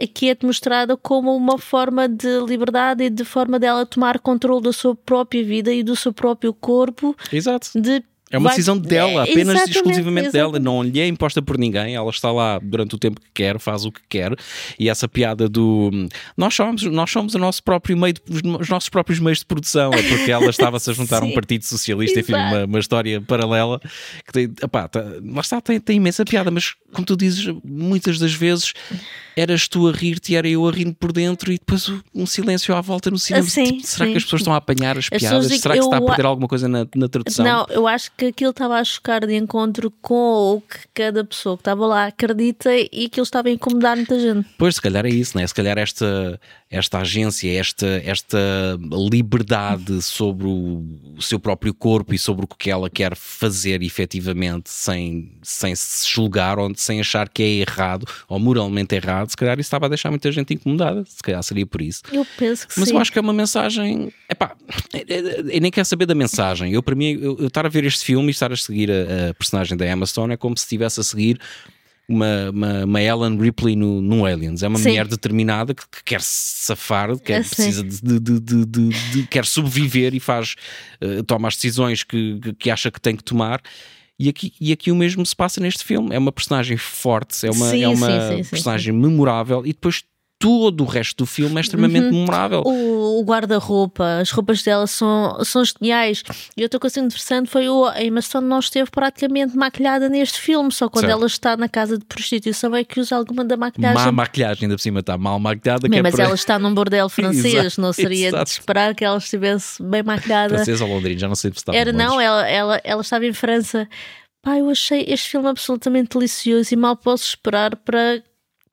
aqui 0.00 0.28
é 0.28 0.34
demonstrada 0.34 0.96
como 0.96 1.34
uma 1.34 1.58
forma 1.58 2.08
de 2.08 2.40
liberdade 2.46 3.04
e 3.04 3.10
de 3.10 3.24
forma 3.24 3.58
dela 3.58 3.84
tomar 3.84 4.18
controle 4.18 4.62
da 4.62 4.72
sua 4.72 4.94
própria 4.94 5.44
vida 5.44 5.72
e 5.72 5.82
do 5.82 5.96
seu 5.96 6.12
próprio 6.12 6.52
corpo. 6.52 7.16
Exato. 7.32 7.70
De 7.74 8.02
é 8.30 8.38
uma 8.38 8.48
vai... 8.48 8.56
decisão 8.56 8.76
dela, 8.76 9.20
é, 9.20 9.30
apenas 9.30 9.54
exatamente, 9.54 9.76
exclusivamente 9.76 10.28
exatamente. 10.28 10.52
dela, 10.52 10.58
não 10.58 10.82
lhe 10.82 11.00
é 11.00 11.06
imposta 11.06 11.40
por 11.40 11.56
ninguém, 11.56 11.94
ela 11.94 12.10
está 12.10 12.32
lá 12.32 12.58
durante 12.58 12.94
o 12.94 12.98
tempo 12.98 13.20
que 13.20 13.28
quer, 13.32 13.58
faz 13.60 13.84
o 13.84 13.92
que 13.92 14.00
quer, 14.08 14.34
e 14.78 14.88
essa 14.88 15.06
piada 15.06 15.48
do 15.48 15.90
nós 16.36 16.54
somos, 16.54 16.82
nós 16.82 17.10
somos 17.10 17.34
o 17.34 17.38
nosso 17.38 17.62
próprio 17.62 17.96
meio 17.96 18.14
de, 18.14 18.22
os 18.26 18.68
nossos 18.68 18.88
próprios 18.88 19.20
meios 19.20 19.38
de 19.38 19.46
produção, 19.46 19.92
é 19.92 20.02
porque 20.02 20.30
ela 20.30 20.50
estava-se 20.50 20.90
a 20.90 20.92
juntar 20.92 21.22
a 21.22 21.26
um 21.26 21.32
partido 21.34 21.64
socialista, 21.64 22.18
enfim, 22.18 22.34
uma, 22.34 22.64
uma 22.64 22.78
história 22.80 23.20
paralela 23.20 23.80
que 24.26 24.32
tem, 24.32 24.52
opá, 24.62 24.88
tá, 24.88 25.00
lá 25.00 25.40
está, 25.40 25.60
tem, 25.60 25.78
tem 25.78 25.96
imensa 25.98 26.24
piada, 26.24 26.50
mas 26.50 26.74
como 26.92 27.06
tu 27.06 27.16
dizes, 27.16 27.54
muitas 27.64 28.18
das 28.18 28.34
vezes 28.34 28.74
eras 29.36 29.68
tu 29.68 29.86
a 29.86 29.92
rir-te 29.92 30.32
e 30.32 30.36
era 30.36 30.48
eu 30.48 30.66
a 30.66 30.72
rir 30.72 30.92
por 30.98 31.12
dentro 31.12 31.52
e 31.52 31.58
depois 31.58 31.92
um 32.14 32.24
silêncio 32.24 32.74
à 32.74 32.80
volta 32.80 33.10
no 33.10 33.18
cinema. 33.18 33.46
Sim, 33.46 33.64
tipo, 33.64 33.86
será 33.86 34.06
sim. 34.06 34.12
que 34.12 34.16
as 34.16 34.24
pessoas 34.24 34.40
estão 34.40 34.54
a 34.54 34.56
apanhar 34.56 34.96
as, 34.96 35.08
as 35.12 35.20
piadas? 35.20 35.46
Será 35.60 35.74
que 35.74 35.82
se 35.82 35.86
está 35.86 35.98
a 35.98 36.00
perder 36.00 36.24
alguma 36.24 36.48
coisa 36.48 36.66
na, 36.66 36.86
na 36.94 37.08
tradução? 37.08 37.44
Não, 37.44 37.66
eu 37.68 37.86
acho 37.86 38.10
que 38.16 38.26
aquilo 38.26 38.50
estava 38.50 38.78
a 38.78 38.84
chocar 38.84 39.26
de 39.26 39.36
encontro 39.36 39.92
com 40.00 40.56
o 40.56 40.60
que 40.62 40.78
cada 40.94 41.22
pessoa 41.22 41.56
que 41.56 41.60
estava 41.60 41.86
lá 41.86 42.06
acredita 42.06 42.74
e 42.74 43.04
aquilo 43.06 43.24
estava 43.24 43.48
a 43.48 43.52
incomodar 43.52 43.96
muita 43.96 44.18
gente. 44.18 44.48
Pois, 44.56 44.76
se 44.76 44.80
calhar 44.80 45.04
é 45.04 45.10
isso, 45.10 45.36
né? 45.36 45.46
Se 45.46 45.54
calhar 45.54 45.76
esta, 45.76 46.40
esta 46.70 46.98
agência, 46.98 47.48
esta, 47.58 47.86
esta 48.04 48.38
liberdade 49.10 50.02
sobre 50.02 50.46
o, 50.46 50.84
seu 51.20 51.38
próprio 51.38 51.72
corpo 51.72 52.12
e 52.12 52.18
sobre 52.18 52.44
o 52.44 52.48
que 52.48 52.70
ela 52.70 52.90
quer 52.90 53.14
fazer 53.14 53.82
efetivamente 53.82 54.68
sem, 54.68 55.32
sem 55.42 55.74
se 55.76 56.08
julgar 56.08 56.58
ou 56.58 56.72
sem 56.74 56.98
achar 57.00 57.28
que 57.28 57.42
é 57.42 57.48
errado 57.60 58.04
ou 58.28 58.38
moralmente 58.40 58.94
errado, 58.96 59.30
se 59.30 59.36
calhar 59.36 59.58
isso 59.58 59.68
estava 59.68 59.86
a 59.86 59.88
deixar 59.88 60.10
muita 60.10 60.30
gente 60.32 60.54
incomodada, 60.54 61.04
se 61.06 61.22
calhar 61.22 61.42
seria 61.42 61.66
por 61.66 61.80
isso. 61.80 62.02
Eu 62.12 62.26
penso 62.36 62.66
que 62.66 62.78
Mas 62.78 62.88
sim. 62.88 62.94
eu 62.94 63.00
acho 63.00 63.12
que 63.12 63.18
é 63.18 63.22
uma 63.22 63.32
mensagem. 63.32 64.12
Epá, 64.28 64.56
eu 64.92 65.60
nem 65.60 65.70
quero 65.70 65.86
saber 65.86 66.06
da 66.06 66.14
mensagem. 66.14 66.72
Eu, 66.72 66.82
para 66.82 66.96
mim, 66.96 67.12
eu, 67.20 67.36
eu 67.38 67.46
estar 67.46 67.64
a 67.64 67.68
ver 67.68 67.84
este 67.84 68.04
filme 68.04 68.28
e 68.28 68.30
estar 68.30 68.52
a 68.52 68.56
seguir 68.56 68.90
a, 68.90 69.30
a 69.30 69.34
personagem 69.34 69.76
da 69.76 69.86
Emma 69.86 70.04
Stone 70.04 70.34
é 70.34 70.36
como 70.36 70.56
se 70.56 70.64
estivesse 70.64 71.00
a 71.00 71.04
seguir 71.04 71.40
uma, 72.08 72.50
uma, 72.50 72.84
uma 72.84 73.02
Ellen 73.02 73.38
Ripley 73.38 73.74
no, 73.76 74.00
no 74.00 74.24
Aliens. 74.24 74.62
É 74.62 74.68
uma 74.68 74.78
Sim. 74.78 74.90
mulher 74.90 75.06
determinada 75.08 75.74
que, 75.74 75.82
que 75.90 76.04
quer 76.04 76.20
se 76.20 76.66
safar, 76.66 77.16
quer, 77.18 77.40
É, 77.40 77.42
sim. 77.42 77.54
precisa 77.54 77.82
de, 77.82 78.20
de- 78.20 78.40
de- 78.40 78.64
de- 78.66 79.26
quer 79.28 79.44
sobreviver 79.44 80.14
e 80.14 80.20
faz, 80.20 80.54
eh, 81.00 81.22
toma 81.26 81.48
as 81.48 81.54
decisões 81.56 82.02
que, 82.04 82.38
que- 82.58 82.70
acha 82.70 82.90
que 82.90 83.00
tem 83.00 83.16
que 83.16 83.24
tomar. 83.24 83.60
E 84.18 84.28
aqui, 84.28 84.52
e 84.60 84.72
aqui 84.72 84.90
o 84.90 84.96
mesmo 84.96 85.26
se 85.26 85.36
passa 85.36 85.60
neste 85.60 85.84
filme. 85.84 86.14
É 86.14 86.18
uma 86.18 86.32
personagem 86.32 86.76
forte, 86.76 87.46
é 87.46 87.50
uma, 87.50 87.70
Sim, 87.70 87.82
é 87.82 87.88
uma 87.88 88.30
sim, 88.30 88.42
sim, 88.44 88.50
personagem 88.50 88.92
memorável 88.94 89.60
e 89.66 89.72
depois 89.72 90.04
todo 90.46 90.82
o 90.82 90.86
resto 90.86 91.16
do 91.24 91.26
filme 91.26 91.56
é 91.56 91.60
extremamente 91.60 92.04
Uhum. 92.06 92.12
memorável. 92.20 92.62
O, 92.64 93.20
o 93.20 93.24
guarda-roupa, 93.24 94.18
as 94.20 94.30
roupas 94.30 94.62
dela 94.62 94.86
são, 94.86 95.42
são 95.44 95.62
geniais. 95.64 96.22
E 96.56 96.62
outra 96.62 96.78
coisa 96.78 97.00
interessante 97.00 97.50
foi 97.50 97.68
o, 97.68 97.84
a 97.86 98.02
Emma 98.02 98.22
Stone 98.22 98.46
não 98.46 98.58
esteve 98.60 98.90
praticamente 98.90 99.56
maquilhada 99.56 100.08
neste 100.08 100.40
filme, 100.40 100.70
só 100.72 100.88
quando 100.88 101.06
Certo. 101.06 101.18
ela 101.18 101.26
está 101.26 101.56
na 101.56 101.68
casa 101.68 101.98
de 101.98 102.04
prostituição 102.04 102.74
é 102.76 102.84
que 102.84 103.00
usa 103.00 103.16
alguma 103.16 103.44
da 103.44 103.56
Má 103.56 103.66
maquilhagem. 103.66 104.12
maquilhagem, 104.12 104.64
ainda 104.66 104.76
por 104.76 104.82
cima 104.82 105.00
está 105.00 105.18
mal 105.18 105.38
maquilhada. 105.40 105.86
é 105.90 106.02
mas 106.02 106.14
para- 106.14 106.24
ela 106.24 106.34
está 106.34 106.58
num 106.58 106.72
bordel 106.72 107.08
francês, 107.10 107.54
Exato, 107.54 107.80
não 107.80 107.92
seria 107.92 108.28
exato. 108.28 108.44
de 108.44 108.50
esperar 108.50 108.94
que 108.94 109.04
ela 109.04 109.18
estivesse 109.18 109.82
bem 109.82 110.02
maquilhada. 110.02 110.54
Francesa 110.54 110.84
ou 110.84 110.94
londrina, 110.94 111.18
já 111.18 111.28
não 111.28 111.34
sei 111.34 111.50
se 111.50 111.56
está 111.58 111.74
Era 111.74 111.92
não, 111.92 112.20
ela, 112.20 112.48
ela, 112.48 112.80
ela 112.84 113.02
estava 113.02 113.26
em 113.26 113.32
França. 113.32 113.88
Pá, 114.42 114.58
eu 114.58 114.70
achei 114.70 115.04
este 115.08 115.30
filme 115.30 115.48
absolutamente 115.48 116.16
delicioso 116.16 116.72
e 116.72 116.76
mal 116.76 116.96
posso 116.96 117.24
esperar 117.24 117.74
para 117.74 118.22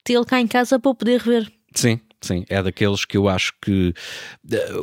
tê-lo 0.04 0.26
cá 0.26 0.40
em 0.40 0.46
casa 0.48 0.78
para 0.78 0.92
eu 0.92 0.96
poder 0.96 1.20
ver. 1.24 1.52
Sim, 1.74 2.00
sim, 2.22 2.46
é 2.50 2.62
daqueles 2.64 3.04
que 3.06 3.18
eu 3.18 3.28
acho 3.28 3.54
que 3.62 3.94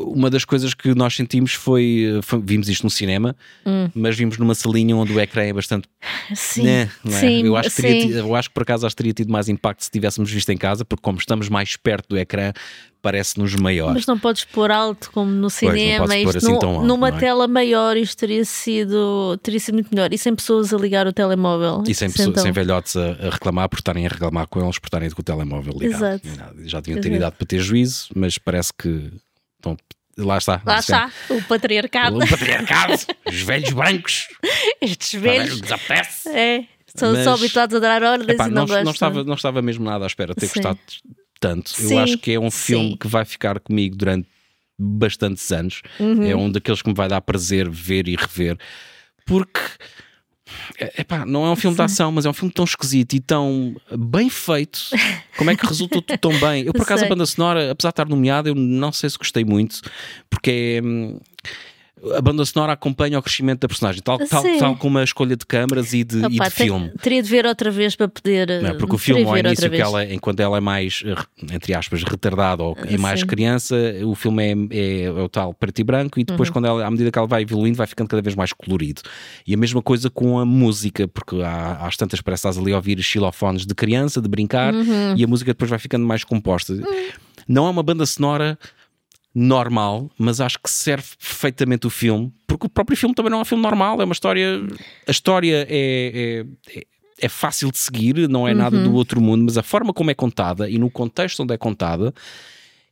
uma 0.05 0.29
das 0.31 0.45
coisas 0.45 0.75
que 0.75 0.95
nós 0.95 1.15
sentimos 1.15 1.55
foi, 1.55 2.21
foi- 2.23 2.41
vimos 2.43 2.69
isto 2.69 2.85
no 2.85 2.91
cinema, 2.91 3.35
mas 3.95 4.17
vimos 4.17 4.37
numa 4.39 4.55
salinha 4.55 4.95
onde 4.97 5.13
o 5.13 5.21
ecrã 5.21 5.43
é 5.45 5.53
bastante 5.53 5.89
Hum. 6.31 6.35
Sim, 6.35 6.63
né, 6.65 6.91
é? 7.07 7.11
sim, 7.11 7.43
eu, 7.45 7.57
acho 7.57 7.71
que 7.71 7.77
teria 7.83 8.01
sim. 8.01 8.13
eu 8.13 8.35
acho 8.35 8.49
que 8.49 8.55
por 8.55 8.63
acaso 8.63 8.87
acho 8.87 8.95
que 8.95 8.99
teria 9.03 9.13
tido 9.13 9.31
mais 9.33 9.49
impacto 9.49 9.85
se 9.85 9.91
tivéssemos 9.91 10.31
visto 10.31 10.49
em 10.51 10.57
casa, 10.57 10.85
porque 10.85 11.03
como 11.03 11.19
estamos 11.19 11.49
mais 11.49 11.77
perto 11.77 12.09
do 12.11 12.19
ecrã, 12.19 12.53
parece-nos 13.03 13.55
maior. 13.55 13.95
Mas 13.95 14.07
não 14.07 14.19
podes 14.19 14.45
pôr 14.45 14.71
alto 14.71 15.11
como 15.13 15.31
no 15.31 15.49
cinema, 15.51 16.07
pôr 16.07 16.15
isto 16.17 16.37
assim 16.39 16.59
tão 16.59 16.71
alto, 16.77 16.87
numa 16.87 17.09
é? 17.09 17.13
tela 17.13 17.49
maior 17.49 17.97
isto 17.97 18.17
teria 18.19 18.45
sido, 18.45 19.39
teria 19.43 19.59
sido 19.61 19.75
muito 19.75 19.89
melhor. 19.95 20.13
E 20.13 20.19
sem 20.19 20.35
pessoas 20.35 20.73
a 20.73 20.77
ligar 20.77 21.07
o 21.07 21.13
telemóvel. 21.13 21.83
E 21.89 21.95
sem, 21.95 22.11
pessoas, 22.11 22.29
então. 22.29 22.43
sem 22.43 22.53
velhotes 22.53 22.97
a, 22.97 23.11
a 23.13 23.31
reclamar 23.31 23.69
por 23.69 23.79
estarem 23.79 24.07
a 24.07 24.09
reclamar 24.09 24.47
com 24.47 24.63
eles 24.63 24.79
por 24.79 24.87
estarem 24.87 25.11
com 25.11 25.21
o 25.21 25.25
telemóvel 25.25 25.75
ligado. 25.79 26.21
Exato. 26.25 26.29
Já 26.65 26.81
deviam 26.81 27.01
ter 27.01 27.13
idade 27.13 27.37
para 27.37 27.47
ter 27.47 27.59
juízo, 27.61 28.09
mas 28.15 28.39
parece 28.39 28.73
que 28.77 29.11
estão- 29.57 29.77
lá 30.19 30.39
está. 30.39 30.61
Lá 30.67 30.75
Já- 30.81 30.81
está, 30.81 31.13
o 31.35 31.43
patriarcado. 31.45 32.17
O 32.19 32.29
patriarcado, 32.29 32.95
os 33.27 33.41
velhos 33.41 33.71
brancos, 33.73 34.29
Estes 34.81 35.19
velhos 35.21 35.61
desapetece. 35.61 36.29
é, 36.29 36.65
são 36.95 37.13
Mas- 37.13 37.25
só 37.25 37.35
habituados 37.35 37.77
a 37.77 37.79
dar 37.79 38.03
ordens 38.03 38.35
Epá, 38.35 38.47
e 38.47 38.51
não, 38.51 38.55
não, 38.63 38.67
gostam. 38.67 38.85
não 38.85 38.91
estava, 38.93 39.25
não 39.25 39.35
estava 39.35 39.63
mesmo 39.63 39.85
nada 39.85 40.05
à 40.05 40.07
espera 40.07 40.35
de 40.35 40.41
ter 40.41 40.47
Sim. 40.49 40.55
gostado 40.61 40.79
tanto. 41.41 41.71
Sim, 41.71 41.95
Eu 41.95 41.99
acho 42.01 42.19
que 42.19 42.33
é 42.33 42.39
um 42.39 42.51
sim. 42.51 42.59
filme 42.67 42.97
que 42.97 43.09
vai 43.09 43.25
ficar 43.25 43.59
comigo 43.59 43.97
durante 43.97 44.29
bastantes 44.79 45.51
anos. 45.51 45.83
Uhum. 45.99 46.23
É 46.25 46.37
um 46.37 46.51
daqueles 46.51 46.83
que 46.83 46.89
me 46.89 46.95
vai 46.95 47.09
dar 47.09 47.21
prazer 47.23 47.69
ver 47.69 48.07
e 48.09 48.15
rever. 48.17 48.57
Porque. 49.27 49.61
é- 50.79 51.01
Epá, 51.03 51.25
não 51.27 51.47
é 51.47 51.51
um 51.51 51.57
filme 51.57 51.77
de 51.77 51.83
ação, 51.83 52.11
mas 52.11 52.25
é 52.27 52.31
um 52.31 52.33
filme 52.33 52.53
tão 52.53 52.65
esquisito 52.65 53.15
e 53.15 53.21
tão 53.21 53.77
bem 53.97 54.29
feito. 54.31 54.81
Como 55.37 55.51
é 55.51 55.57
que 55.57 55.67
resultou 55.67 56.03
tudo 56.03 56.19
tão 56.19 56.39
bem? 56.39 56.65
Eu, 56.65 56.73
por 56.73 56.83
acaso, 56.83 57.01
a 57.01 57.07
Sei. 57.07 57.09
banda 57.09 57.27
sonora, 57.27 57.71
apesar 57.71 57.91
de 57.91 57.93
estar 57.93 58.09
nomeada, 58.09 58.49
eu 58.49 58.55
não 58.55 58.91
sei 58.93 59.09
se 59.11 59.19
gostei 59.19 59.45
muito, 59.45 59.81
porque 60.29 60.81
é. 60.83 61.21
A 62.17 62.21
banda 62.23 62.43
sonora 62.47 62.73
acompanha 62.73 63.19
o 63.19 63.23
crescimento 63.23 63.61
da 63.61 63.69
personagem, 63.69 64.01
tal, 64.03 64.19
tal, 64.19 64.43
tal 64.59 64.77
como 64.77 64.97
a 64.99 65.05
escolha 65.05 65.37
de 65.37 65.45
câmaras 65.45 65.93
e 65.93 66.03
de, 66.03 66.17
e 66.17 66.37
Opa, 66.37 66.49
de 66.49 66.55
tem- 66.55 66.67
filme. 66.67 66.91
Teria 67.03 67.23
de 67.23 67.29
ver 67.29 67.45
outra 67.45 67.71
vez 67.71 67.95
para 67.95 68.09
poder. 68.09 68.63
Não, 68.63 68.75
porque 68.79 68.95
o 68.95 68.99
filme 68.99 69.23
de 69.23 69.29
ao 69.29 69.37
início, 69.37 69.71
que 69.71 69.77
ela, 69.81 70.05
enquanto 70.07 70.41
ela 70.41 70.57
é 70.57 70.61
mais, 70.61 71.03
eh, 71.05 71.15
entre 71.55 71.75
aspas, 71.75 72.03
retardada 72.03 72.63
ou 72.63 72.75
é 72.87 72.97
mais 72.97 73.21
Sim. 73.21 73.27
criança, 73.27 73.77
o 74.07 74.15
filme 74.15 74.43
é, 74.43 74.77
é- 74.79 75.03
é 75.05 75.11
o 75.11 75.29
tal 75.29 75.53
preto 75.53 75.79
e 75.81 75.85
branco, 75.85 76.19
e 76.19 76.25
depois, 76.25 76.49
Uhum. 76.49 76.53
quando 76.55 76.65
ela, 76.67 76.87
à 76.87 76.91
medida 76.91 77.11
que 77.11 77.19
ela 77.19 77.29
vai 77.29 77.43
evoluindo, 77.43 77.77
vai 77.77 77.87
ficando 77.87 78.09
cada 78.09 78.23
vez 78.23 78.35
mais 78.35 78.53
colorido. 78.55 79.03
E 79.47 79.53
a 79.53 79.57
mesma 79.59 79.83
coisa 79.83 80.09
com 80.09 80.39
a 80.39 80.47
música, 80.47 81.07
porque 81.07 81.37
há, 81.43 81.87
às 81.87 81.99
tantas 81.99 82.23
parece 82.23 82.43
que 82.45 82.49
estás 82.49 82.59
ali 82.65 82.73
a 82.73 82.77
ouvir 82.77 83.03
xilofones 83.03 83.67
de 83.67 83.75
criança, 83.75 84.23
de 84.23 84.29
brincar, 84.29 84.73
Uhum. 84.73 85.15
e 85.17 85.23
a 85.23 85.27
música 85.27 85.51
depois 85.51 85.69
vai 85.69 85.79
ficando 85.79 86.07
mais 86.07 86.25
composta. 86.25 86.75
Não 87.47 87.67
é 87.67 87.71
uma 87.71 87.83
banda 87.83 88.07
sonora 88.07 88.59
normal, 89.35 90.11
mas 90.19 90.41
acho 90.41 90.59
que 90.59 90.69
serve 90.71 91.07
perfeitamente 91.19 91.87
o 91.87 91.91
filme, 91.91 92.33
porque 92.47 92.67
o 92.67 92.69
próprio 92.69 92.97
filme 92.97 93.15
também 93.15 93.31
não 93.31 93.39
é 93.39 93.43
um 93.43 93.45
filme 93.45 93.63
normal, 93.63 94.01
é 94.01 94.05
uma 94.05 94.13
história. 94.13 94.61
A 95.07 95.11
história 95.11 95.67
é, 95.69 96.45
é, 96.75 96.79
é- 96.81 96.85
é 97.23 97.29
fácil 97.29 97.71
de 97.71 97.79
seguir, 97.79 98.29
não 98.29 98.49
é 98.49 98.55
nada 98.55 98.77
Uhum. 98.77 98.85
do 98.85 98.95
outro 98.95 99.21
mundo, 99.21 99.45
mas 99.45 99.59
a 99.59 99.63
forma 99.63 99.93
como 99.93 100.11
é 100.11 100.15
contada 100.15 100.69
e 100.71 100.79
no 100.79 100.91
contexto 100.91 101.43
onde 101.43 101.55
é 101.55 101.59
contada. 101.59 102.13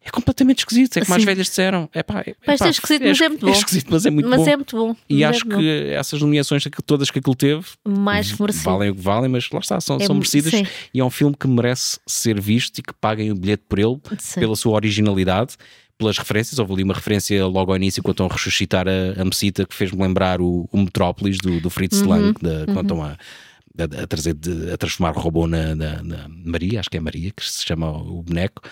É 0.04 0.10
completamente 0.10 0.60
esquisito, 0.60 0.96
é 0.96 1.02
as 1.02 1.08
Sim. 1.08 1.24
velhas 1.24 1.46
disseram. 1.48 1.90
É 1.92 2.02
pá, 2.02 2.20
é, 2.24 2.32
pá, 2.32 2.54
esquisito, 2.68 3.02
mas 3.04 3.20
é 3.20 3.28
muito 3.28 3.44
bom. 3.44 3.52
É 3.52 3.56
esquisito, 3.58 3.86
mas 3.90 4.06
é 4.06 4.10
muito 4.10 4.28
Mas 4.28 4.38
bom. 4.40 4.48
é 4.48 4.56
muito 4.56 4.76
bom. 4.76 4.96
E 5.10 5.22
é 5.22 5.26
acho 5.26 5.44
que 5.44 5.68
essas 5.90 6.20
nomeações 6.22 6.64
que- 6.64 6.82
todas 6.82 7.10
que 7.10 7.18
aquilo 7.18 7.34
teve 7.34 7.62
bom. 7.84 7.98
mais 8.00 8.32
que 8.32 8.40
merecido. 8.40 8.64
valem 8.64 8.90
o 8.90 8.94
que 8.94 9.02
valem, 9.02 9.28
mas 9.30 9.50
lá 9.50 9.58
está, 9.58 9.78
são, 9.80 9.96
É 9.96 10.06
são 10.06 10.14
merecidas 10.14 10.50
sim. 10.52 10.66
e 10.94 11.00
é 11.00 11.04
um 11.04 11.10
filme 11.10 11.36
que 11.38 11.46
merece 11.46 11.98
ser 12.06 12.40
visto 12.40 12.78
e 12.78 12.82
que 12.82 12.94
paguem 12.94 13.30
o 13.32 13.34
bilhete 13.34 13.64
por 13.68 13.78
ele, 13.78 13.98
Sim. 14.18 14.40
pela 14.40 14.56
sua 14.56 14.72
originalidade, 14.74 15.56
pelas 15.98 16.16
referências. 16.16 16.58
Houve 16.58 16.72
ali 16.74 16.84
uma 16.84 16.94
referência 16.94 17.44
logo 17.46 17.72
ao 17.72 17.76
início 17.76 18.02
quando 18.02 18.14
estão 18.14 18.26
a 18.26 18.32
ressuscitar 18.32 18.86
a, 18.88 19.20
a 19.20 19.24
Mesita 19.24 19.66
que 19.66 19.74
fez-me 19.74 20.00
lembrar 20.00 20.40
o, 20.40 20.68
o 20.72 20.78
Metrópolis 20.78 21.38
do, 21.38 21.60
do 21.60 21.68
Fritz 21.68 22.00
Uhum, 22.02 22.08
Lang, 22.08 22.34
da- 22.40 22.64
quando 22.72 22.82
estão 22.82 23.02
a, 23.02 23.08
a, 23.10 24.02
a 24.02 24.06
trazer 24.06 24.36
a 24.72 24.76
transformar 24.76 25.16
o 25.16 25.20
robô 25.20 25.46
na, 25.46 25.74
na- 25.74 26.02
na 26.02 26.28
Maria, 26.28 26.80
acho 26.80 26.88
que 26.88 26.96
é 26.96 27.00
Maria 27.00 27.30
que 27.32 27.44
se 27.44 27.64
chama 27.66 27.90
o 27.90 28.22
boneco. 28.22 28.62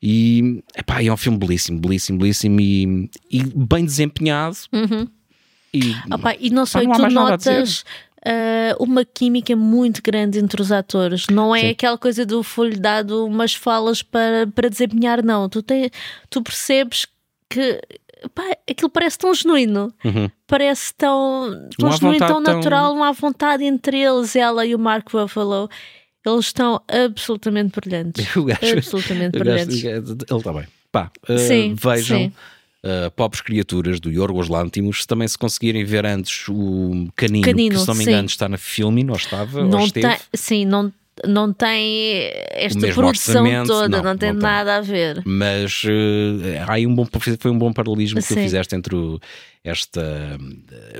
E 0.00 0.62
epá, 0.76 1.02
é 1.02 1.10
um 1.12 1.16
filme 1.16 1.38
belíssimo, 1.38 1.80
belíssimo, 1.80 2.18
belíssimo 2.18 2.60
e, 2.60 3.10
e 3.30 3.42
bem 3.42 3.84
desempenhado. 3.84 4.56
E, 5.74 5.92
Opa, 6.12 6.34
e 6.38 6.50
não 6.50 6.64
sei, 6.64 6.82
tu 6.86 7.02
notas 7.10 7.84
ah, 8.28 8.76
uma 8.78 9.04
química 9.04 9.56
muito 9.56 10.02
grande 10.02 10.38
entre 10.38 10.60
os 10.60 10.70
atores. 10.70 11.26
Não 11.30 11.54
é 11.56 11.60
Sim. 11.60 11.68
aquela 11.70 11.96
coisa 11.96 12.26
do 12.26 12.42
foi-lhe 12.42 12.76
dado 12.78 13.24
umas 13.26 13.54
falas 13.54 14.02
para, 14.02 14.46
para 14.54 14.68
desempenhar, 14.68 15.24
não. 15.24 15.48
Tu, 15.48 15.62
tem, 15.62 15.90
tu 16.28 16.42
percebes 16.42 17.06
que 17.48 17.80
pá, 18.34 18.44
aquilo 18.70 18.90
parece 18.90 19.16
tão 19.18 19.32
genuíno. 19.34 19.92
Uhum. 20.04 20.28
Parece 20.46 20.92
tão, 20.94 21.68
tão 21.78 21.92
genuíno, 21.92 22.18
tão 22.18 22.28
vontade, 22.28 22.44
tão- 22.44 22.54
natural, 22.56 22.94
não 22.94 23.04
há 23.04 23.12
vontade 23.12 23.64
entre 23.64 23.98
eles, 24.00 24.36
ela 24.36 24.66
e 24.66 24.74
o 24.74 24.78
Mark 24.78 25.08
Ruffalo. 25.10 25.68
Eles 26.26 26.46
estão 26.46 26.82
absolutamente 26.88 27.72
brilhantes. 27.80 28.26
Gajo- 28.34 28.76
absolutamente 28.78 29.38
gajo- 29.38 29.66
brilhantes. 29.66 29.84
ele 29.84 30.38
está 30.38 30.52
bem. 30.52 30.66
Pá, 30.92 31.10
uh, 31.28 31.38
Sim, 31.38 31.74
vejam. 31.74 32.18
sim. 32.18 32.32
Uh, 32.84 33.10
Pobres 33.10 33.40
Criaturas 33.40 33.98
do 33.98 34.08
Yorgos 34.10 34.48
Lantimos. 34.48 35.04
Também, 35.04 35.26
se 35.26 35.36
conseguirem 35.36 35.84
ver 35.84 36.06
antes 36.06 36.46
o 36.48 37.08
Canino, 37.16 37.44
Canino, 37.44 37.74
que 37.74 37.80
se 37.80 37.88
não 37.88 37.94
me 37.96 38.04
sim. 38.04 38.10
engano 38.10 38.26
está 38.28 38.48
na 38.48 38.56
filme, 38.56 39.02
não 39.02 39.16
estava, 39.16 39.62
ou 39.62 39.68
não 39.68 39.80
esteve. 39.84 40.06
tem, 40.06 40.18
sim, 40.32 40.64
não, 40.64 40.92
não 41.26 41.52
tem 41.52 42.30
esta 42.52 42.94
produção 42.94 43.44
toda, 43.66 43.88
não, 43.88 44.02
não, 44.04 44.16
tem 44.16 44.32
não 44.32 44.38
tem. 44.38 44.48
nada 44.48 44.76
a 44.76 44.80
ver. 44.80 45.20
Mas 45.26 45.82
uh, 45.82 45.88
aí 46.68 46.86
um 46.86 46.94
bom, 46.94 47.04
foi 47.40 47.50
um 47.50 47.58
bom 47.58 47.72
paralelismo 47.72 48.20
que 48.22 48.28
tu 48.28 48.34
fizeste 48.34 48.76
entre 48.76 48.94
o- 48.94 49.18
esta 49.64 50.38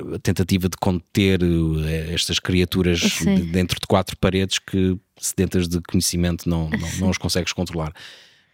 uh, 0.02 0.18
tentativa 0.18 0.68
de 0.68 0.76
conter 0.76 1.40
uh, 1.44 1.78
estas 2.12 2.40
criaturas 2.40 2.98
de- 2.98 3.42
dentro 3.52 3.78
de 3.80 3.86
quatro 3.86 4.16
paredes 4.16 4.58
que, 4.58 4.96
sedentas 5.16 5.68
de 5.68 5.80
conhecimento, 5.82 6.48
não, 6.48 6.68
não, 6.68 6.88
não 6.98 7.10
os 7.10 7.18
consegues 7.18 7.52
controlar. 7.52 7.92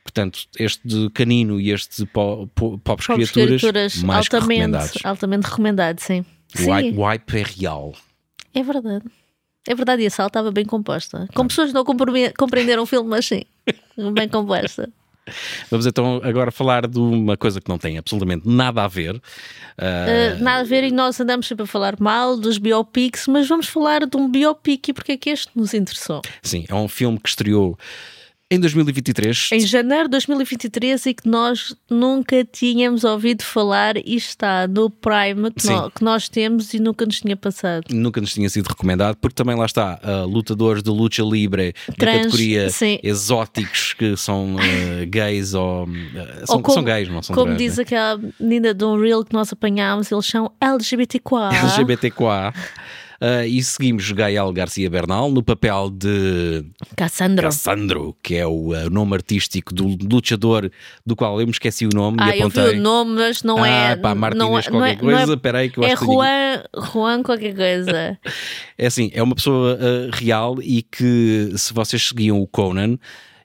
Portanto, 0.04 0.40
este 0.58 0.86
de 0.86 1.10
canino 1.10 1.58
e 1.60 1.70
este 1.72 2.02
de 2.02 2.06
po, 2.06 2.46
po, 2.54 2.78
pobres, 2.78 3.06
Pobres 3.06 3.30
criaturas, 3.32 3.60
criaturas, 3.60 3.96
mais 4.02 4.26
altamente, 4.26 4.60
recomendados. 4.60 5.04
altamente 5.04 5.44
recomendado, 5.46 5.98
sim. 6.00 6.24
O 6.54 6.58
Sim, 6.58 6.70
wipe, 6.70 6.98
wipe 7.00 7.38
é 7.38 7.42
real. 7.42 7.92
é 8.54 8.62
verdade. 8.62 9.04
É 9.66 9.74
verdade, 9.74 10.02
e 10.02 10.06
a 10.06 10.10
sala 10.10 10.26
estava 10.26 10.52
bem 10.52 10.64
composta. 10.66 11.26
Com 11.34 11.48
pessoas 11.48 11.70
que 11.70 11.74
não 11.74 11.84
compreenderam 12.36 12.82
o 12.82 12.86
filme, 12.86 13.08
mas 13.08 13.24
sim, 13.26 13.44
bem 14.12 14.28
composta. 14.28 14.90
Vamos 15.70 15.86
então 15.86 16.20
agora 16.22 16.52
falar 16.52 16.86
de 16.86 16.98
uma 16.98 17.34
coisa 17.34 17.58
que 17.58 17.68
não 17.70 17.78
tem 17.78 17.96
absolutamente 17.96 18.46
nada 18.46 18.84
a 18.84 18.88
ver. 18.88 19.18
Ah, 19.78 20.36
Uh, 20.38 20.42
nada 20.42 20.60
a 20.60 20.64
ver, 20.64 20.84
e 20.84 20.90
nós 20.92 21.18
andamos 21.18 21.46
sempre 21.48 21.64
a 21.64 21.66
falar 21.66 21.96
mal 21.98 22.36
dos 22.36 22.58
biopics, 22.58 23.26
mas 23.26 23.48
vamos 23.48 23.66
falar 23.66 24.06
de 24.06 24.16
um 24.18 24.30
biopic 24.30 24.88
e 24.88 24.92
porque 24.92 25.12
é 25.12 25.16
que 25.16 25.30
este 25.30 25.50
nos 25.56 25.72
interessou. 25.72 26.20
Sim, 26.42 26.66
é 26.68 26.74
um 26.74 26.86
filme 26.86 27.18
que 27.18 27.28
estreou 27.30 27.76
em 28.54 28.60
2023. 28.60 29.50
Em 29.52 29.60
janeiro 29.60 30.04
de 30.04 30.10
2023 30.10 31.06
e 31.06 31.14
que 31.14 31.28
nós 31.28 31.74
nunca 31.90 32.44
tínhamos 32.44 33.04
ouvido 33.04 33.42
falar 33.42 33.96
e 33.96 34.16
está 34.16 34.66
no 34.68 34.88
Prime 34.88 35.50
que, 35.50 35.66
no, 35.66 35.90
que 35.90 36.04
nós 36.04 36.28
temos 36.28 36.72
e 36.72 36.78
nunca 36.78 37.04
nos 37.04 37.20
tinha 37.20 37.36
passado. 37.36 37.84
Nunca 37.90 38.20
nos 38.20 38.32
tinha 38.32 38.48
sido 38.48 38.68
recomendado, 38.68 39.16
porque 39.16 39.34
também 39.34 39.56
lá 39.56 39.66
está 39.66 39.98
uh, 40.02 40.26
lutadores 40.26 40.82
de 40.82 40.90
luta 40.90 41.22
livre 41.22 41.74
da 41.98 42.06
categoria 42.06 42.70
sim. 42.70 42.98
exóticos 43.02 43.92
que 43.92 44.16
são 44.16 44.54
uh, 44.54 44.58
gays 45.08 45.54
ou, 45.54 45.84
uh, 45.84 45.88
são, 46.46 46.56
ou 46.56 46.62
como, 46.62 46.74
são 46.74 46.84
gays, 46.84 47.08
não 47.08 47.22
são 47.22 47.34
Como 47.34 47.46
trans, 47.46 47.58
diz 47.58 47.76
né? 47.76 47.82
aquela 47.82 48.20
menina 48.38 48.72
de 48.72 48.84
um 48.84 49.00
reel 49.00 49.24
que 49.24 49.32
nós 49.32 49.52
apanhámos, 49.52 50.10
eles 50.10 50.26
são 50.26 50.50
LGBTQA. 50.60 51.50
LGBTQA. 51.54 52.52
Uh, 53.20 53.46
e 53.46 53.62
seguimos 53.62 54.10
Gael 54.10 54.52
Garcia 54.52 54.90
Bernal 54.90 55.30
no 55.30 55.42
papel 55.42 55.90
de 55.90 56.64
Cassandro, 56.96 57.44
Cassandro 57.44 58.16
que 58.22 58.34
é 58.34 58.46
o 58.46 58.72
uh, 58.72 58.90
nome 58.90 59.14
artístico 59.14 59.72
do 59.72 59.96
luchador 60.02 60.70
do 61.06 61.14
qual 61.14 61.40
eu 61.40 61.46
me 61.46 61.52
esqueci 61.52 61.86
o 61.86 61.90
nome 61.94 62.18
ah, 62.20 62.34
e 62.34 62.40
apontei. 62.40 62.62
eu 62.62 62.70
vi 62.72 62.78
o 62.78 62.82
nome, 62.82 63.12
mas 63.12 63.42
não 63.42 63.62
ah, 63.62 63.68
é. 63.68 63.96
Pá, 63.96 64.14
Martínez 64.14 64.48
não, 64.48 64.58
é, 64.58 64.62
qualquer 64.62 65.02
não 65.02 65.10
é, 65.10 65.16
coisa, 65.16 65.36
peraí 65.36 65.70
que 65.70 65.78
eu 65.78 65.84
é 65.84 65.92
acho 65.92 66.04
Juan, 66.04 66.62
que 66.72 66.92
Juan 66.92 67.22
qualquer 67.22 67.54
coisa. 67.54 68.18
é 68.78 68.86
assim, 68.86 69.10
é 69.14 69.22
uma 69.22 69.34
pessoa 69.34 69.74
uh, 69.74 70.10
real 70.12 70.56
e 70.60 70.82
que 70.82 71.52
se 71.56 71.72
vocês 71.72 72.06
seguiam 72.08 72.40
o 72.40 72.46
Conan 72.46 72.98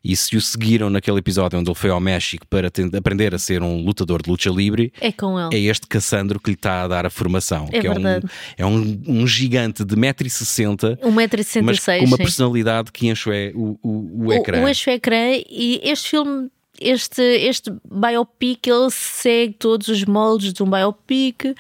e 0.03 0.15
se 0.15 0.35
o 0.37 0.41
seguiram 0.41 0.89
naquele 0.89 1.19
episódio 1.19 1.59
onde 1.59 1.69
ele 1.69 1.75
foi 1.75 1.89
ao 1.89 1.99
México 1.99 2.45
para 2.47 2.71
aprender 2.97 3.35
a 3.35 3.39
ser 3.39 3.61
um 3.61 3.83
lutador 3.83 4.21
de 4.21 4.29
luta 4.29 4.49
livre, 4.49 4.93
é 5.01 5.11
com 5.11 5.39
ele. 5.39 5.55
É 5.55 5.69
este 5.69 5.87
Cassandro 5.87 6.39
que 6.39 6.51
lhe 6.51 6.55
está 6.55 6.83
a 6.83 6.87
dar 6.87 7.05
a 7.05 7.09
formação. 7.09 7.67
É 7.71 7.79
que 7.79 7.89
verdade. 7.89 8.25
é 8.57 8.65
um, 8.65 8.69
é 8.69 8.71
um, 8.71 9.01
um 9.21 9.27
gigante 9.27 9.83
de 9.83 9.95
1,60m, 9.95 10.97
1,66m, 10.99 11.61
mas 11.61 11.79
com 11.79 12.05
uma 12.05 12.17
personalidade 12.17 12.91
que 12.91 13.07
enche 13.07 13.29
o, 13.53 13.77
o, 13.83 14.25
o 14.27 14.33
ecrã. 14.33 14.61
O, 14.61 14.65
o 14.65 14.69
enche 14.69 14.89
o 14.89 14.93
ecrã 14.93 15.31
e 15.49 15.81
este 15.83 16.09
filme 16.09 16.49
este, 16.81 17.21
este 17.21 17.71
biopic 17.89 18.67
ele 18.67 18.89
segue 18.89 19.53
todos 19.53 19.87
os 19.87 20.03
moldes 20.05 20.53
de 20.53 20.63
um 20.63 20.69
biopic 20.69 21.55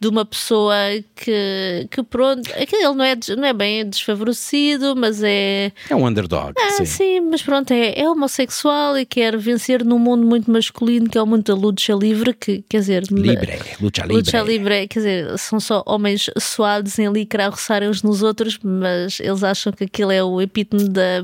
de 0.00 0.08
uma 0.08 0.24
pessoa 0.24 0.74
que, 1.14 1.86
que 1.90 2.02
pronto, 2.02 2.48
ele 2.56 2.94
não 2.94 3.04
é, 3.04 3.16
não 3.36 3.44
é 3.44 3.52
bem 3.52 3.88
desfavorecido, 3.88 4.94
mas 4.96 5.22
é. 5.22 5.72
É 5.88 5.96
um 5.96 6.06
underdog. 6.06 6.52
É, 6.58 6.70
sim. 6.72 6.84
sim, 6.84 7.20
mas 7.20 7.42
pronto, 7.42 7.72
é, 7.72 7.98
é 7.98 8.08
homossexual 8.08 8.98
e 8.98 9.06
quer 9.06 9.36
vencer 9.36 9.84
num 9.84 9.98
mundo 9.98 10.26
muito 10.26 10.50
masculino 10.50 11.08
que 11.08 11.18
é 11.18 11.22
o 11.22 11.26
mundo 11.26 11.44
da 11.44 11.54
luta 11.54 11.92
livre, 11.92 12.34
que 12.34 12.62
quer 12.68 12.80
dizer. 12.80 13.04
Libre, 13.10 13.58
luta 13.80 14.02
livre. 14.02 14.16
Luta 14.16 14.40
livre, 14.42 14.88
quer 14.88 14.98
dizer, 14.98 15.38
são 15.38 15.60
só 15.60 15.82
homens 15.86 16.30
suados 16.38 16.98
em 16.98 17.10
licra 17.10 17.46
a 17.46 17.48
roçarem 17.48 17.88
uns 17.88 18.02
nos 18.02 18.22
outros, 18.22 18.58
mas 18.62 19.20
eles 19.20 19.42
acham 19.42 19.72
que 19.72 19.84
aquilo 19.84 20.10
é 20.10 20.22
o 20.22 20.40
epítome 20.40 20.88
da 20.88 21.22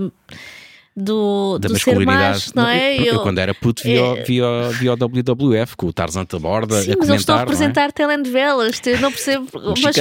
do, 0.96 1.59
da 1.59 1.68
do 1.68 1.79
ser 1.79 1.98
macho, 2.05 2.50
não 2.55 2.66
é? 2.66 2.96
Eu, 2.96 3.05
eu, 3.05 3.20
quando 3.20 3.38
era 3.38 3.55
puto 3.55 3.83
via, 3.83 4.00
é... 4.00 4.22
via, 4.24 4.46
via 4.70 4.92
o 4.92 4.96
WWF 4.96 5.76
com 5.76 5.87
o 5.87 5.92
Tarzan 5.92 6.24
da 6.24 6.38
borda 6.38 6.83
Sim, 6.83 6.92
a 6.92 6.96
mas 6.98 7.09
eles 7.09 7.20
estão 7.22 7.37
a 7.37 7.42
apresentar 7.42 7.88
é? 7.88 7.92
telenovelas, 7.92 8.81
eu 8.85 9.00
não 9.00 9.11
percebo. 9.11 9.46
mas, 9.83 9.96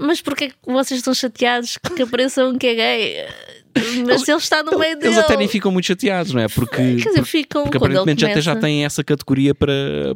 mas 0.00 0.20
porquê 0.20 0.50
que 0.50 0.56
vocês 0.66 0.98
estão 1.00 1.14
chateados 1.14 1.78
que 1.78 2.02
apareça 2.02 2.44
um 2.44 2.58
que 2.58 2.66
é 2.66 2.74
gay? 2.74 3.26
Mas 4.06 4.22
eles, 4.22 4.28
ele 4.28 4.38
está 4.38 4.62
no 4.62 4.78
meio 4.78 4.96
dele. 4.96 5.14
Eles 5.14 5.18
até 5.18 5.36
nem 5.36 5.48
ficam 5.48 5.72
muito 5.72 5.86
chateados, 5.86 6.32
não 6.32 6.40
é? 6.40 6.48
Porque, 6.48 6.76
Quer 6.76 7.08
dizer, 7.08 7.24
ficam 7.24 7.64
porque 7.64 7.76
aparentemente 7.76 8.20
já, 8.20 8.40
já 8.40 8.56
têm 8.56 8.84
essa 8.84 9.02
categoria 9.02 9.54
para, 9.54 9.72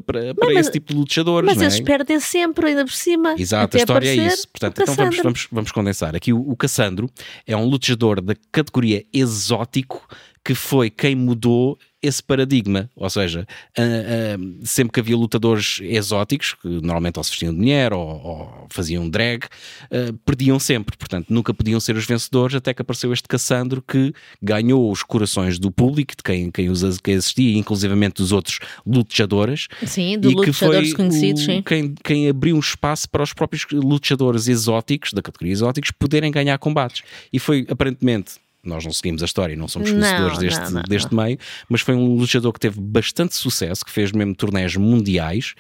para, 0.06 0.34
para 0.34 0.54
mas, 0.54 0.58
esse 0.58 0.72
tipo 0.72 0.92
de 0.92 0.98
lutadores. 0.98 1.46
Mas 1.46 1.56
não 1.56 1.64
é? 1.64 1.66
eles 1.66 1.80
perdem 1.80 2.20
sempre, 2.20 2.68
ainda 2.68 2.84
por 2.84 2.92
cima. 2.92 3.34
Exato, 3.36 3.76
a 3.76 3.80
história 3.80 4.08
é 4.08 4.14
isso. 4.14 4.48
Portanto, 4.48 4.82
então 4.82 4.94
vamos, 4.94 5.16
vamos, 5.16 5.48
vamos 5.50 5.72
condensar. 5.72 6.14
Aqui 6.14 6.32
o, 6.32 6.50
o 6.50 6.56
Cassandro 6.56 7.10
é 7.46 7.56
um 7.56 7.64
lutador 7.64 8.20
da 8.20 8.34
categoria 8.52 9.04
exótico 9.12 10.06
que 10.48 10.54
foi 10.54 10.88
quem 10.88 11.14
mudou 11.14 11.78
esse 12.00 12.22
paradigma. 12.22 12.88
Ou 12.96 13.11
seja, 13.11 13.46
uh, 13.78 13.82
uh, 13.82 14.61
sempre 14.62 14.94
que 14.94 15.00
havia 15.00 15.14
lutadores 15.14 15.78
exóticos, 15.82 16.54
que 16.54 16.66
normalmente 16.66 17.18
ou 17.18 17.24
se 17.24 17.32
vestiam 17.32 17.52
de 17.52 17.58
mulher 17.58 17.92
ou, 17.92 18.00
ou 18.08 18.66
faziam 18.70 19.06
drag, 19.11 19.44
uh, 19.44 20.16
perdiam 20.24 20.58
sempre. 20.58 20.96
Portanto, 20.96 21.26
nunca 21.28 21.52
podiam 21.52 21.78
ser 21.78 21.96
os 21.96 22.06
vencedores, 22.06 22.56
até 22.56 22.72
que 22.72 22.80
apareceu 22.80 23.12
este 23.12 23.28
Cassandro 23.28 23.82
que 23.82 24.14
ganhou 24.40 24.90
os 24.90 25.02
corações 25.02 25.58
do 25.58 25.70
público, 25.70 26.14
de 26.16 26.22
quem, 26.22 26.50
quem, 26.50 26.70
os, 26.70 26.98
quem 26.98 27.16
assistia, 27.16 27.58
inclusivamente 27.58 28.22
dos 28.22 28.32
outros 28.32 28.58
lutadores. 28.87 29.68
Sim, 29.84 30.18
de 30.18 30.28
lutadores 30.28 30.94
conhecidos, 30.94 31.44
sim. 31.44 31.61
Quem, 31.61 31.94
quem 32.02 32.26
abriu 32.26 32.56
um 32.56 32.61
espaço 32.61 33.06
para 33.11 33.22
os 33.22 33.34
próprios 33.34 33.66
lutadores 33.70 34.48
exóticos, 34.48 35.12
da 35.12 35.20
categoria 35.20 35.52
exóticos, 35.52 35.90
poderem 35.90 36.30
ganhar 36.32 36.56
combates. 36.56 37.02
E 37.30 37.38
foi 37.38 37.66
aparentemente 37.68 38.37
nós 38.64 38.84
não 38.84 38.92
seguimos 38.92 39.22
a 39.22 39.26
história, 39.26 39.56
não 39.56 39.68
somos 39.68 39.90
conhecedores 39.90 40.34
não, 40.34 40.40
deste, 40.40 40.60
não, 40.60 40.70
não, 40.70 40.82
deste 40.82 41.14
meio, 41.14 41.38
mas 41.68 41.80
foi 41.80 41.94
um 41.94 42.14
luchador 42.14 42.52
que 42.52 42.60
teve 42.60 42.80
bastante 42.80 43.34
sucesso, 43.34 43.84
que 43.84 43.90
fez 43.90 44.12
mesmo 44.12 44.34
torneios 44.34 44.76
mundiais. 44.76 45.54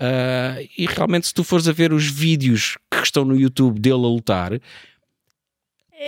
Uh, 0.00 0.68
e 0.76 0.86
realmente, 0.86 1.26
se 1.26 1.34
tu 1.34 1.42
fores 1.42 1.66
a 1.68 1.72
ver 1.72 1.92
os 1.92 2.06
vídeos 2.06 2.76
que 2.90 3.02
estão 3.02 3.24
no 3.24 3.36
YouTube 3.36 3.80
dele 3.80 3.94
a 4.04 4.08
lutar, 4.08 4.52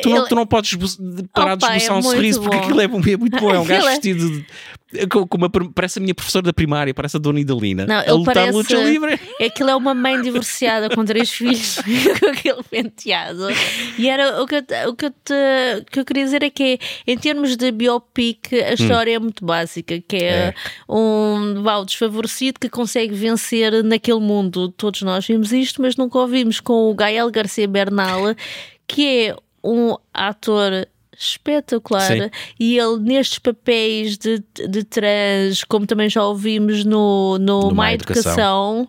Tu 0.02 0.10
não, 0.10 0.28
tu 0.28 0.34
não 0.34 0.46
podes 0.46 0.98
parar 1.32 1.54
Opa, 1.54 1.68
de 1.68 1.76
esboçar 1.76 1.96
é 1.96 1.98
um 1.98 2.02
sorriso 2.02 2.40
bom. 2.40 2.44
porque 2.44 2.58
aquilo 2.58 2.80
é, 2.80 2.84
é, 2.84 3.16
muito 3.16 3.40
bom. 3.40 3.50
É 3.50 3.58
um 3.58 3.64
gajo 3.66 3.86
é- 3.86 3.90
vestido 3.90 4.30
de, 4.30 5.06
com, 5.06 5.26
com 5.26 5.36
uma, 5.36 5.50
parece 5.74 5.98
a 5.98 6.02
minha 6.02 6.14
professora 6.14 6.44
da 6.46 6.52
primária, 6.52 6.94
parece 6.94 7.16
a 7.16 7.20
Dona 7.20 7.40
Idalina. 7.40 7.86
Não, 7.86 7.96
a 7.96 8.12
lutar 8.12 8.34
parece, 8.34 8.52
luta 8.52 8.74
livre. 8.76 9.20
Aquilo 9.40 9.70
é 9.70 9.76
uma 9.76 9.94
mãe 9.94 10.20
divorciada 10.20 10.88
com 10.88 11.04
três 11.04 11.30
filhos 11.30 11.78
com 12.20 12.26
aquele 12.26 12.62
penteado. 12.62 13.48
E 13.98 14.08
era 14.08 14.42
o 14.42 14.46
que, 14.46 14.56
eu, 14.56 14.90
o 14.90 14.94
que, 14.94 15.06
eu 15.06 15.10
te, 15.10 15.84
que 15.90 16.00
eu 16.00 16.04
queria 16.04 16.24
dizer 16.24 16.42
é 16.42 16.50
que 16.50 16.78
em 17.06 17.18
termos 17.18 17.56
de 17.56 17.70
biopic, 17.70 18.52
a 18.52 18.74
história 18.74 19.12
hum. 19.12 19.16
é 19.16 19.18
muito 19.18 19.44
básica, 19.44 20.00
que 20.06 20.16
é, 20.16 20.28
é. 20.28 20.54
um 20.88 21.62
Val 21.62 21.84
desfavorecido 21.84 22.60
que 22.60 22.68
consegue 22.68 23.14
vencer 23.14 23.84
naquele 23.84 24.20
mundo. 24.20 24.68
Todos 24.70 25.02
nós 25.02 25.26
vimos 25.26 25.52
isto, 25.52 25.82
mas 25.82 25.96
nunca 25.96 26.18
ouvimos 26.18 26.60
com 26.60 26.90
o 26.90 26.94
Gael 26.94 27.30
Garcia 27.30 27.68
Bernal, 27.68 28.34
que 28.86 29.06
é 29.06 29.36
um 29.62 29.96
ator 30.12 30.86
espetacular 31.18 32.06
Sim. 32.06 32.30
e 32.60 32.78
ele 32.78 32.98
nestes 33.00 33.38
papéis 33.38 34.16
de, 34.16 34.42
de 34.68 34.84
trans, 34.84 35.64
como 35.64 35.86
também 35.86 36.08
já 36.08 36.24
ouvimos 36.24 36.84
no, 36.84 37.38
no, 37.38 37.62
no 37.62 37.74
Má 37.74 37.92
Educação, 37.92 38.22
Educação 38.22 38.88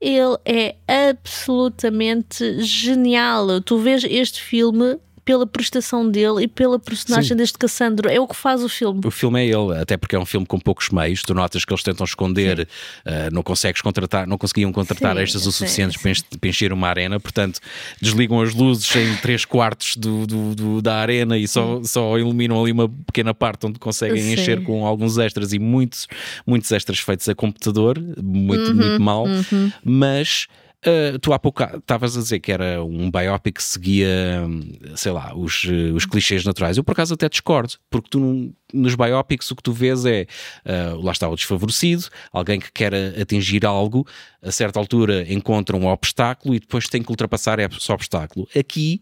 ele 0.00 0.38
é 0.44 0.76
absolutamente 1.10 2.62
genial. 2.62 3.60
Tu 3.60 3.78
vês 3.78 4.04
este 4.04 4.40
filme 4.40 4.98
pela 5.28 5.46
prestação 5.46 6.10
dele 6.10 6.44
e 6.44 6.48
pela 6.48 6.78
personagem 6.78 7.28
Sim. 7.28 7.36
deste 7.36 7.58
Cassandro. 7.58 8.08
É 8.08 8.18
o 8.18 8.26
que 8.26 8.34
faz 8.34 8.64
o 8.64 8.68
filme. 8.68 9.02
O 9.04 9.10
filme 9.10 9.38
é 9.38 9.44
ele, 9.44 9.78
até 9.78 9.94
porque 9.94 10.16
é 10.16 10.18
um 10.18 10.24
filme 10.24 10.46
com 10.46 10.58
poucos 10.58 10.88
meios. 10.88 11.22
Tu 11.22 11.34
notas 11.34 11.66
que 11.66 11.70
eles 11.70 11.82
tentam 11.82 12.02
esconder, 12.02 12.66
uh, 13.04 13.30
não 13.30 13.42
consegues 13.42 13.82
contratar, 13.82 14.26
não 14.26 14.38
conseguiam 14.38 14.72
contratar 14.72 15.14
sim, 15.14 15.22
extras 15.22 15.46
o 15.46 15.52
suficientes 15.52 16.00
para 16.00 16.48
encher 16.48 16.72
uma 16.72 16.88
arena, 16.88 17.20
portanto, 17.20 17.60
desligam 18.00 18.40
as 18.40 18.54
luzes 18.54 18.96
em 18.96 19.16
3 19.16 19.44
quartos 19.44 19.96
do, 19.96 20.26
do, 20.26 20.54
do, 20.54 20.80
da 20.80 20.94
arena 20.94 21.36
e 21.36 21.46
só, 21.46 21.82
só 21.84 22.18
iluminam 22.18 22.58
ali 22.58 22.72
uma 22.72 22.88
pequena 22.88 23.34
parte 23.34 23.66
onde 23.66 23.78
conseguem 23.78 24.22
sim. 24.22 24.32
encher 24.32 24.62
com 24.62 24.86
alguns 24.86 25.18
extras 25.18 25.52
e 25.52 25.58
muitos, 25.58 26.08
muitos 26.46 26.72
extras 26.72 27.00
feitos 27.00 27.28
a 27.28 27.34
computador, 27.34 28.02
muito, 28.22 28.70
uhum, 28.70 28.76
muito 28.76 29.02
mal, 29.02 29.26
uhum. 29.26 29.70
mas 29.84 30.48
Uh, 30.86 31.18
tu 31.18 31.32
há 31.32 31.38
pouco 31.40 31.60
estavas 31.62 32.16
a 32.16 32.20
dizer 32.20 32.38
que 32.38 32.52
era 32.52 32.84
um 32.84 33.10
biopic 33.10 33.56
que 33.56 33.62
seguia, 33.62 34.46
sei 34.94 35.10
lá, 35.10 35.34
os, 35.34 35.64
os 35.92 36.06
clichês 36.06 36.44
naturais. 36.44 36.76
Eu 36.76 36.84
por 36.84 36.92
acaso 36.92 37.14
até 37.14 37.28
discordo, 37.28 37.74
porque 37.90 38.08
tu 38.10 38.54
nos 38.72 38.94
biopics 38.94 39.50
o 39.50 39.56
que 39.56 39.62
tu 39.62 39.72
vês 39.72 40.04
é, 40.04 40.26
uh, 40.64 41.02
lá 41.02 41.10
está 41.10 41.28
o 41.28 41.34
desfavorecido, 41.34 42.04
alguém 42.32 42.60
que 42.60 42.70
quer 42.70 42.94
atingir 43.20 43.66
algo, 43.66 44.06
a 44.40 44.52
certa 44.52 44.78
altura 44.78 45.26
encontra 45.32 45.76
um 45.76 45.86
obstáculo 45.86 46.54
e 46.54 46.60
depois 46.60 46.86
tem 46.86 47.02
que 47.02 47.10
ultrapassar 47.10 47.58
esse 47.58 47.90
obstáculo. 47.90 48.46
Aqui, 48.56 49.00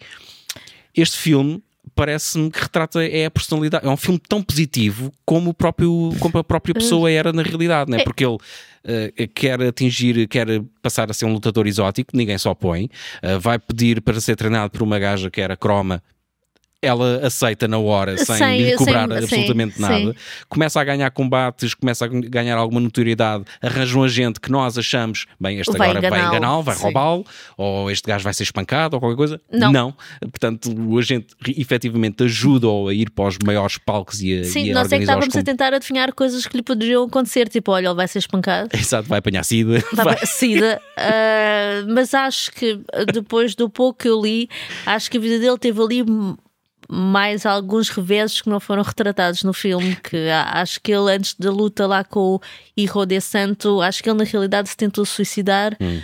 este 0.95 1.19
filme 1.19 1.63
parece-me 1.95 2.51
que 2.51 2.61
retrata 2.61 3.05
é 3.05 3.27
a 3.27 3.31
personalidade. 3.31 3.87
É 3.87 3.91
um 3.91 3.97
filme 3.97 4.19
tão 4.19 4.43
positivo 4.43 5.13
como, 5.25 5.51
o 5.51 5.55
próprio, 5.55 6.11
como 6.21 6.39
a 6.39 6.45
própria 6.45 6.75
pessoa 6.75 7.11
era 7.11 7.33
na 7.33 7.43
realidade, 7.43 7.91
né? 7.91 8.03
porque 8.03 8.25
ele 8.25 8.35
uh, 8.35 9.29
quer 9.35 9.61
atingir, 9.63 10.27
quer 10.29 10.63
passar 10.83 11.11
a 11.11 11.15
ser 11.15 11.25
um 11.25 11.33
lutador 11.33 11.67
exótico, 11.67 12.17
ninguém 12.17 12.39
só 12.39 12.55
põe, 12.55 12.85
uh, 13.23 13.41
vai 13.41 13.59
pedir 13.59 14.01
para 14.01 14.21
ser 14.21 14.37
treinado 14.37 14.71
por 14.71 14.83
uma 14.83 14.99
gaja 14.99 15.31
que 15.31 15.41
era 15.41 15.57
croma 15.57 16.03
ela 16.87 17.27
aceita 17.27 17.67
na 17.69 17.79
hora 17.79 18.17
sem, 18.17 18.37
sem 18.37 18.63
lhe 18.63 18.77
cobrar 18.77 19.09
sem, 19.09 19.19
absolutamente 19.19 19.75
sim, 19.75 19.83
nada, 19.83 19.97
sim. 19.97 20.15
começa 20.49 20.81
a 20.81 20.85
ganhar 20.85 21.11
combates, 21.11 21.75
começa 21.75 22.05
a 22.05 22.09
ganhar 22.09 22.57
alguma 22.57 22.81
notoriedade, 22.81 23.45
arranja 23.61 23.99
um 23.99 24.03
agente 24.03 24.41
que 24.41 24.51
nós 24.51 24.79
achamos, 24.79 25.27
bem, 25.41 25.59
este 25.59 25.77
vai 25.77 25.91
agora 25.91 26.11
vai 26.11 26.27
enganá-lo, 26.27 26.63
vai 26.63 26.77
roubá-lo, 26.77 27.25
ou 27.57 27.91
este 27.91 28.07
gajo 28.07 28.25
vai 28.25 28.35
ser 28.35 28.45
espancado, 28.45 28.97
ou 28.97 29.01
qualquer 29.01 29.17
coisa. 29.17 29.41
Não. 29.51 29.73
Não. 29.73 29.95
Portanto, 30.21 30.73
o 30.73 30.99
agente 30.99 31.35
efetivamente 31.57 32.23
ajuda-o 32.25 32.89
a 32.89 32.95
ir 32.95 33.11
para 33.11 33.29
os 33.29 33.39
maiores 33.45 33.79
palcos 33.79 34.23
e 34.23 34.41
a 34.41 34.45
Sim, 34.45 34.65
e 34.67 34.71
a 34.71 34.75
nós 34.75 34.93
é 34.93 34.97
que 34.97 35.03
estávamos 35.03 35.33
com... 35.33 35.39
a 35.39 35.43
tentar 35.43 35.75
adivinhar 35.75 36.13
coisas 36.15 36.47
que 36.47 36.57
lhe 36.57 36.63
poderiam 36.63 37.05
acontecer, 37.05 37.49
tipo, 37.49 37.73
olha, 37.73 37.89
ele 37.89 37.95
vai 37.95 38.09
ser 38.09 38.19
espancado. 38.19 38.71
Exato, 38.73 39.09
vai 39.09 39.19
apanhar 39.19 39.45
sida. 39.45 39.83
Vai, 39.93 40.05
vai. 40.05 40.27
Sida. 40.27 40.81
Uh, 40.97 41.87
mas 41.93 42.15
acho 42.15 42.53
que 42.53 42.81
depois 43.13 43.55
do 43.55 43.69
pouco 43.69 44.01
que 44.01 44.09
eu 44.09 44.21
li, 44.21 44.49
acho 44.85 45.11
que 45.11 45.17
a 45.17 45.21
vida 45.21 45.39
dele 45.39 45.59
teve 45.59 45.81
ali 45.81 46.05
mais 46.89 47.45
alguns 47.45 47.89
reveses 47.89 48.41
que 48.41 48.49
não 48.49 48.61
foram 48.61 48.83
retratados 48.83 49.43
no 49.43 49.53
filme. 49.53 49.97
Que 49.97 50.29
acho 50.31 50.81
que 50.81 50.93
ele, 50.93 51.11
antes 51.11 51.35
da 51.35 51.51
luta 51.51 51.87
lá 51.87 52.05
com 52.05 52.37
o 52.37 52.41
Hijo 52.77 53.05
de 53.05 53.21
Santo, 53.21 53.81
acho 53.81 54.03
que 54.03 54.11
ele 54.11 54.19
na 54.19 54.25
realidade 54.25 54.69
se 54.69 54.77
tentou 54.77 55.05
suicidar. 55.05 55.77
Hum 55.81 56.01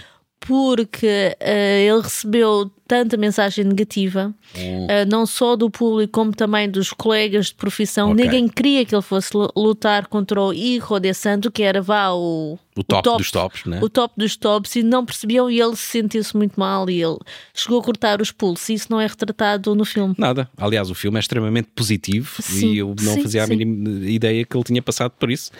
porque 0.46 1.36
uh, 1.40 1.46
ele 1.46 2.00
recebeu 2.02 2.70
tanta 2.86 3.16
mensagem 3.16 3.64
negativa, 3.64 4.34
uh, 4.56 5.10
não 5.10 5.24
só 5.24 5.54
do 5.54 5.70
público, 5.70 6.12
como 6.12 6.32
também 6.32 6.68
dos 6.68 6.92
colegas 6.92 7.46
de 7.46 7.54
profissão. 7.54 8.10
Ok. 8.10 8.24
Ninguém 8.24 8.48
queria 8.48 8.84
que 8.84 8.94
ele 8.94 9.02
fosse 9.02 9.30
lutar 9.56 10.08
contra 10.08 10.40
o 10.40 10.52
Hijo 10.52 10.98
de 10.98 11.14
Santo, 11.14 11.50
que 11.50 11.62
era 11.62 11.80
vá 11.80 12.10
o, 12.10 12.58
O 12.76 12.82
top 12.82 13.18
dos 13.18 13.30
tops, 13.30 13.64
né? 13.64 13.78
o 13.80 13.88
top 13.88 14.14
dos 14.16 14.36
tops, 14.36 14.74
e 14.76 14.82
não 14.82 15.06
percebiam 15.06 15.48
e 15.48 15.60
ele 15.60 15.76
sentiu-se 15.76 16.36
muito 16.36 16.58
mal 16.58 16.90
e 16.90 17.00
ele 17.00 17.18
chegou 17.54 17.80
a 17.80 17.82
cortar 17.84 18.20
os 18.20 18.32
pulsos. 18.32 18.68
E 18.68 18.74
isso 18.74 18.88
não 18.90 19.00
é 19.00 19.06
retratado 19.06 19.74
no 19.76 19.84
filme. 19.84 20.14
Nada. 20.18 20.50
Aliás, 20.56 20.90
o 20.90 20.94
filme 20.94 21.18
é 21.18 21.20
extremamente 21.20 21.68
positivo 21.74 22.42
Sim, 22.42 22.72
e 22.72 22.78
eu 22.78 22.94
não 23.00 23.14
sim, 23.14 23.22
fazia 23.22 23.44
a 23.44 23.46
sim. 23.46 23.56
mínima 23.56 24.06
ideia 24.08 24.44
que 24.44 24.56
ele 24.56 24.64
tinha 24.64 24.82
passado 24.82 25.12
por 25.12 25.30
isso. 25.30 25.52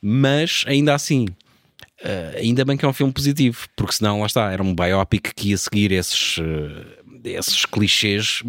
Mas 0.00 0.64
ainda 0.66 0.94
assim, 0.94 1.26
eh, 2.02 2.36
ainda 2.38 2.64
bem 2.64 2.76
que 2.76 2.84
é 2.84 2.88
um 2.88 2.92
filme 2.92 3.12
positivo, 3.12 3.66
porque 3.76 3.94
senão 3.94 4.20
lá 4.20 4.26
está, 4.26 4.52
era 4.52 4.62
um 4.62 4.74
biopic 4.74 5.32
que 5.34 5.50
ia 5.50 5.58
seguir 5.58 5.92
esses, 5.92 6.38
eh, 6.38 7.36
esses 7.36 7.64
clichês, 7.64 8.42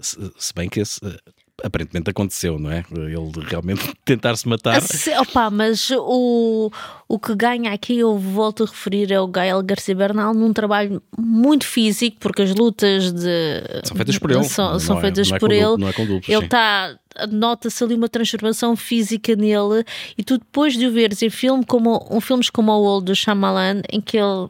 se, 0.00 0.54
bem 0.54 0.68
que 0.68 0.80
esse 0.80 1.00
eh, 1.04 1.18
aparentemente 1.62 2.10
aconteceu, 2.10 2.58
não 2.58 2.70
é? 2.70 2.84
Ele 2.90 3.30
realmente 3.48 3.92
tentar 4.04 4.36
se 4.36 4.48
matar. 4.48 4.80
Se- 4.82 5.16
Opa, 5.18 5.50
mas 5.50 5.90
o, 5.90 6.70
o 7.08 7.18
que 7.18 7.34
ganha 7.34 7.72
aqui, 7.72 7.98
eu 7.98 8.18
volto 8.18 8.64
a 8.64 8.66
referir, 8.66 9.12
é 9.12 9.20
o 9.20 9.26
Gael 9.28 9.62
Garcia 9.62 9.94
Bernal 9.94 10.34
num 10.34 10.52
trabalho 10.52 11.02
muito 11.18 11.64
físico, 11.66 12.16
porque 12.20 12.42
as 12.42 12.54
lutas 12.54 13.12
de. 13.12 13.62
São 13.84 13.96
feitas 13.96 14.18
por 14.18 14.30
ele. 14.30 14.44
São, 14.44 14.72
Não 14.72 14.78
são 14.80 14.98
é- 14.98 15.00
feitas 15.00 15.30
é 15.30 15.38
por 15.38 15.48
com 15.48 15.54
ele. 15.54 15.62
duplo- 15.64 15.78
não 15.78 15.88
é 15.88 15.92
com 15.92 16.06
duplos, 16.06 16.28
ele 16.28 16.44
está. 16.44 16.96
Nota-se 17.30 17.84
ali 17.84 17.94
uma 17.94 18.08
transformação 18.08 18.74
física 18.74 19.36
nele, 19.36 19.84
e 20.18 20.24
tu 20.24 20.36
depois 20.36 20.76
de 20.76 20.84
o 20.88 20.90
veres 20.92 21.22
em 21.22 21.30
filme, 21.30 21.64
como, 21.64 22.04
um 22.10 22.20
filmes 22.20 22.50
como 22.50 22.72
o 22.72 22.82
Old 22.82 23.06
do 23.06 23.14
Shyamalan, 23.14 23.82
em 23.88 24.00
que 24.00 24.16
ele 24.18 24.48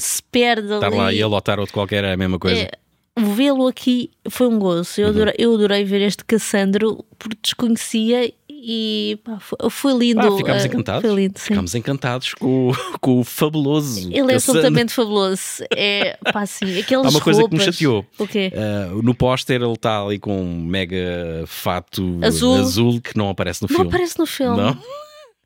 se 0.00 0.22
perde 0.22 0.72
Estar 0.72 0.86
ali. 0.86 0.96
lá 0.96 1.12
e 1.12 1.16
ele 1.16 1.24
ou 1.24 1.32
outro 1.34 1.72
qualquer 1.72 2.04
é 2.04 2.12
a 2.12 2.16
mesma 2.16 2.38
coisa. 2.38 2.60
É, 2.60 2.70
Vê-lo 3.16 3.68
aqui 3.68 4.10
foi 4.28 4.48
um 4.48 4.58
gozo. 4.58 5.00
Uhum. 5.00 5.04
Eu, 5.04 5.08
adorei, 5.10 5.34
eu 5.38 5.54
adorei 5.54 5.84
ver 5.84 6.00
este 6.02 6.24
Cassandro 6.24 7.04
porque 7.18 7.38
desconhecia 7.42 8.32
e 8.48 9.20
pá, 9.22 9.38
foi, 9.70 9.92
lindo. 9.92 10.20
Ah, 10.20 10.36
ficámos 10.36 10.64
eh, 10.64 10.66
encantados. 10.66 11.02
Foi 11.08 11.14
lindo, 11.22 11.38
sim. 11.38 11.44
Ficámos 11.46 11.74
encantados 11.76 12.34
com, 12.34 12.70
o- 12.70 12.98
com 12.98 13.20
o 13.20 13.24
fabuloso. 13.24 14.10
Ele 14.12 14.32
é 14.32 14.34
absolutamente 14.34 14.92
fabuloso. 14.92 15.40
É 15.76 16.18
pá, 16.32 16.40
assim, 16.42 16.76
aqueles 16.80 17.06
Há 17.06 17.10
uma 17.10 17.20
coisa 17.20 17.42
que 17.44 17.50
me 17.50 17.58
roupas- 17.58 17.74
chateou. 17.76 18.04
O 18.18 18.26
quê? 18.26 18.50
Uh, 18.92 19.00
no 19.02 19.14
póster 19.14 19.62
ele 19.62 19.72
está 19.74 20.02
ali 20.02 20.18
com 20.18 20.42
um 20.42 20.64
mega 20.64 21.44
fato 21.46 22.18
Azul. 22.24 23.00
que 23.00 23.16
não 23.16 23.28
aparece 23.28 23.62
no 23.62 23.68
Não 23.70 23.76
filme. 23.76 23.90
aparece 23.90 24.18
no 24.18 24.26
filme. 24.26 24.56
Não? 24.56 24.78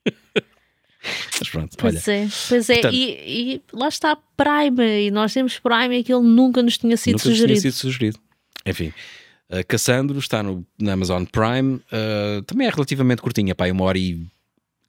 Mas 1.39 1.49
pronto, 1.49 1.77
olha. 1.83 1.93
Pois 1.93 2.09
é, 2.09 2.29
pois 2.49 2.71
é. 2.71 2.75
Portanto- 2.75 2.95
e, 2.95 3.53
e 3.55 3.63
lá 3.73 3.89
está 3.89 4.17
Prime, 4.37 5.07
e 5.07 5.11
nós 5.11 5.33
temos 5.33 5.59
Prime 5.59 5.97
e 5.97 6.01
aquilo 6.01 6.23
nunca 6.23 6.63
nos 6.63 6.77
tinha 6.79 6.97
sido 6.97 7.13
Nunca 7.15 7.25
sugerido. 7.25 7.61
tinha 7.61 7.73
sido 7.73 7.81
sugerido. 7.81 8.19
Enfim, 8.67 8.93
uh, 9.51 9.65
Cassandro 9.67 10.19
está 10.19 10.43
no, 10.43 10.67
na 10.79 10.93
Amazon 10.95 11.25
Prime. 11.25 11.75
uh, 11.77 12.43
também 12.43 12.67
é 12.67 12.71
relativamente 12.71 13.23
curtinha, 13.23 13.55
pá, 13.55 13.67
é 13.69 13.73
uma 13.73 13.85
hora 13.85 13.99
e 13.99 14.27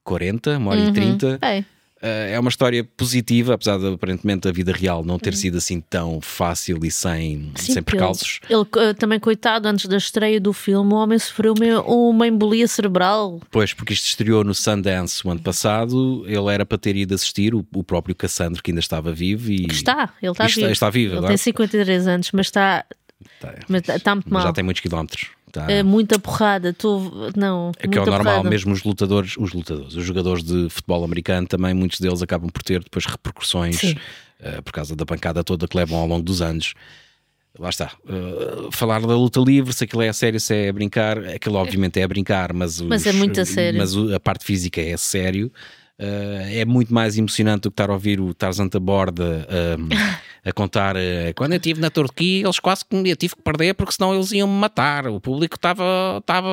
40, 0.03 0.57
uma 0.57 0.71
hora 0.71 0.79
e 0.81 0.91
30. 0.91 1.39
É. 1.41 1.63
Uh, 2.01 2.31
é 2.31 2.39
uma 2.39 2.49
história 2.49 2.81
positiva, 2.83 3.53
apesar 3.53 3.77
de 3.77 3.93
aparentemente 3.93 4.47
a 4.47 4.51
vida 4.51 4.71
real 4.71 5.03
não 5.03 5.15
Uhum. 5.15 5.19
ter 5.19 5.35
sido 5.35 5.57
assim 5.57 5.81
tão 5.81 6.21
fácil 6.21 6.79
e 6.83 6.89
sem, 6.89 7.51
Sim, 7.55 7.73
sem 7.73 7.83
percalços. 7.83 8.39
Ele, 8.49 8.61
ele, 8.61 8.89
eh, 8.89 8.93
também, 8.93 9.19
coitado, 9.19 9.67
antes 9.67 9.85
da 9.85 9.97
estreia 9.97 10.39
do 10.39 10.53
filme, 10.53 10.93
o 10.93 10.95
homem 10.95 11.19
sofreu 11.19 11.53
uma, 11.53 11.81
uma 11.83 12.27
embolia 12.27 12.67
cerebral. 12.67 13.41
Pois, 13.51 13.73
porque 13.73 13.91
isto 13.93 14.07
estreou 14.07 14.45
no 14.45 14.55
Sundance 14.55 15.27
o 15.27 15.29
ano 15.31 15.41
passado, 15.41 16.23
ele 16.25 16.53
era 16.53 16.65
para 16.65 16.77
ter 16.77 16.95
ido 16.95 17.13
assistir, 17.13 17.53
o, 17.53 17.65
o 17.75 17.83
próprio 17.83 18.15
Cassandro, 18.15 18.63
que 18.63 18.71
ainda 18.71 18.79
estava 18.79 19.11
vivo. 19.11 19.51
E... 19.51 19.65
Está, 19.69 20.09
ele 20.21 20.31
está 20.31 20.47
vivo. 20.47 20.67
está 20.69 20.89
vivo 20.89 21.11
ele 21.11 21.17
agora? 21.17 21.27
tem 21.31 21.37
53 21.37 22.07
anos, 22.07 22.31
mas 22.31 22.47
está, 22.47 22.85
Tá, 23.39 23.53
mas 23.67 23.81
está, 23.81 23.95
está 23.97 24.15
muito 24.15 24.33
mal. 24.33 24.43
já 24.43 24.53
tem 24.53 24.63
muitos 24.63 24.81
quilómetros. 24.81 25.27
Tá. 25.51 25.69
É 25.71 25.81
muita 25.83 26.19
porrada. 26.19 26.71
Tu, 26.73 27.31
não, 27.35 27.71
É 27.79 27.87
que 27.87 27.97
é 27.97 28.01
o 28.01 28.05
normal, 28.05 28.23
porrada. 28.35 28.49
mesmo 28.49 28.71
os 28.71 28.83
lutadores, 28.83 29.35
os 29.37 29.51
lutadores, 29.53 29.95
os 29.95 30.05
jogadores 30.05 30.43
de 30.43 30.69
futebol 30.69 31.03
americano 31.03 31.47
também, 31.47 31.73
muitos 31.73 31.99
deles 31.99 32.21
acabam 32.21 32.49
por 32.49 32.61
ter 32.63 32.83
depois 32.83 33.05
repercussões 33.05 33.95
eh, 34.39 34.61
por 34.61 34.71
causa 34.71 34.95
da 34.95 35.05
pancada 35.05 35.43
toda 35.43 35.67
que 35.67 35.75
levam 35.75 35.97
ao 35.99 36.07
longo 36.07 36.21
dos 36.23 36.41
anos. 36.41 36.73
Lá 37.57 37.69
está. 37.69 37.91
Eh, 38.07 38.69
falar 38.71 39.01
da 39.01 39.15
luta 39.17 39.39
livre, 39.39 39.73
se 39.73 39.83
aquilo 39.83 40.01
é 40.03 40.09
a 40.09 40.13
sério, 40.13 40.39
se 40.39 40.53
é 40.53 40.69
a 40.69 40.73
brincar, 40.73 41.17
aquilo 41.17 41.55
obviamente 41.55 41.99
é 41.99 42.03
a 42.03 42.07
brincar, 42.07 42.53
mas, 42.53 42.79
Mas 42.79 43.01
os- 43.01 43.07
é 43.07 43.13
muito 43.13 43.41
a 43.41 43.45
sério. 43.45 43.77
Mas 43.79 43.95
a 44.13 44.19
parte 44.19 44.45
física 44.45 44.79
é 44.79 44.95
sério. 44.97 45.51
Eh, 46.01 46.61
é 46.61 46.65
muito 46.65 46.93
mais 46.93 47.17
emocionante 47.17 47.63
do 47.63 47.71
que 47.71 47.73
estar 47.73 47.89
a 47.89 47.93
ouvir 47.93 48.21
o 48.21 48.33
Tarzan 48.33 48.67
da 48.69 48.79
Borda 48.79 49.45
ehm, 49.49 49.89
a 50.45 50.51
contar 50.53 50.95
eh, 50.95 51.33
quando 51.35 51.51
eu 51.51 51.57
estive 51.57 51.81
na 51.81 51.89
Turquia 51.89 52.45
eles 52.45 52.57
quase 52.57 52.85
que 52.85 52.95
eu 52.95 53.15
tive 53.17 53.35
que 53.35 53.41
perder 53.41 53.73
porque 53.73 53.91
senão 53.91 54.15
eles 54.15 54.31
iam 54.31 54.47
me 54.47 54.53
matar 54.57 55.07
o 55.07 55.19
público 55.19 55.55
estava 55.57 56.19
estava 56.19 56.47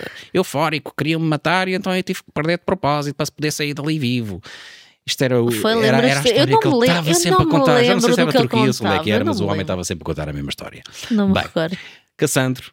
eh, 0.00 0.06
eufórico, 0.32 0.94
queriam 0.96 1.20
me 1.20 1.26
matar 1.26 1.68
e 1.68 1.74
então 1.74 1.94
eu 1.94 2.02
tive 2.02 2.20
que 2.22 2.32
perder 2.32 2.56
de 2.56 2.64
propósito 2.64 3.14
para 3.14 3.26
se 3.26 3.32
poder 3.32 3.50
sair 3.50 3.74
dali 3.74 3.98
vivo 3.98 4.40
isto 5.06 5.22
era, 5.22 5.42
o- 5.42 5.50
Foi, 5.52 5.72
era, 5.72 5.86
era 5.86 5.96
a 5.98 6.00
lembras-te? 6.00 6.28
Eu 6.28 6.32
história 6.32 6.52
não 6.54 6.60
que 6.60 6.68
ele 6.68 6.78
estava 6.86 7.14
sempre 7.14 7.42
a 7.42 7.46
contar 7.46 7.84
já 7.84 7.92
não 7.92 8.00
sei 8.00 8.14
se 8.14 8.20
era 8.22 8.30
ele 8.30 8.38
Turquia, 8.38 8.72
se 8.72 8.86
onde 8.86 8.94
é 8.94 8.98
que 9.00 9.10
era 9.10 9.24
mas 9.26 9.38
o 9.38 9.44
me 9.44 9.50
homem 9.50 9.60
estava 9.60 9.84
sempre 9.84 10.02
a 10.02 10.06
contar 10.06 10.28
a 10.30 10.32
mesma 10.32 10.48
história 10.48 10.82
Não 11.10 11.28
me 11.28 11.34
Bem, 11.34 11.42
recordo. 11.42 11.76
Cassandro 12.16 12.70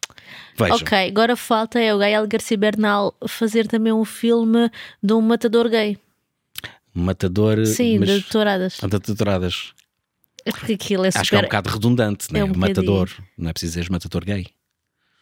vejam 0.58 0.76
Ok, 0.78 1.08
agora 1.08 1.36
falta 1.36 1.78
é 1.78 1.94
o 1.94 1.98
Gael 1.98 2.26
Garcia 2.26 2.56
Bernal 2.56 3.14
fazer 3.28 3.66
também 3.68 3.92
um 3.92 4.04
filme 4.06 4.70
de 5.02 5.12
um 5.12 5.20
matador 5.20 5.68
gay. 5.68 5.98
Matador 7.00 7.64
Sim, 7.66 7.98
mas, 7.98 8.08
de 8.08 8.22
touradas. 8.22 8.78
de 8.80 8.98
doutoradas 8.98 9.72
É 10.44 10.52
porque 10.52 10.74
aquilo 10.74 11.04
é 11.04 11.10
super. 11.10 11.20
acho 11.20 11.30
que 11.30 11.36
é 11.36 11.38
um 11.38 11.42
bocado 11.42 11.70
redundante 11.70 12.32
né? 12.32 12.40
É 12.40 12.44
um 12.44 12.54
matador, 12.56 13.10
não 13.36 13.50
é 13.50 13.52
preciso 13.52 13.78
dizer 13.78 13.90
matador 13.90 14.24
gay 14.24 14.46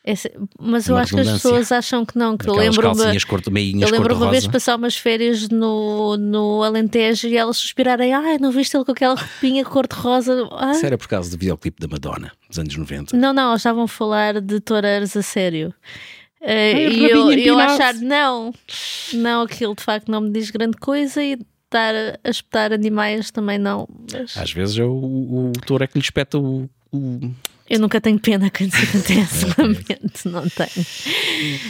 é 0.06 0.12
Mas 0.60 0.86
É 0.86 0.90
eu 0.90 0.94
uma 0.96 1.02
acho 1.02 1.14
que 1.14 1.20
as 1.20 1.30
pessoas 1.30 1.72
acham 1.72 2.04
que 2.04 2.18
não. 2.18 2.36
Que 2.36 2.46
eu 2.46 2.54
lembro-me. 2.54 3.20
cor, 3.24 3.40
meinhas 3.50 3.90
Eu 3.90 3.96
lembro 3.96 4.14
uma 4.14 4.30
vez 4.30 4.44
cor-de-rosa 4.44 4.52
passar 4.52 4.76
umas 4.76 4.96
férias 4.96 5.48
no, 5.48 6.18
no 6.18 6.62
Alentejo 6.62 7.26
e 7.26 7.38
elas 7.38 7.56
suspirarem: 7.56 8.12
Ai, 8.12 8.36
não 8.36 8.50
viste 8.52 8.76
ele 8.76 8.84
com 8.84 8.92
aquela 8.92 9.14
roupinha 9.14 9.64
cor-de-rosa? 9.64 10.46
Ah? 10.52 10.72
Isso 10.72 10.84
era 10.84 10.98
por 10.98 11.08
causa 11.08 11.30
do 11.30 11.38
videoclipe 11.38 11.80
da 11.80 11.88
Madonna 11.88 12.30
dos 12.46 12.58
anos 12.58 12.76
90 12.76 13.16
Não, 13.16 13.32
não, 13.32 13.48
eles 13.48 13.60
estavam 13.60 13.84
a 13.84 13.88
falar 13.88 14.42
de 14.42 14.60
toureiros 14.60 15.16
a 15.16 15.22
sério. 15.22 15.72
Ai, 16.42 16.88
e 16.92 17.10
eu, 17.10 17.32
eu 17.32 17.58
achar, 17.58 17.94
não, 17.94 18.52
não, 19.14 19.42
aquilo 19.42 19.74
de 19.74 19.82
facto 19.82 20.10
não 20.10 20.20
me 20.20 20.30
diz 20.30 20.50
grande 20.50 20.76
coisa 20.76 21.22
e 21.24 21.38
estar 21.74 21.94
a- 21.94 22.30
espetar 22.30 22.72
animais 22.72 23.30
também 23.30 23.58
não. 23.58 23.88
Mas 24.12 24.36
às 24.36 24.52
vezes 24.52 24.78
é 24.78 24.84
o, 24.84 24.92
o, 24.92 25.48
o 25.48 25.52
touro 25.66 25.84
é 25.84 25.86
que 25.86 25.98
lhe 25.98 26.04
espeta 26.04 26.38
o, 26.38 26.68
o- 26.92 27.30
eu 27.68 27.80
nunca 27.80 28.00
tenho 28.00 28.18
pena 28.18 28.50
quando 28.50 28.72
isso 28.74 28.84
acontece, 28.84 29.46
lamento, 29.58 30.28
não 30.28 30.48
tenho. 30.48 30.86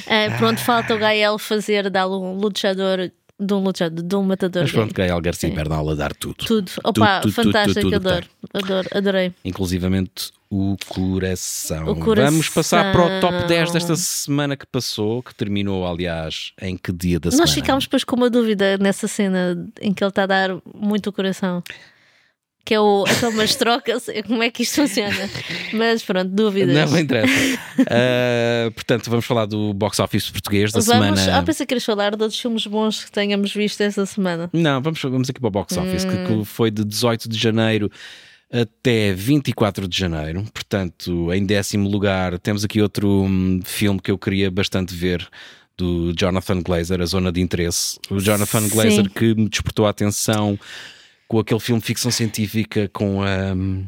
Eh, 0.07 0.31
pronto, 0.39 0.61
falta 0.61 0.95
o 0.95 0.99
Gael 0.99 1.39
fazer 1.39 1.89
dar 1.89 2.09
um 2.09 2.35
luteador, 2.35 3.11
de 3.39 3.53
um 3.53 3.59
luteador, 3.59 4.05
de 4.05 4.16
um 4.16 4.22
matador. 4.22 4.62
mas 4.62 4.72
pronto, 4.72 4.95
Gael 4.95 5.20
Garcia 5.20 5.51
Bernal 5.51 5.91
a 5.91 5.95
dar 5.95 6.14
tudo 6.14 6.37
Tudo, 6.37 6.70
opa, 6.85 7.20
tudo, 7.20 7.32
fantástico, 7.32 7.80
tudo, 7.80 7.93
tudo 7.93 8.09
adoro, 8.09 8.26
adoro, 8.53 8.89
adorei. 8.93 9.32
inclusivamente 9.45 10.32
o 10.49 10.76
coração. 10.87 11.89
O 11.89 11.97
coração. 11.97 12.30
Vamos 12.30 12.49
passar 12.49 12.93
para 12.93 13.03
o 13.03 13.20
top 13.20 13.49
10 13.49 13.72
desta 13.72 13.97
semana 13.97 14.57
que 14.57 14.64
passou, 14.66 15.20
que 15.20 15.35
terminou, 15.35 15.85
aliás, 15.85 16.53
em 16.62 16.76
que 16.76 16.93
dia 16.93 17.18
da 17.18 17.30
semana? 17.30 17.45
Nós 17.45 17.55
ficámos 17.55 17.85
depois 17.85 18.05
com 18.05 18.14
uma 18.14 18.30
dúvida 18.30 18.78
nessa 18.78 19.09
cena 19.09 19.68
em 19.80 19.93
que 19.93 20.05
ele 20.05 20.09
está 20.11 20.22
a 20.22 20.26
dar 20.26 20.51
muito 20.72 21.11
o 21.11 21.12
coração. 21.12 21.61
Que 22.65 22.75
é 22.75 22.81
o 22.81 23.05
aquelas 23.07 23.55
trocas, 23.57 24.07
como 24.27 24.43
é 24.43 24.51
que 24.51 24.62
isto 24.62 24.77
funciona? 24.77 25.29
Mas 25.75 26.03
pronto, 26.03 26.31
dúvidas. 26.31 26.75
Não, 26.75 26.91
não 26.93 26.99
interessa. 26.99 27.31
Uh, 27.81 28.71
portanto, 28.73 29.11
vamos 29.11 29.25
falar 29.27 29.45
do 29.47 29.75
box 29.75 29.99
office 30.01 30.31
português 30.31 30.73
da 30.73 30.81
Vamos, 30.81 31.21
semana. 31.21 31.39
ah, 31.39 31.43
pensei 31.43 31.67
que 31.67 31.69
queres 31.69 31.85
falar 31.85 32.17
de 32.17 32.23
outros 32.23 32.41
filmes 32.41 32.67
bons 32.67 33.05
que 33.05 33.12
tenhamos 33.12 33.53
visto 33.53 33.81
esta 33.83 34.07
semana. 34.07 34.49
Não, 34.53 34.81
vamos, 34.81 35.03
vamos 35.03 35.29
aqui 35.29 35.41
para 35.41 35.49
o 35.49 35.51
box 35.51 35.77
office, 35.77 36.05
que- 36.05 36.15
Hum. 36.15 36.39
que 36.41 36.45
foi 36.47 36.71
de 36.71 36.85
18 36.85 37.29
de 37.29 37.37
janeiro 37.39 37.91
até 38.51 39.12
24 39.12 39.87
de 39.89 39.99
janeiro. 39.99 40.45
Portanto, 40.53 41.33
em 41.33 41.45
décimo 41.45 41.89
lugar, 41.89 42.39
temos 42.39 42.65
aqui 42.65 42.81
outro 42.81 43.25
hum, 43.25 43.61
filme 43.65 44.01
que 44.01 44.11
eu 44.11 44.17
queria 44.19 44.51
bastante 44.51 44.95
ver. 44.95 45.29
Do 45.77 46.12
Jonathan 46.17 46.62
Glazer, 46.62 47.01
A 47.01 47.05
Zona 47.05 47.33
de 47.33 47.41
Interesse. 47.41 47.99
O 48.09 48.21
Jonathan 48.21 48.61
Sim. 48.61 48.69
Glazer 48.69 49.11
que 49.11 49.35
me 49.35 49.49
despertou 49.49 49.87
a 49.87 49.91
atenção 49.91 50.57
com 51.35 51.41
aquele 51.41 51.61
filme 51.61 51.80
ficção 51.82 52.11
científica 52.11 52.89
com 52.93 53.22
a. 53.22 53.53
hum, 53.55 53.87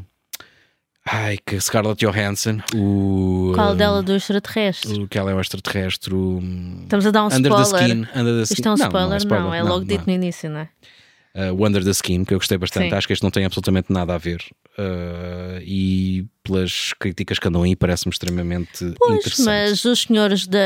Ai, 1.08 1.38
que 1.46 1.60
Scarlett 1.60 2.04
Johansson, 2.04 2.58
o. 2.74 3.52
Qual 3.54 3.72
hum, 3.72 3.76
dela 3.76 4.02
do 4.02 4.12
extraterrestre? 4.16 4.92
O 5.02 5.06
que 5.06 5.16
ela 5.16 5.30
é 5.30 5.34
um 5.36 5.40
extraterrestre. 5.40 6.12
o- 6.12 6.40
Estamos 6.82 7.06
a 7.06 7.10
dar 7.12 7.22
um 7.22 7.26
Under 7.26 7.54
the 7.54 7.62
spoiler. 7.62 7.88
Skin. 7.96 8.18
Under 8.18 8.34
the 8.34 8.42
Isto 8.42 8.52
skin. 8.54 8.68
é 8.68 8.72
um 8.72 8.76
Não, 8.76 8.86
spoiler? 8.86 9.26
Não, 9.44 9.54
é 9.54 9.60
não, 9.60 9.68
logo 9.68 9.80
não. 9.80 9.86
dito 9.86 10.04
no 10.04 10.12
início, 10.12 10.50
não 10.50 10.58
é? 10.60 10.68
Uh, 11.36 11.52
o 11.52 11.66
Under 11.66 11.84
the 11.84 11.90
Skin, 11.90 12.24
que 12.24 12.32
eu 12.32 12.38
gostei 12.38 12.56
bastante. 12.56 12.88
Sim. 12.88 12.94
Acho 12.94 13.06
que 13.06 13.12
este 13.12 13.22
não 13.22 13.30
tem 13.30 13.44
absolutamente 13.44 13.92
nada 13.92 14.14
a 14.14 14.18
ver 14.18 14.40
uh, 14.78 15.60
e 15.60 16.24
pelas 16.42 16.94
críticas 16.98 17.38
que 17.38 17.46
andam 17.46 17.62
aí 17.62 17.76
parece-me 17.76 18.10
extremamente 18.10 18.94
Pois, 18.98 19.18
interessante. 19.18 19.44
mas 19.44 19.84
os 19.84 20.02
senhores 20.02 20.46
da. 20.46 20.58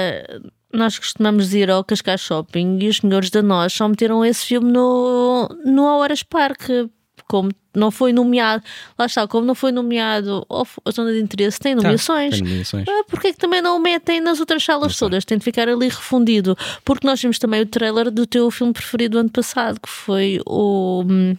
Nós 0.72 0.96
costumamos 0.96 1.52
ir 1.52 1.68
ao 1.68 1.82
Cascais 1.82 2.20
Shopping 2.20 2.78
e 2.80 2.88
os 2.88 2.98
senhores 2.98 3.30
da 3.30 3.42
nós 3.42 3.72
só 3.72 3.88
meteram 3.88 4.24
esse 4.24 4.46
filme 4.46 4.70
no, 4.70 5.48
no 5.64 5.82
Horas 5.82 6.22
Parque. 6.22 6.88
Como 7.30 7.48
não 7.72 7.92
foi 7.92 8.12
nomeado, 8.12 8.64
lá 8.98 9.06
está, 9.06 9.24
como 9.28 9.46
não 9.46 9.54
foi 9.54 9.70
nomeado 9.70 10.44
ou 10.48 10.66
a 10.84 10.90
zona 10.90 11.12
de 11.12 11.20
interesse, 11.20 11.60
tem 11.60 11.76
Tá, 11.76 11.82
nomeações. 11.84 12.34
tem 12.40 12.42
nomeações. 12.42 12.84
Ah, 12.88 13.04
Porquê 13.08 13.28
é 13.28 13.32
que 13.32 13.38
também 13.38 13.62
não 13.62 13.76
o 13.76 13.78
metem 13.78 14.20
nas 14.20 14.40
outras 14.40 14.64
salas 14.64 14.96
todas? 14.98 15.24
Tem 15.24 15.38
de 15.38 15.44
ficar 15.44 15.68
ali 15.68 15.86
refundido. 15.86 16.56
Porque 16.84 17.06
nós 17.06 17.22
vimos 17.22 17.38
também 17.38 17.60
o 17.62 17.66
trailer 17.66 18.10
do 18.10 18.26
teu 18.26 18.50
filme 18.50 18.72
preferido 18.72 19.12
do 19.12 19.20
ano 19.20 19.30
passado, 19.30 19.78
que 19.80 19.88
foi 19.88 20.40
o, 20.44 21.04
hum, 21.08 21.36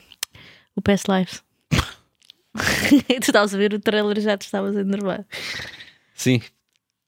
o 0.78 0.82
Past 0.82 1.08
Lives. 1.12 1.44
e 3.10 3.16
tu 3.20 3.24
estavas 3.28 3.54
a 3.54 3.58
ver 3.58 3.74
o 3.74 3.80
trailer 3.80 4.18
e 4.18 4.22
já 4.22 4.38
te 4.38 4.44
estavas 4.46 4.78
a 4.78 4.80
enervar. 4.80 5.26
Sim, 6.16 6.42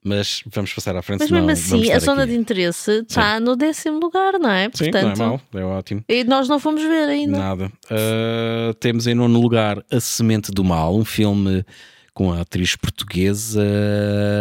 mas 0.03 0.41
vamos 0.47 0.73
passar 0.73 0.95
à 0.95 1.01
frente. 1.01 1.19
Mas 1.19 1.31
mesmo 1.31 1.49
assim, 1.51 1.91
a 1.91 1.99
zona 1.99 2.23
aqui. 2.23 2.31
de 2.33 2.37
interesse 2.37 2.91
está 3.07 3.39
no 3.39 3.55
décimo 3.55 3.99
lugar, 3.99 4.33
não 4.39 4.49
é? 4.49 4.65
Sim, 4.73 4.91
Portanto, 4.91 5.17
não 5.17 5.25
é 5.25 5.29
mau, 5.29 5.41
é 5.55 5.63
ótimo. 5.63 6.03
E 6.09 6.23
nós 6.23 6.47
não 6.49 6.59
fomos 6.59 6.81
ver 6.81 7.07
ainda. 7.09 7.37
Nada. 7.37 7.71
Uh, 7.89 8.73
temos 8.75 9.07
em 9.07 9.13
nono 9.13 9.39
lugar 9.39 9.83
A 9.91 9.99
Semente 9.99 10.51
do 10.51 10.63
Mal, 10.63 10.95
um 10.95 11.05
filme 11.05 11.63
com 12.13 12.31
a 12.31 12.41
atriz 12.41 12.75
portuguesa 12.75 13.63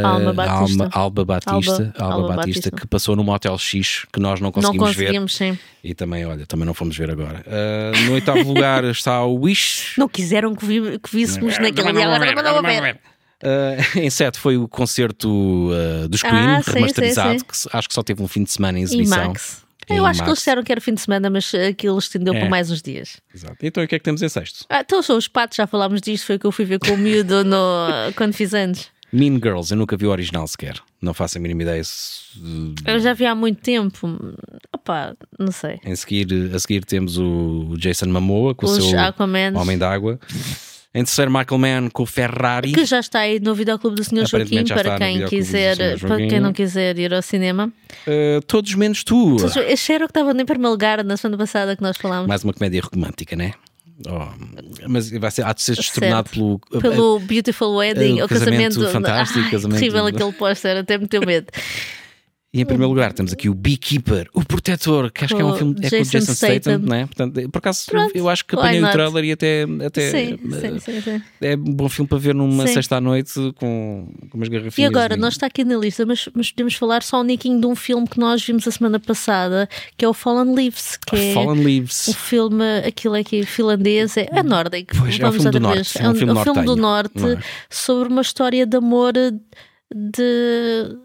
Alma 0.04 0.32
Batista. 0.32 0.82
Alma, 0.84 0.90
Alba 0.92 1.24
Batista, 1.24 1.50
Alba- 1.50 1.92
Alba 1.98 2.14
Alba 2.14 2.28
Batista, 2.36 2.60
Batista. 2.68 2.70
que 2.72 2.86
passou 2.86 3.16
no 3.16 3.24
Motel 3.24 3.56
X, 3.56 4.04
que 4.12 4.20
nós 4.20 4.40
não 4.40 4.46
Não 4.48 4.52
conseguimos, 4.52 4.94
ver. 4.94 5.04
conseguimos, 5.06 5.34
sim. 5.34 5.58
E 5.82 5.94
também, 5.94 6.24
olha, 6.26 6.44
também 6.46 6.66
não 6.66 6.74
fomos 6.74 6.96
ver 6.96 7.10
agora. 7.10 7.42
Uh, 7.46 8.04
no 8.06 8.12
oitavo 8.12 8.42
lugar 8.46 8.84
está 8.84 9.24
o 9.24 9.34
Wish. 9.40 9.98
Não 9.98 10.08
quiseram 10.08 10.54
que, 10.54 10.64
vi- 10.66 10.98
que 10.98 11.10
víssemos 11.16 11.58
não 11.58 11.66
agora 11.66 12.42
não 12.42 12.52
vou 12.54 12.62
ver. 12.62 13.00
Uh, 13.42 13.98
em 13.98 14.08
sete 14.10 14.38
foi 14.38 14.56
o 14.56 14.68
concerto 14.68 15.28
uh, 15.28 16.08
dos 16.08 16.22
Queen, 16.22 16.32
Ah, 16.34 16.62
sim, 16.62 16.70
remasterizado, 16.72 17.32
sim, 17.32 17.38
sim. 17.52 17.68
que 17.70 17.76
acho 17.76 17.88
que 17.88 17.94
só 17.94 18.02
teve 18.02 18.22
um 18.22 18.28
fim 18.28 18.44
de 18.44 18.52
semana 18.52 18.78
em 18.78 18.82
exibição. 18.82 19.32
Eu 19.88 20.06
acho 20.06 20.22
que 20.22 20.28
eles 20.28 20.38
disseram 20.38 20.62
que 20.62 20.70
era 20.70 20.80
fim 20.80 20.94
de 20.94 21.00
semana, 21.00 21.28
mas 21.28 21.52
aquilo 21.54 21.98
estendeu 21.98 22.32
É. 22.34 22.40
para 22.40 22.48
mais 22.48 22.70
uns 22.70 22.80
dias. 22.80 23.20
Exato. 23.34 23.56
Então 23.62 23.82
o 23.82 23.88
que 23.88 23.94
é 23.96 23.98
que 23.98 24.04
temos 24.04 24.22
em 24.22 24.28
sexto? 24.28 24.64
Ah, 24.70 24.80
então 24.80 25.02
são 25.02 25.16
os 25.18 25.26
patos, 25.28 25.56
já 25.56 25.66
falámos 25.66 26.00
disto, 26.00 26.24
foi 26.26 26.36
o 26.36 26.38
que 26.38 26.46
eu 26.46 26.52
fui 26.52 26.64
ver 26.64 26.78
com 26.78 26.92
o 26.92 26.96
miúdo 26.96 27.44
no, 27.44 27.58
quando 28.16 28.32
fiz 28.32 28.54
anos. 28.54 28.88
Mean 29.12 29.34
Girls, 29.34 29.70
eu 29.70 29.76
nunca 29.76 29.94
vi 29.96 30.06
o 30.06 30.10
original 30.10 30.46
sequer. 30.48 30.76
Não 31.00 31.12
faço 31.12 31.36
a 31.36 31.40
mínima 31.40 31.62
ideia. 31.62 31.82
Eu 32.86 32.98
já 32.98 33.12
vi 33.12 33.26
há 33.26 33.34
muito 33.34 33.60
tempo. 33.60 34.18
Opá, 34.74 35.14
não 35.38 35.52
sei. 35.52 35.78
em 35.84 35.94
seguir, 35.94 36.50
a 36.54 36.58
seguir 36.58 36.82
temos 36.84 37.18
o 37.18 37.74
Jason 37.76 38.06
Momoa 38.06 38.54
com 38.54 38.64
Os 38.64 38.78
o 38.78 38.90
seu. 38.90 38.98
Homem 39.54 39.76
d'Água. 39.76 40.18
Em 40.94 41.02
terceiro, 41.04 41.30
Michael 41.30 41.58
Mann 41.58 41.90
com 41.90 42.02
o 42.02 42.06
Ferrari. 42.06 42.72
Que 42.72 42.84
já 42.84 43.00
está 43.00 43.20
aí 43.20 43.40
no 43.40 43.54
videoclube 43.54 43.96
do 43.96 44.04
Sr. 44.04 44.26
Joaquim 44.26 44.64
para 44.64 44.98
quem 44.98 45.26
quiser, 45.26 45.98
para 45.98 46.16
quem 46.16 46.38
não 46.38 46.52
quiser 46.52 46.98
ir 46.98 47.14
ao 47.14 47.22
cinema. 47.22 47.72
Uh, 48.06 48.42
todos 48.46 48.74
menos 48.74 49.02
tu. 49.02 49.36
Este 49.66 49.92
era 49.92 50.04
o 50.04 50.08
que 50.08 50.10
estava 50.10 50.32
em 50.32 50.44
primeiro 50.44 50.70
lugar 50.70 51.02
na 51.02 51.16
semana 51.16 51.38
passada 51.38 51.74
que 51.74 51.82
nós 51.82 51.96
falámos. 51.96 52.28
Mais 52.28 52.44
uma 52.44 52.52
comédia 52.52 52.82
romântica, 52.82 53.34
né? 53.34 53.54
Oh, 54.06 54.26
mas 54.88 55.10
vai 55.10 55.30
ser, 55.30 55.46
há 55.46 55.52
de 55.52 55.62
ser 55.62 55.76
destornado 55.76 56.28
pelo. 56.28 56.58
Pelo 56.80 57.20
Beautiful 57.20 57.76
Wedding, 57.76 58.20
o 58.20 58.24
o 58.24 58.28
casamento, 58.28 58.74
casamento 58.74 58.92
fantástico, 58.92 59.40
Ai, 59.44 59.50
casamento- 59.50 59.78
terrível 59.78 60.06
aquele 60.06 60.32
póster, 60.32 60.76
até 60.78 60.98
me 60.98 61.06
deu 61.06 61.22
medo. 61.24 61.46
E 62.54 62.60
em 62.60 62.66
primeiro 62.66 62.90
lugar 62.90 63.14
temos 63.14 63.32
aqui 63.32 63.48
o 63.48 63.54
Beekeeper, 63.54 64.28
o 64.34 64.44
Protetor, 64.44 65.10
que 65.10 65.24
acho 65.24 65.34
que 65.34 65.40
é 65.40 65.44
um 65.44 65.52
Com 65.52 65.56
filme 65.56 65.74
é 65.82 65.88
com 65.88 65.96
o 65.96 65.98
Jason 66.00 66.10
Jason 66.18 66.32
Statham, 66.34 66.58
Statham. 66.60 66.78
não 66.80 66.94
é? 66.96 67.06
Portanto, 67.06 67.48
por 67.50 67.58
acaso 67.58 67.86
Pronto, 67.86 68.14
eu 68.14 68.28
acho 68.28 68.44
que 68.44 68.54
apanhei 68.54 68.84
o 68.84 68.90
trailer 68.92 69.24
e 69.24 69.32
até, 69.32 69.62
até 69.86 70.10
sim, 70.10 70.38
eh, 70.52 70.78
sim, 70.78 71.00
sim, 71.00 71.22
é 71.40 71.56
um 71.56 71.72
bom 71.72 71.88
filme 71.88 72.06
para 72.06 72.18
ver 72.18 72.34
numa 72.34 72.66
sexta 72.66 72.96
à 72.96 73.00
noite 73.00 73.32
com, 73.56 74.06
com 74.28 74.36
umas 74.36 74.48
E 74.48 74.50
garrafinhas. 74.50 74.90
agora, 74.90 75.14
de- 75.14 75.20
não 75.22 75.28
está 75.28 75.46
aqui 75.46 75.64
na 75.64 75.76
lista, 75.78 76.04
mas, 76.04 76.28
mas 76.34 76.50
podemos 76.50 76.74
falar 76.74 77.02
só 77.02 77.22
um 77.22 77.24
niquinho 77.24 77.58
de 77.58 77.66
um 77.66 77.74
filme 77.74 78.06
que 78.06 78.18
nós 78.20 78.44
vimos 78.44 78.68
a 78.68 78.70
semana 78.70 79.00
passada, 79.00 79.66
que 79.96 80.04
é 80.04 80.08
o 80.08 80.12
Fallen 80.12 80.54
Leaves, 80.54 80.98
que 81.06 81.16
é 81.16 81.32
Fallen 81.32 81.64
Leaves. 81.64 82.08
o 82.08 82.12
filme, 82.12 82.64
aquilo 82.86 83.14
aqui 83.14 83.46
finlandês, 83.46 84.14
é, 84.18 84.28
é 84.30 84.42
nórdico. 84.42 84.94
Pois, 84.98 85.14
é 85.18 85.26
um 85.26 85.30
vamos 85.30 85.36
filme 85.42 85.50
do 85.52 85.60
norte, 85.60 85.98
é 85.98 86.06
um 86.06 86.14
filme 86.14 86.32
é 86.32 86.34
um 86.38 86.44
filme 86.44 86.64
do 86.66 86.76
nortenho, 86.76 87.26
norte 87.26 87.40
é? 87.42 87.44
sobre 87.70 88.10
uma 88.12 88.20
história 88.20 88.66
de 88.66 88.76
amor 88.76 89.14
de. 89.14 90.98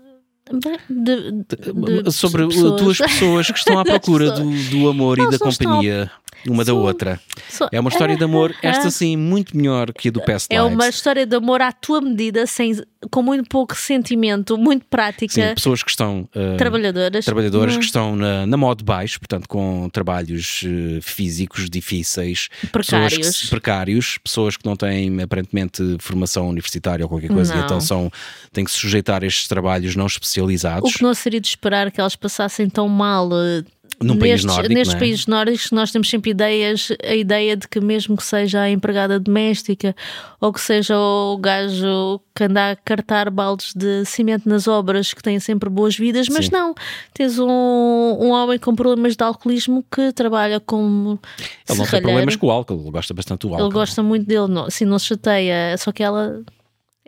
De, 0.51 0.77
de- 0.89 2.01
de 2.03 2.11
sobre 2.11 2.45
pessoas. 2.47 2.81
duas 2.81 2.97
pessoas 2.97 3.47
que 3.51 3.57
estão 3.57 3.79
à 3.79 3.83
procura 3.85 4.31
do, 4.39 4.49
do 4.69 4.87
amor 4.89 5.19
e 5.19 5.29
da 5.29 5.37
companhia 5.39 6.11
uma 6.47 6.63
da 6.63 6.71
São- 6.71 6.77
outra. 6.77 7.19
Só- 7.49 7.67
É 7.71 7.79
uma 7.79 7.89
história 7.89 8.15
de 8.17 8.23
amor, 8.23 8.53
Ah, 8.63 8.67
esta 8.67 8.91
sim, 8.91 9.15
muito 9.15 9.55
melhor 9.55 9.91
que 9.93 10.09
a 10.09 10.11
do 10.11 10.21
Past 10.21 10.47
É 10.53 10.61
uma 10.61 10.85
Lives. 10.85 10.95
história 10.95 11.25
de 11.25 11.35
amor 11.35 11.61
à 11.61 11.71
tua 11.71 12.01
medida, 12.01 12.45
sem, 12.45 12.73
com 13.11 13.21
muito 13.21 13.47
pouco 13.49 13.75
sentimento, 13.75 14.57
muito 14.57 14.85
prática, 14.87 15.33
Sim, 15.33 15.53
pessoas 15.55 15.83
que 15.83 15.89
estão 15.89 16.27
uh, 16.35 16.57
trabalhadoras. 16.57 17.25
trabalhadoras 17.25 17.75
Hum, 17.75 17.79
que 17.79 17.85
estão 17.85 18.15
na, 18.15 18.45
na 18.45 18.57
modo 18.57 18.83
baixo, 18.83 19.19
portanto, 19.19 19.47
com 19.47 19.89
trabalhos 19.91 20.63
eh, 20.65 20.99
físicos 21.01 21.69
difíceis, 21.69 22.47
pessoas 22.71 23.11
que 23.13 23.19
Precários. 23.19 23.49
precários, 23.49 24.17
pessoas 24.19 24.57
que 24.57 24.65
não 24.65 24.75
têm 24.75 25.21
aparentemente 25.21 25.81
formação 25.99 26.47
universitária 26.49 27.05
ou 27.05 27.09
qualquer 27.09 27.29
coisa, 27.29 27.53
e 27.53 27.57
Não. 27.57 27.65
então 27.65 27.81
são, 27.81 28.11
têm 28.51 28.63
que 28.65 28.71
se 28.71 28.77
sujeitar 28.77 29.23
a 29.23 29.27
estes 29.27 29.47
trabalhos 29.47 29.95
não 29.95 30.05
especializados. 30.05 30.89
O 30.89 30.93
que 30.97 31.03
não 31.03 31.13
seria 31.13 31.39
de 31.39 31.47
esperar 31.47 31.91
que 31.91 31.99
elas 31.99 32.15
passassem 32.15 32.69
tão 32.69 32.87
mal 32.87 33.29
eh, 33.33 33.63
Num 33.99 34.17
país 34.17 34.43
nestes, 34.43 34.45
nórdico, 34.45 34.73
nestes 34.75 34.95
é? 34.95 34.99
países 34.99 35.25
nórdicos, 35.25 35.71
nós 35.71 35.91
temos 35.91 36.07
sempre 36.07 36.29
ideias, 36.29 36.89
a 37.03 37.15
ideia 37.15 37.57
de 37.57 37.67
que 37.67 37.79
mesmo 37.79 38.15
que 38.15 38.23
seja 38.23 38.61
a 38.61 38.69
empregada 38.69 39.19
doméstica 39.19 39.95
ou 40.39 40.53
que 40.53 40.61
seja 40.61 40.95
o 40.97 41.35
gajo 41.37 42.21
que 42.35 42.43
anda 42.43 42.71
a 42.71 42.75
cartar 42.75 43.31
baldes 43.31 43.73
de 43.73 44.05
cimento 44.05 44.47
nas 44.47 44.67
obras 44.67 45.13
que 45.13 45.23
tem 45.23 45.39
sempre 45.39 45.67
boas 45.67 45.97
vidas, 45.97 46.29
mas 46.29 46.45
Sim. 46.45 46.51
não, 46.51 46.75
tens 47.11 47.39
um, 47.39 47.47
um 47.47 48.29
homem 48.29 48.59
com 48.59 48.75
problemas 48.75 49.15
de 49.15 49.23
alcoolismo 49.23 49.83
que 49.91 50.11
trabalha 50.13 50.59
como 50.59 51.19
Ele 51.67 51.79
não 51.79 51.85
tem 51.87 52.01
problemas 52.01 52.35
com 52.35 52.47
o 52.47 52.51
álcool, 52.51 52.79
ele 52.81 52.91
gosta 52.91 53.13
bastante 53.15 53.47
do 53.47 53.53
álcool. 53.53 53.65
Ele 53.65 53.73
gosta 53.73 54.03
muito 54.03 54.27
dele, 54.27 54.47
não, 54.47 54.65
assim 54.65 54.85
não 54.85 54.99
se 54.99 55.07
chateia, 55.07 55.75
só 55.77 55.91
que 55.91 56.03
ela 56.03 56.43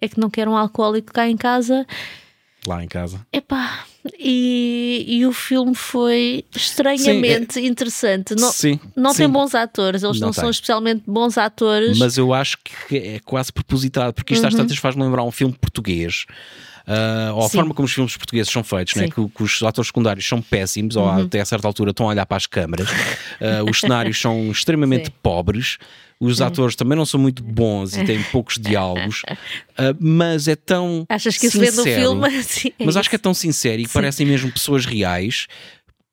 é 0.02 0.08
que 0.08 0.20
não 0.20 0.30
quer 0.30 0.48
um 0.48 0.58
alcoólico 0.58 1.14
cá 1.14 1.30
em 1.30 1.38
casa. 1.38 1.86
Lá 2.70 2.84
em 2.84 2.88
casa. 2.88 3.26
Epá, 3.34 3.84
e, 4.18 5.04
e 5.08 5.26
o 5.26 5.34
filme 5.34 5.76
foi 5.76 6.46
estranhamente 6.56 7.60
interessante. 7.60 8.36
Não, 8.36 8.52
sim, 8.52 8.80
não 8.96 9.12
sim. 9.12 9.18
tem 9.24 9.30
bons 9.30 9.54
atores, 9.56 10.04
eles 10.04 10.20
não, 10.20 10.28
Não 10.28 10.34
são 10.34 10.50
especialmente 10.50 11.04
bons 11.08 11.38
atores. 11.38 11.98
Mas 11.98 12.18
eu 12.18 12.34
acho 12.34 12.58
que 12.88 12.96
é 12.98 13.20
quase 13.26 13.52
propositado, 13.52 14.14
porque 14.14 14.34
isto 14.34 14.46
às 14.46 14.54
Uhum. 14.54 14.60
tantas 14.62 14.78
faz-me 14.78 15.04
lembrar 15.04 15.24
um 15.24 15.32
filme 15.32 15.54
português. 15.60 16.26
ah, 16.88 17.34
ou 17.36 17.46
a 17.46 17.50
Sim. 17.50 17.58
forma 17.58 17.74
como 17.76 17.86
os 17.86 17.92
filmes 17.94 18.18
portugueses 18.18 18.52
são 18.52 18.64
feitos, 18.64 18.96
né? 18.96 19.04
Sim. 19.04 19.14
Uhum. 19.22 19.28
que, 19.30 19.36
que 19.36 19.44
os 19.44 19.62
atores 19.62 19.88
secundários 19.90 20.28
são 20.28 20.42
péssimos, 20.42 20.96
ou 20.96 21.08
até 21.08 21.40
a 21.40 21.46
certa 21.46 21.68
altura 21.68 21.92
estão 21.92 22.08
a 22.08 22.10
olhar 22.10 22.26
para 22.26 22.38
as 22.38 22.46
câmaras, 22.48 22.88
Ah, 23.40 23.64
os 23.70 23.80
cenários 23.80 24.20
são 24.20 24.50
extremamente 24.52 25.06
Sim. 25.08 25.14
pobres, 25.22 25.78
os 26.20 26.42
atores 26.42 26.76
também 26.76 26.98
não 26.98 27.06
são 27.06 27.20
muito 27.20 27.42
bons 27.42 27.96
e 27.96 28.04
têm 28.04 28.22
poucos 28.24 28.58
diálogos, 28.58 29.22
ah, 29.78 29.96
mas 30.00 30.48
é 30.48 30.56
tão. 30.56 31.06
Achas 31.08 31.38
que 31.38 31.48
isso 31.48 31.60
vê 31.60 31.68
no 31.68 31.78
sincero. 31.78 32.02
filme? 32.02 32.30
Sim, 32.44 32.72
é 32.78 32.86
Mas 32.86 32.98
acho 32.98 33.10
que 33.10 33.16
é 33.16 33.20
tão 33.20 33.34
sincero 33.34 33.82
e 33.82 33.86
que 33.86 33.94
parecem 33.94 34.26
mesmo 34.26 34.52
pessoas 34.52 34.86
reais. 34.86 35.48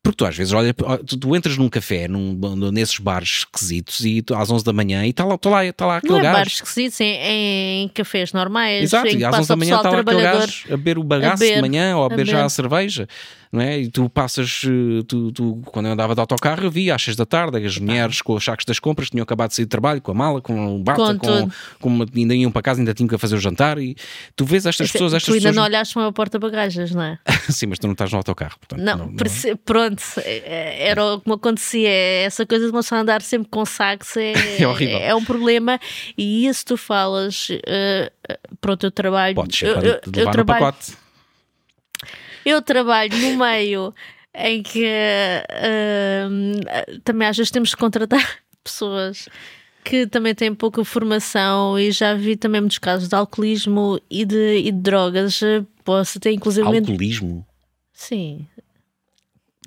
Porque 0.03 0.19
tu 0.19 0.25
às 0.25 0.37
vezes 0.37 0.53
olha, 0.53 0.73
tu, 0.73 1.17
tu 1.19 1.35
entras 1.35 1.59
num 1.59 1.69
café, 1.69 2.07
num, 2.07 2.39
nesses 2.71 2.97
bares 3.01 3.39
esquisitos, 3.39 4.05
e 4.05 4.23
tu, 4.23 4.37
às 4.37 4.49
11 4.49 4.65
da 4.65 4.73
manhã, 4.73 5.05
e 5.05 5.11
está 5.11 5.25
lá, 5.25 5.35
está 5.35 5.51
lá, 5.51 5.65
está 5.65 5.85
lá 5.85 5.97
aquele 5.97 6.13
Não 6.13 6.21
é 6.21 6.23
gajo. 6.23 6.37
bares 6.37 6.53
esquisitos, 6.53 7.01
em, 7.01 7.83
em 7.83 7.89
cafés 7.89 8.33
normais, 8.33 8.85
Exato, 8.85 9.09
e 9.09 9.25
às 9.25 9.31
11 9.35 9.39
passa 9.39 9.49
da 9.49 9.57
manhã 9.57 9.77
está 9.79 9.91
lá 9.91 9.99
aquele 9.99 10.23
gajo 10.23 10.65
a 10.67 10.77
beber 10.77 10.99
o 10.99 11.03
bagaço 11.03 11.41
beber, 11.41 11.57
de 11.57 11.61
manhã 11.61 11.97
ou 11.97 12.05
a 12.05 12.07
a 12.07 12.09
beber 12.11 12.25
já 12.25 12.45
a 12.45 12.49
cerveja, 12.49 13.09
não 13.57 13.63
é? 13.63 13.79
E 13.81 13.91
tu 13.91 14.09
passas, 14.09 14.63
eh, 14.65 15.03
tu, 15.09 15.33
tu- 15.33 15.63
quando 15.67 15.87
eu 15.87 15.93
andava 15.93 16.15
de 16.15 16.21
autocarro, 16.21 16.65
eu 16.65 16.71
via 16.71 16.95
às 16.95 17.03
6 17.03 17.17
da 17.17 17.25
tarde 17.27 17.57
as 17.65 17.79
mulheres 17.79 18.21
com 18.23 18.35
os 18.35 18.45
sacos 18.45 18.65
das 18.65 18.79
compras, 18.79 19.11
tinham 19.11 19.23
acabado 19.23 19.49
de 19.51 19.57
sair 19.57 19.65
de 19.65 19.69
trabalho, 19.71 20.01
com 20.01 20.11
a 20.13 20.15
mala, 20.15 20.41
com 20.41 20.77
o 20.77 20.79
bata, 20.83 21.15
Com 21.15 21.19
com, 21.19 21.51
com 21.81 21.89
uma- 21.89 22.07
ainda 22.15 22.35
iam 22.35 22.51
para 22.53 22.63
casa, 22.63 22.81
ainda 22.81 22.93
tinham 22.95 23.09
que 23.09 23.17
fazer 23.19 23.35
o 23.37 23.41
jantar. 23.41 23.79
E 23.79 23.97
tu 24.37 24.45
vês 24.45 24.67
estas 24.67 24.91
pessoas, 24.93 25.15
estas 25.15 25.27
tu 25.27 25.33
ainda 25.33 25.49
pessoas. 25.49 25.57
não 25.57 25.63
olhaste 25.65 25.95
para 25.95 26.03
uma 26.03 26.13
porta-bagagens, 26.13 26.95
não 26.95 27.03
é? 27.03 27.19
Sim, 27.51 27.67
mas 27.67 27.79
tu 27.79 27.87
não 27.87 27.93
estás 27.93 28.11
no 28.13 28.19
autocarro, 28.19 28.57
portanto. 28.59 28.81
Não, 28.85 29.15
perce- 29.17 29.55
pronto, 29.57 30.03
é- 30.19 30.89
era 30.89 31.05
o 31.05 31.21
que 31.21 31.29
me 31.29 31.35
acontecia. 31.35 31.89
Essa 31.89 32.45
coisa 32.45 32.67
de 32.67 32.71
uma 32.73 32.81
pessoa 32.83 33.01
andar 33.01 33.23
sempre 33.23 33.49
com 33.51 33.65
sacos 33.65 34.17
é, 34.17 34.33
É 34.63 34.69
horrível. 34.69 34.99
é 34.99 35.15
um 35.15 35.25
problema. 35.25 35.81
E 36.17 36.47
isso 36.47 36.65
tu 36.67 36.77
falas, 36.77 37.49
eh, 37.67 38.13
pronto, 38.61 38.85
eu 38.85 38.91
trabalho. 38.91 39.35
Podes 39.35 39.63
eu, 39.63 39.75
sempre 39.75 39.89
eu- 39.89 40.01
eu 40.21 40.25
no 40.27 40.31
trabalho, 40.33 40.61
pacote. 40.65 40.93
Eu 42.47 42.63
trabalho 42.63 43.17
no 43.19 43.37
meio 43.37 43.93
em 44.33 44.63
que 44.63 44.85
eh, 44.87 46.27
também 47.03 47.27
às 47.27 47.37
vezes 47.37 47.51
temos 47.51 47.75
que 47.75 47.81
contratar 47.81 48.39
pessoas 48.63 49.29
que 49.83 50.07
também 50.07 50.35
têm 50.35 50.55
pouca 50.55 50.85
formação 50.85 51.79
e 51.79 51.91
já 51.91 52.15
vi 52.15 52.37
também 52.37 52.61
muitos 52.61 52.79
casos 52.79 53.09
de 53.09 53.15
alcoolismo 53.15 54.01
e 54.11 54.25
de, 54.25 54.59
e 54.59 54.73
de 54.73 54.81
drogas. 54.81 55.41
Posso 55.85 56.19
ter 56.19 56.33
inclusive 56.33 56.67
Alcoolismo. 56.67 57.47
Sim. 57.93 58.47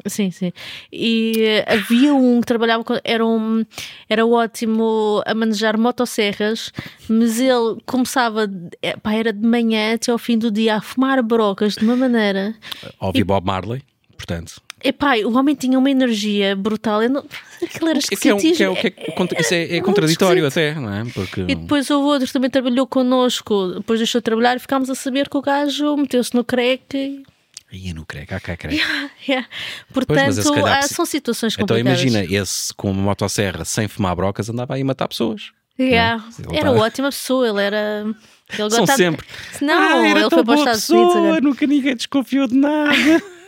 Sim, 0.05 0.31
sim. 0.31 0.51
E 0.91 1.63
havia 1.67 2.13
um 2.13 2.39
que 2.41 2.47
trabalhava 2.47 2.83
com. 2.83 2.95
Era, 3.03 3.25
um, 3.25 3.65
era 4.09 4.25
ótimo 4.25 5.21
a 5.25 5.33
manejar 5.33 5.77
motosserras, 5.77 6.71
mas 7.09 7.39
ele 7.39 7.77
começava. 7.85 8.49
eh, 8.81 8.95
Pá, 8.97 9.13
era 9.13 9.33
de 9.33 9.45
manhã 9.45 9.95
até 9.95 10.11
ao 10.11 10.17
fim 10.17 10.37
do 10.37 10.49
dia 10.51 10.75
a 10.75 10.81
fumar 10.81 11.21
brocas 11.21 11.75
de 11.75 11.83
uma 11.83 11.95
maneira. 11.95 12.55
Ouvi 12.99 13.23
Bob 13.23 13.45
Marley, 13.45 13.81
portanto. 14.15 14.61
Epá, 14.81 15.17
o 15.25 15.37
homem 15.37 15.55
tinha 15.55 15.77
uma 15.77 15.91
energia 15.91 16.55
brutal. 16.55 17.03
Eu 17.03 17.09
não... 17.09 17.25
Aquilo 17.61 17.89
era 17.89 17.99
Que 17.99 18.29
é, 18.29 18.33
um- 18.33 18.37
que 18.37 18.63
é, 18.63 18.69
o- 18.69 18.75
que 18.77 18.87
é, 18.87 19.41
isso 19.41 19.53
é, 19.53 19.75
é 19.75 19.81
contraditório 19.81 20.47
até, 20.47 20.73
não 20.75 20.93
é? 20.93 21.03
Porque 21.13 21.41
E 21.41 21.55
depois 21.55 21.89
houve 21.89 22.07
outro 22.07 22.25
que 22.25 22.31
também 22.31 22.49
trabalhou 22.49 22.87
connosco, 22.87 23.73
depois 23.75 23.99
deixou 23.99 24.21
de 24.21 24.23
trabalhar 24.23 24.55
e 24.55 24.59
ficámos 24.59 24.89
a 24.89 24.95
saber 24.95 25.27
que 25.27 25.35
o 25.35 25.41
gajo 25.41 25.97
meteu-se 25.97 26.33
no 26.33 26.45
crack. 26.45 27.23
Aí 27.71 27.89
eu 27.89 27.95
não 27.95 28.03
creio, 28.03 28.25
cá, 28.25 28.39
cá, 28.39 28.57
creio. 28.57 28.81
Yeah. 29.27 29.47
mas 29.87 29.93
Portanto, 29.93 30.33
se 30.41 30.51
calhar 30.53 30.83
são 30.87 31.05
situações 31.05 31.53
Então 31.53 31.67
complicadas. 31.77 32.01
imagina, 32.01 32.41
esse 32.41 32.73
com 32.73 32.89
uma 32.89 33.01
motosserra 33.03 33.63
sem 33.63 33.87
fumar 33.87 34.15
brocas 34.15 34.49
andava 34.49 34.73
aí 34.75 34.81
a 34.81 34.85
matar 34.85 35.07
pessoas. 35.07 35.51
Yeah. 35.79 36.23
Ele 36.47 36.57
Era 36.57 36.73
tá- 36.73 36.77
ótima 36.79 37.09
pessoa, 37.09 37.47
ele 37.47 37.61
era. 37.61 38.03
Ele 38.49 38.57
São 38.57 38.67
gostava- 38.79 38.97
sempre. 38.97 39.25
Não, 39.61 39.99
Ah, 39.99 40.07
ele 40.07 40.29
foi 40.29 40.43
para 40.43 40.53
os 40.53 40.59
Estados 40.59 40.89
Unidos 40.89 41.07
pessoa, 41.13 41.25
agora. 41.27 41.41
Nunca 41.41 41.67
ninguém 41.67 41.95
desconfiou 41.95 42.47
de 42.47 42.55
nada. 42.55 42.91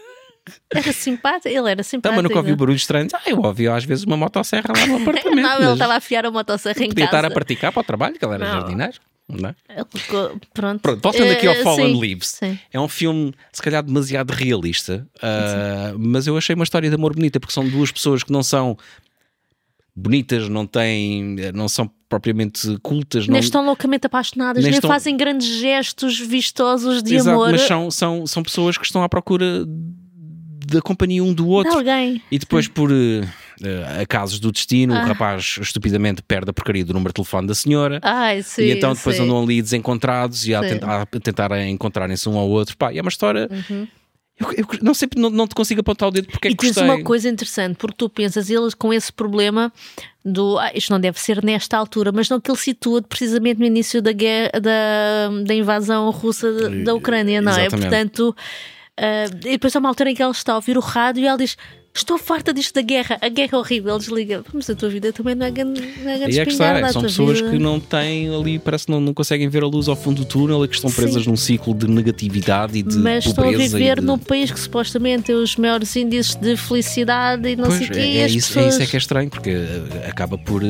Era 0.74 0.92
simpático, 0.92 1.48
ele 1.50 1.58
era 1.70 1.76
Não, 1.76 1.84
simpático. 1.84 2.16
mas 2.16 2.24
nunca 2.24 2.38
ouvi 2.38 2.56
barulho 2.56 2.76
estranho. 2.76 3.08
Ah, 3.14 3.22
eu 3.28 3.40
ouvi 3.40 3.68
às 3.68 3.84
vezes 3.86 4.04
uma 4.06 4.18
motosserra 4.18 4.74
lá 4.76 4.88
no 4.88 4.98
apartamento. 5.02 5.36
Não, 5.42 5.62
ele 5.62 5.74
estava 5.74 5.94
a 5.94 5.98
afiar 5.98 6.26
a 6.26 6.32
motosserra 6.32 6.84
em 6.84 6.88
Podia 6.90 7.06
casa. 7.06 7.18
estar 7.18 7.28
a 7.28 7.32
praticar 7.32 7.72
para 7.72 7.82
o 7.82 7.84
trabalho, 7.84 8.18
que 8.18 8.26
ele 8.26 8.34
era 8.34 8.46
Não. 8.46 8.54
jardineiro. 8.60 8.94
Não 9.40 9.50
é? 9.50 9.56
Ficou- 9.96 10.40
Pronto. 10.54 10.82
Pronto, 10.82 11.02
voltando 11.02 11.32
aqui 11.32 11.48
ao 11.48 11.56
Fallen 11.56 11.94
sim, 11.96 12.00
Leaves. 12.02 12.28
Sim. 12.28 12.60
É 12.72 12.80
um 12.80 12.88
filme, 12.88 13.34
se 13.52 13.62
calhar, 13.62 13.84
demasiado 13.84 14.32
realista, 14.32 15.08
ah, 15.22 15.94
mas 15.98 16.28
eu 16.28 16.36
achei 16.38 16.54
uma 16.56 16.64
história 16.64 16.90
de 16.90 16.96
amor 16.96 17.14
bonita, 17.16 17.40
porque 17.40 17.54
são 17.54 17.68
duas 17.68 17.92
pessoas 17.92 18.24
que 18.24 18.32
não 18.32 18.44
são 18.44 18.78
bonitas, 19.96 20.48
não 20.48 20.66
têm, 20.66 21.36
não 21.54 21.68
são 21.68 21.90
propriamente 22.08 22.78
cultas, 22.82 23.28
não, 23.28 23.34
Nem 23.34 23.42
estão 23.42 23.66
loucamente 23.66 24.08
apaixonadas, 24.08 24.64
Nem 24.64 24.74
estão- 24.74 24.90
fazem 24.90 25.16
grandes 25.18 25.48
gestos 25.48 26.20
vistosos 26.20 27.04
de 27.04 27.16
Exato, 27.16 27.30
amor 27.36 27.52
mas 27.52 27.62
são, 27.62 27.92
são, 27.92 28.26
são 28.28 28.42
pessoas 28.44 28.78
que 28.78 28.86
estão 28.86 29.04
à 29.04 29.10
procura 29.10 29.66
da 29.66 30.82
companhia 30.82 31.24
um 31.24 31.34
do 31.34 31.44
de 31.44 31.50
outro. 31.50 31.74
alguém. 31.74 32.22
E 32.32 32.40
depois, 32.40 32.68
por 32.68 32.90
eh, 33.64 33.98
eh, 34.00 34.02
acasos 34.02 34.40
do 34.40 34.52
destino, 34.52 34.94
Ah. 34.96 35.04
o 35.04 35.08
rapaz 35.08 35.58
estupidamente 35.62 36.22
perde 36.22 36.50
a 36.50 36.54
porcaria 36.54 36.84
do 36.86 36.94
número 36.94 37.10
de 37.10 37.16
telefone 37.16 37.48
da 37.48 37.56
senhora. 37.56 38.00
Ai, 38.02 38.42
sim. 38.44 38.64
e 38.64 38.72
então 38.72 38.94
depois 38.94 39.16
sim. 39.16 39.24
andam 39.24 39.42
ali 39.44 39.62
desencontrados 39.62 40.48
e 40.48 40.54
a, 40.56 40.62
tentar, 40.62 41.02
a 41.02 41.06
tentar 41.06 41.62
encontrarem-se 41.68 42.28
um 42.30 42.38
ao 42.38 42.50
outro. 42.50 42.76
Pá, 42.78 42.94
e 42.94 42.98
é 42.98 43.02
uma 43.02 43.10
história. 43.10 43.48
Uhum. 43.70 43.88
Eu, 44.40 44.52
eu 44.54 44.66
não 44.82 44.94
sei, 44.96 45.08
não, 45.16 45.30
não 45.30 45.48
te 45.48 45.54
consigo 45.54 45.82
apontar 45.82 46.10
o 46.10 46.12
dedo 46.12 46.28
porque 46.28 46.48
é 46.48 46.52
E 46.52 46.56
que 46.56 46.62
tens 46.62 46.74
gostei. 46.76 46.90
uma 46.90 47.04
coisa 47.04 47.30
interessante, 47.30 47.76
porque 47.76 47.96
tu 47.96 48.10
pensas, 48.10 48.50
eles 48.50 48.74
com 48.74 48.92
esse 48.92 49.14
problema 49.14 49.72
do 50.26 50.58
ah, 50.58 50.72
isto 50.74 50.90
não 50.92 51.00
deve 51.00 51.20
ser 51.20 51.44
nesta 51.44 51.78
altura, 51.78 52.12
mas 52.12 52.28
não 52.28 52.42
que 52.42 52.50
ele 52.50 52.58
situa 52.58 53.04
precisamente 53.04 53.60
no 53.60 53.66
início 53.68 54.02
da 54.02 54.12
guerra, 54.12 54.50
da, 54.60 55.30
da 55.46 55.54
invasão 55.54 56.10
russa 56.10 56.52
da- 56.54 56.70
da 56.86 56.94
Ucrânia, 56.96 57.40
não 57.40 57.52
é? 57.52 57.68
Exatamente. 57.68 57.82
Portanto, 57.90 58.36
ah, 58.98 59.26
e 59.46 59.52
depois 59.52 59.76
há 59.76 59.80
uma 59.80 59.90
altura 59.90 60.10
em 60.10 60.16
que 60.16 60.24
ela 60.24 60.32
está 60.32 60.54
a 60.54 60.56
ouvir 60.56 60.76
o 60.76 60.82
rádio 60.82 61.22
e 61.24 61.28
ela 61.28 61.38
diz: 61.38 61.56
Estou 61.94 62.18
farta 62.18 62.54
disto 62.54 62.74
da 62.76 62.82
guerra, 62.82 63.18
a 63.22 63.28
guerra 63.28 63.50
é 63.54 63.58
horrível. 63.58 63.98
Desliga, 63.98 64.44
mas 64.54 64.70
a 64.70 64.76
tua 64.76 64.88
vida 64.90 65.12
também 65.12 65.36
não 65.36 65.46
é 65.46 65.52
grande, 65.52 65.82
não 66.02 66.10
é 66.10 66.30
E 66.30 66.40
é 66.40 66.46
que 66.46 66.52
está, 66.52 66.88
são 66.94 67.02
pessoas 67.02 67.40
vida- 67.40 67.52
que 67.52 67.60
não 67.60 67.82
têm 67.82 68.34
ali, 68.34 68.58
parece 68.60 68.86
que 68.86 68.92
não, 68.92 69.02
não 69.02 69.14
conseguem 69.14 69.50
ver 69.50 69.62
a 69.62 69.68
luz 69.68 69.90
ao 69.90 69.96
fundo 69.96 70.22
do 70.22 70.26
túnel 70.26 70.64
e 70.64 70.68
que 70.70 70.76
estão 70.76 70.90
presas 70.90 71.24
Sim. 71.24 71.30
num 71.30 71.36
ciclo 71.36 71.74
de 71.74 71.88
negatividade 71.90 72.78
e 72.78 72.84
de 72.84 72.96
Mas 72.98 73.26
estão 73.26 73.44
a 73.44 73.48
pobreza. 73.48 73.78
viver 73.78 74.00
de... 74.00 74.06
num 74.06 74.18
país 74.18 74.50
que 74.52 74.60
supostamente 74.60 75.24
tem 75.24 75.36
os 75.36 75.56
maiores 75.58 75.94
índices 75.96 76.34
de 76.36 76.56
felicidade 76.56 77.50
e 77.50 77.56
não 77.58 77.66
Pois, 77.66 77.78
sei 77.80 77.88
o 77.88 77.92
quê. 77.92 78.00
é, 78.00 78.06
e 78.14 78.18
é 78.20 78.26
as 78.26 78.32
isso, 78.32 78.38
é 78.38 78.38
isso 78.38 78.54
pessoas- 78.70 78.80
é 78.82 78.86
que 78.90 78.96
é 78.96 79.00
estranho, 79.00 79.30
porque 79.30 79.50
eh, 79.50 80.08
acaba 80.10 80.38
por, 80.38 80.64
eh, 80.64 80.68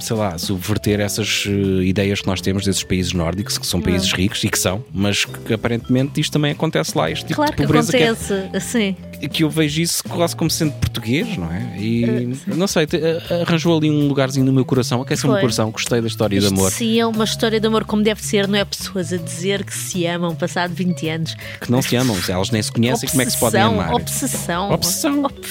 sei 0.00 0.16
lá, 0.16 0.38
subverter 0.38 0.98
essas 0.98 1.44
eh, 1.46 1.50
ideias 1.84 2.20
que 2.22 2.26
nós 2.26 2.40
temos 2.40 2.64
desses 2.64 2.82
países 2.82 3.12
nórdicos, 3.12 3.58
que 3.58 3.66
são 3.66 3.80
países 3.82 4.10
ricos 4.12 4.42
e 4.42 4.48
que 4.48 4.58
são, 4.58 4.82
mas 4.92 5.26
que 5.26 5.52
aparentemente 5.52 6.18
isto 6.20 6.32
também 6.32 6.52
acontece 6.52 6.96
lá, 6.96 7.10
este 7.10 7.24
tipo 7.26 7.36
Claro 7.36 7.50
de 7.52 7.56
que 7.58 7.62
pobreza 7.66 7.92
que, 7.92 7.98
é- 8.02 8.08
acontece, 8.08 8.56
assim. 8.56 8.96
que 9.30 9.44
eu 9.44 9.50
vejo 9.50 9.80
isso 9.82 10.02
quase 10.04 10.34
como 10.34 10.50
sendo 10.54 10.72
português, 10.72 11.36
não 11.36 11.50
é? 11.52 11.76
E 11.78 12.04
Eh, 12.04 12.54
não 12.54 12.66
sei, 12.66 12.86
eh, 12.92 13.42
arranjou 13.42 13.76
ali 13.76 13.90
um 13.90 14.08
lugarzinho 14.08 14.46
no 14.46 14.52
meu 14.52 14.64
coração, 14.64 15.02
aqueceu 15.02 15.28
o 15.28 15.32
meu 15.32 15.40
coração, 15.40 15.70
gostei 15.70 16.00
da 16.00 16.06
história 16.06 16.38
de 16.38 16.44
Isto 16.46 16.54
amor, 16.54 16.70
sim 16.70 16.98
é 17.00 17.06
uma 17.06 17.24
história 17.24 17.60
de 17.60 17.66
amor 17.66 17.84
como 17.84 18.02
deve 18.02 18.22
ser, 18.24 18.46
não 18.48 18.58
é 18.58 18.64
pessoas 18.64 19.12
a 19.12 19.16
dizer 19.16 19.64
que 19.64 19.74
se 19.74 20.06
amam 20.06 20.34
passado 20.34 20.72
20 20.74 21.08
anos. 21.08 21.36
que 21.60 21.70
não 21.70 21.82
se 21.82 21.96
amam, 21.96 22.16
elas 22.28 22.50
nem 22.50 22.62
se 22.62 22.72
conhecem, 22.72 23.08
como 23.08 23.22
é 23.22 23.24
que 23.24 23.30
se 23.32 23.38
podem 23.38 23.62
Obsessão, 23.62 23.80
amar? 23.82 23.94
Obsessão. 23.94 24.70
Obsessão. 24.72 25.24
Op- 25.24 25.46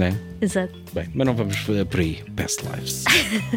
Né? 0.00 0.16
Exato. 0.40 0.72
Bem, 0.94 1.10
mas 1.14 1.26
não 1.26 1.34
vamos 1.34 1.54
eh, 1.68 1.84
por 1.84 2.00
aí. 2.00 2.22
Past 2.34 2.62
lives. 2.64 3.04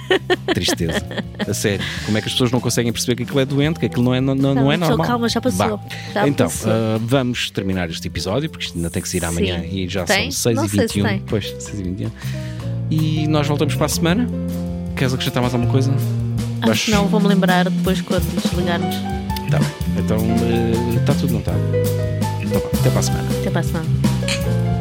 Tristeza. 0.53 1.01
A 1.39 1.53
sério. 1.53 1.85
Como 2.05 2.17
é 2.17 2.21
que 2.21 2.27
as 2.27 2.33
pessoas 2.33 2.51
não 2.51 2.59
conseguem 2.59 2.91
perceber 2.91 3.15
que 3.15 3.23
aquilo 3.23 3.39
é 3.39 3.45
doente, 3.45 3.79
que 3.79 3.85
aquilo 3.85 4.03
não 4.03 4.13
é, 4.13 4.19
não, 4.19 4.35
não, 4.35 4.53
não 4.53 4.69
é 4.69 4.75
normal? 4.75 5.07
calma, 5.07 5.29
já 5.29 5.39
passou. 5.39 5.79
Já 6.13 6.27
então, 6.27 6.47
passou. 6.47 6.69
ah, 6.69 6.99
vamos 7.01 7.49
terminar 7.49 7.89
este 7.89 8.05
episódio, 8.09 8.49
porque 8.49 8.65
isto 8.65 8.75
ainda 8.77 8.89
tem 8.89 9.01
que 9.01 9.07
sair 9.07 9.23
amanhã 9.23 9.61
Sim. 9.61 9.69
e 9.73 9.87
já 9.87 10.03
Tem? 10.03 10.31
são 10.31 10.51
6 10.51 10.55
Não 10.57 10.65
e 10.65 10.69
sei 10.69 10.79
se 10.89 10.95
21 10.95 11.07
tem. 11.07 11.19
Pois, 11.25 11.45
6 11.59 11.79
e 11.79 11.83
21 11.83 12.11
E 12.91 13.27
nós 13.29 13.47
voltamos 13.47 13.75
para 13.75 13.85
a 13.85 13.89
semana. 13.89 14.27
Queres 14.97 15.13
acrescentar 15.13 15.41
mais 15.41 15.53
alguma 15.53 15.71
coisa? 15.71 15.93
Que 16.83 16.91
não, 16.91 17.07
vou-me 17.07 17.29
lembrar 17.29 17.69
depois 17.69 18.01
quando 18.01 18.25
desligarmos. 18.41 18.93
Tá 19.49 19.59
bem. 19.59 19.67
Então, 19.97 20.17
está 20.99 21.13
tudo, 21.13 21.31
não 21.31 21.39
está? 21.39 21.53
Então, 22.41 22.61
até 22.81 22.89
para 22.89 22.99
a 22.99 23.03
semana. 23.03 23.29
Até 23.39 23.49
para 23.49 23.59
a 23.61 23.63
semana. 23.63 24.72